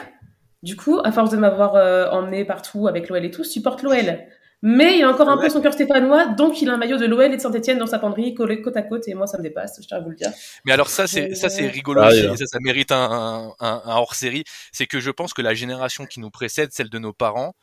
du 0.64 0.76
coup, 0.76 1.00
à 1.04 1.12
force 1.12 1.32
de 1.32 1.38
m'avoir 1.38 1.76
euh, 1.76 2.10
emmené 2.10 2.46
partout 2.46 2.88
avec 2.88 3.10
l'OL 3.10 3.24
et 3.26 3.32
tout, 3.32 3.44
supporte 3.44 3.82
l'OL. 3.84 4.20
Mais 4.64 5.00
il 5.00 5.04
a 5.04 5.10
encore 5.10 5.28
un 5.28 5.40
peu 5.40 5.50
son 5.50 5.60
cœur 5.60 5.74
stéphanois, 5.74 6.28
donc 6.28 6.62
il 6.62 6.70
a 6.70 6.74
un 6.74 6.78
maillot 6.78 6.98
de 6.98 7.08
l'OL 7.08 7.34
et 7.34 7.36
de 7.36 7.42
Saint-Etienne 7.42 7.80
dans 7.80 7.88
sa 7.88 7.98
penderie, 7.98 8.36
collé 8.36 8.62
côte 8.62 8.78
à 8.78 8.84
côte, 8.84 9.08
et 9.08 9.16
moi 9.16 9.26
ça 9.26 9.40
me 9.40 9.44
dépasse, 9.44 9.80
je 9.82 9.88
tiens 9.88 9.98
à 9.98 10.02
vous 10.02 10.12
le 10.12 10.16
dire. 10.16 10.30
Mais 10.66 10.72
alors 10.72 10.88
ça 10.88 11.08
c'est 11.08 11.34
ça 11.34 11.50
c'est 11.50 11.66
rigolo 11.66 12.02
ah, 12.04 12.12
ça, 12.12 12.46
ça 12.46 12.60
mérite 12.62 12.92
un, 12.92 13.56
un, 13.60 13.82
un 13.84 13.96
hors 13.96 14.14
série, 14.14 14.44
c'est 14.72 14.86
que 14.86 15.00
je 15.00 15.10
pense 15.10 15.34
que 15.34 15.42
la 15.42 15.56
génération 15.56 16.06
qui 16.06 16.20
nous 16.20 16.30
précède, 16.30 16.72
celle 16.74 16.92
de 16.92 17.00
nos 17.00 17.12
parents, 17.12 17.56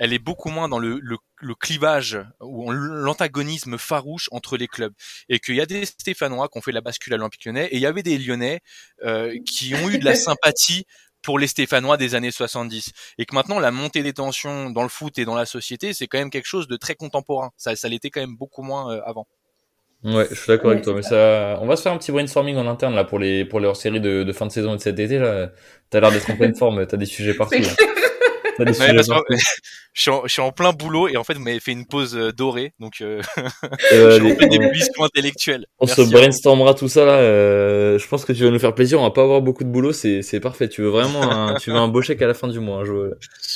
elle 0.00 0.14
est 0.14 0.18
beaucoup 0.18 0.48
moins 0.48 0.68
dans 0.68 0.78
le, 0.78 0.98
le, 0.98 1.54
clivage 1.54 2.18
ou 2.40 2.72
l'antagonisme 2.72 3.76
farouche 3.76 4.28
entre 4.32 4.56
les 4.56 4.66
clubs. 4.66 4.94
Et 5.28 5.38
qu'il 5.38 5.56
y 5.56 5.60
a 5.60 5.66
des 5.66 5.84
Stéphanois 5.84 6.48
qui 6.48 6.58
ont 6.58 6.62
fait 6.62 6.72
la 6.72 6.80
bascule 6.80 7.12
à 7.12 7.16
l'Olympique 7.18 7.44
Lyonnais 7.44 7.66
et 7.66 7.76
il 7.76 7.80
y 7.80 7.86
avait 7.86 8.02
des 8.02 8.16
Lyonnais 8.16 8.60
euh, 9.04 9.36
qui 9.46 9.74
ont 9.74 9.90
eu 9.90 9.98
de 9.98 10.04
la 10.06 10.14
sympathie 10.16 10.86
pour 11.22 11.38
les 11.38 11.46
Stéphanois 11.46 11.98
des 11.98 12.14
années 12.14 12.30
70 12.30 12.92
et 13.18 13.26
que 13.26 13.34
maintenant 13.34 13.58
la 13.58 13.70
montée 13.70 14.02
des 14.02 14.14
tensions 14.14 14.70
dans 14.70 14.82
le 14.82 14.88
foot 14.88 15.18
et 15.18 15.26
dans 15.26 15.34
la 15.34 15.44
société 15.44 15.92
c'est 15.92 16.06
quand 16.06 16.16
même 16.16 16.30
quelque 16.30 16.46
chose 16.46 16.66
de 16.66 16.76
très 16.76 16.94
contemporain. 16.94 17.50
Ça 17.58 17.76
ça 17.76 17.90
l'était 17.90 18.08
quand 18.08 18.22
même 18.22 18.36
beaucoup 18.36 18.62
moins 18.62 18.90
euh, 18.90 19.02
avant. 19.04 19.26
Ouais, 20.02 20.26
je 20.30 20.34
suis 20.34 20.46
d'accord 20.48 20.70
avec 20.70 20.82
toi, 20.82 20.94
mais 20.94 21.02
ça, 21.02 21.58
on 21.60 21.66
va 21.66 21.76
se 21.76 21.82
faire 21.82 21.92
un 21.92 21.98
petit 21.98 22.10
brainstorming 22.10 22.56
en 22.56 22.66
interne 22.66 22.94
là 22.94 23.04
pour 23.04 23.18
les 23.18 23.44
pour 23.44 23.60
les 23.60 23.66
hors-séries 23.66 24.00
de, 24.00 24.22
de 24.22 24.32
fin 24.32 24.46
de 24.46 24.50
saison 24.50 24.72
et 24.72 24.76
de 24.78 24.80
cet 24.80 24.98
été 24.98 25.18
là. 25.18 25.50
T'as 25.90 26.00
l'air 26.00 26.10
d'être 26.10 26.30
en 26.30 26.36
pleine 26.38 26.54
forme, 26.54 26.86
t'as 26.86 26.96
des 26.96 27.04
sujets 27.04 27.34
partout. 27.36 27.58
Je, 29.92 30.10
suis 30.26 30.40
en, 30.40 30.52
plein 30.52 30.72
boulot 30.72 31.08
et 31.08 31.16
en 31.16 31.24
fait 31.24 31.34
vous 31.34 31.42
m'avez 31.42 31.58
fait 31.58 31.72
une 31.72 31.84
pause 31.84 32.16
euh, 32.16 32.32
dorée 32.32 32.72
donc 32.78 33.00
euh, 33.00 33.20
euh 33.92 34.20
je 34.20 34.48
d'épuisement 34.48 35.06
intellectuel. 35.06 35.66
On 35.80 35.86
se 35.86 36.02
brainstormera 36.02 36.74
tout 36.74 36.88
ça 36.88 37.04
là. 37.04 37.14
Euh, 37.14 37.98
je 37.98 38.06
pense 38.06 38.24
que 38.24 38.32
tu 38.32 38.44
vas 38.44 38.50
nous 38.50 38.58
faire 38.60 38.74
plaisir. 38.74 39.00
On 39.00 39.02
va 39.02 39.10
pas 39.10 39.22
avoir 39.22 39.42
beaucoup 39.42 39.64
de 39.64 39.68
boulot, 39.68 39.92
c'est 39.92 40.22
c'est 40.22 40.38
parfait. 40.38 40.68
Tu 40.68 40.82
veux 40.82 40.88
vraiment 40.88 41.22
un, 41.22 41.54
tu 41.56 41.70
veux 41.70 41.76
un 41.76 41.88
beau 41.88 42.02
chèque 42.02 42.22
à 42.22 42.28
la 42.28 42.34
fin 42.34 42.46
du 42.46 42.60
mois. 42.60 42.82
Hein, 42.82 42.84
je, 42.84 42.92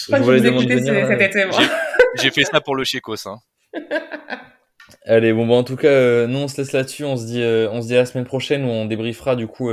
je, 0.08 0.22
vois 0.22 0.34
les 0.34 0.40
demandes 0.40 0.66
venir. 0.66 0.92
J'ai 2.20 2.30
fait 2.30 2.44
ça 2.44 2.60
pour 2.60 2.74
le 2.74 2.84
chécos. 2.84 3.26
Hein. 3.26 3.38
Allez 5.06 5.32
bon 5.32 5.46
bah 5.46 5.54
en 5.54 5.64
tout 5.64 5.76
cas 5.76 6.26
nous 6.26 6.38
on 6.38 6.48
se 6.48 6.56
laisse 6.56 6.72
là-dessus. 6.72 7.04
On 7.04 7.16
se 7.16 7.26
dit 7.26 7.42
on 7.44 7.80
se 7.80 7.86
dit 7.86 7.94
à 7.94 7.98
la 7.98 8.06
semaine 8.06 8.26
prochaine 8.26 8.64
où 8.64 8.68
on 8.68 8.86
débriefera 8.86 9.36
du 9.36 9.46
coup. 9.46 9.70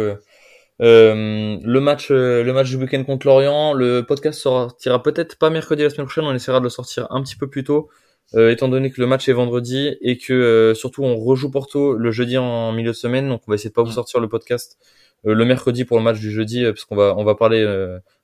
Euh, 0.82 1.59
le 1.63 1.79
match, 1.79 2.07
euh, 2.09 2.43
le 2.43 2.53
match 2.53 2.69
du 2.69 2.77
week-end 2.77 3.03
contre 3.03 3.27
Lorient, 3.27 3.73
le 3.73 4.01
podcast 4.01 4.39
sortira 4.39 5.03
peut-être 5.03 5.38
pas 5.38 5.51
mercredi 5.51 5.84
la 5.84 5.91
semaine 5.91 6.07
prochaine, 6.07 6.23
on 6.23 6.34
essaiera 6.34 6.59
de 6.59 6.63
le 6.63 6.69
sortir 6.69 7.05
un 7.11 7.21
petit 7.21 7.36
peu 7.36 7.47
plus 7.47 7.63
tôt, 7.63 7.89
euh, 8.34 8.49
étant 8.49 8.67
donné 8.67 8.89
que 8.89 8.99
le 8.99 9.05
match 9.05 9.29
est 9.29 9.34
vendredi 9.34 9.95
et 10.01 10.17
que 10.17 10.73
surtout 10.75 11.03
on 11.03 11.17
rejoue 11.17 11.51
Porto 11.51 11.93
le 11.93 12.11
jeudi 12.11 12.38
en 12.38 12.71
milieu 12.71 12.91
de 12.91 12.95
semaine, 12.95 13.29
donc 13.29 13.41
on 13.47 13.51
va 13.51 13.55
essayer 13.55 13.69
de 13.69 13.75
pas 13.75 13.84
vous 13.84 13.91
sortir 13.91 14.19
le 14.19 14.27
podcast 14.27 14.79
le 15.23 15.45
mercredi 15.45 15.86
pour 15.86 15.97
le 15.97 16.03
match 16.03 16.19
du 16.19 16.32
jeudi, 16.32 16.63
parce 16.63 16.84
qu'on 16.84 16.95
va 16.95 17.13
on 17.15 17.23
va 17.23 17.36
parler 17.36 17.63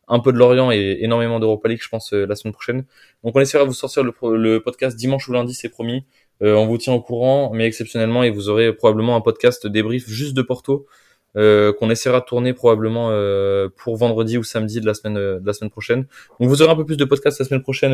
un 0.07 0.19
peu 0.19 0.33
de 0.33 0.39
Lorient 0.39 0.71
et 0.71 0.97
énormément 1.01 1.39
d'Europa 1.39 1.69
League, 1.69 1.81
je 1.83 1.89
pense, 1.89 2.11
la 2.11 2.35
semaine 2.35 2.53
prochaine. 2.53 2.85
Donc 3.23 3.35
on 3.35 3.39
essaiera 3.39 3.65
de 3.65 3.69
vous 3.69 3.75
sortir 3.75 4.03
le, 4.03 4.13
le 4.35 4.63
podcast 4.63 4.97
dimanche 4.97 5.27
ou 5.29 5.33
lundi, 5.33 5.53
c'est 5.53 5.69
promis. 5.69 6.05
on 6.41 6.65
vous 6.65 6.79
tient 6.79 6.93
au 6.93 7.01
courant, 7.01 7.51
mais 7.53 7.67
exceptionnellement, 7.67 8.23
et 8.23 8.31
vous 8.31 8.49
aurez 8.49 8.73
probablement 8.73 9.15
un 9.15 9.21
podcast 9.21 9.67
débrief 9.67 10.07
juste 10.07 10.33
de 10.33 10.41
Porto 10.41 10.87
euh, 11.35 11.71
qu'on 11.73 11.89
essaiera 11.89 12.21
de 12.21 12.25
tourner 12.25 12.53
probablement 12.53 13.09
euh, 13.11 13.69
pour 13.75 13.95
vendredi 13.97 14.37
ou 14.39 14.43
samedi 14.43 14.79
de 14.81 14.87
la 14.87 14.93
semaine 14.95 15.17
euh, 15.17 15.39
de 15.39 15.45
la 15.45 15.53
semaine 15.53 15.69
prochaine. 15.69 16.07
Donc 16.39 16.49
vous 16.49 16.61
aurez 16.61 16.71
un 16.71 16.75
peu 16.75 16.85
plus 16.85 16.97
de 16.97 17.05
podcasts 17.05 17.37
la 17.37 17.45
semaine 17.45 17.61
prochaine 17.61 17.91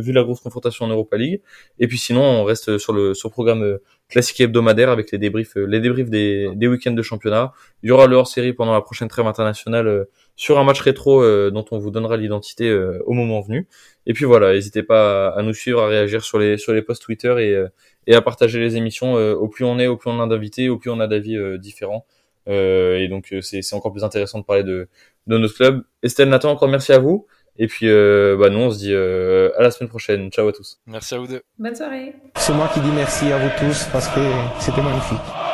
vu 0.00 0.12
la 0.12 0.22
grosse 0.22 0.40
confrontation 0.40 0.86
en 0.86 0.88
Europa 0.88 1.16
League. 1.16 1.42
Et 1.80 1.88
puis 1.88 1.98
sinon 1.98 2.22
on 2.22 2.44
reste 2.44 2.78
sur 2.78 2.92
le 2.92 3.14
sur 3.14 3.30
programme 3.30 3.78
classique 4.08 4.40
hebdomadaire 4.40 4.88
avec 4.88 5.10
les 5.10 5.18
débriefs 5.18 5.56
les 5.56 5.80
débriefs 5.80 6.08
des, 6.08 6.50
des 6.54 6.68
week-ends 6.68 6.92
de 6.92 7.02
championnat. 7.02 7.52
Il 7.82 7.88
y 7.88 7.92
aura 7.92 8.06
le 8.06 8.16
hors-série 8.16 8.54
pendant 8.54 8.72
la 8.72 8.80
prochaine 8.80 9.08
trêve 9.08 9.26
internationale 9.26 10.06
sur 10.36 10.58
un 10.58 10.64
match 10.64 10.80
rétro 10.80 11.22
dont 11.50 11.64
on 11.70 11.78
vous 11.78 11.90
donnera 11.90 12.16
l'identité 12.16 12.72
au 13.04 13.12
moment 13.12 13.40
venu. 13.42 13.66
Et 14.06 14.14
puis 14.14 14.24
voilà, 14.24 14.52
n'hésitez 14.52 14.82
pas 14.82 15.28
à, 15.28 15.42
nous 15.42 15.52
suivre, 15.52 15.82
à 15.82 15.88
réagir 15.88 16.22
sur 16.24 16.38
les 16.38 16.56
sur 16.56 16.72
les 16.72 16.80
posts 16.80 17.02
Twitter 17.02 17.34
et 17.38 17.64
et 18.06 18.14
à 18.14 18.22
partager 18.22 18.60
les 18.60 18.76
émissions. 18.76 19.14
au 19.14 19.48
plus 19.48 19.64
on 19.66 19.78
est, 19.78 19.88
au 19.88 19.96
plus 19.98 20.10
on 20.10 20.20
a 20.20 20.26
d'invités, 20.26 20.70
au 20.70 20.78
plus 20.78 20.90
on 20.90 21.00
a 21.00 21.06
d'avis 21.06 21.36
différents. 21.58 22.06
Euh, 22.48 22.98
et 22.98 23.08
donc 23.08 23.32
euh, 23.32 23.40
c'est 23.40 23.74
encore 23.74 23.92
plus 23.92 24.04
intéressant 24.04 24.38
de 24.38 24.44
parler 24.44 24.64
de, 24.64 24.88
de 25.26 25.38
notre 25.38 25.54
club. 25.54 25.84
Estelle, 26.02 26.28
Nathan, 26.28 26.50
encore 26.50 26.68
merci 26.68 26.92
à 26.92 26.98
vous. 26.98 27.26
Et 27.60 27.66
puis, 27.66 27.88
euh, 27.88 28.36
bah, 28.38 28.50
nous, 28.50 28.60
on 28.60 28.70
se 28.70 28.78
dit 28.78 28.92
euh, 28.94 29.50
à 29.58 29.62
la 29.62 29.70
semaine 29.70 29.88
prochaine. 29.88 30.30
Ciao 30.30 30.46
à 30.46 30.52
tous. 30.52 30.80
Merci 30.86 31.14
à 31.14 31.18
vous 31.18 31.26
deux. 31.26 31.42
Bonne 31.58 31.74
soirée. 31.74 32.14
C'est 32.36 32.52
moi 32.52 32.70
qui 32.72 32.80
dis 32.80 32.92
merci 32.94 33.32
à 33.32 33.38
vous 33.38 33.50
tous 33.58 33.84
parce 33.92 34.08
que 34.08 34.20
c'était 34.60 34.82
magnifique. 34.82 35.47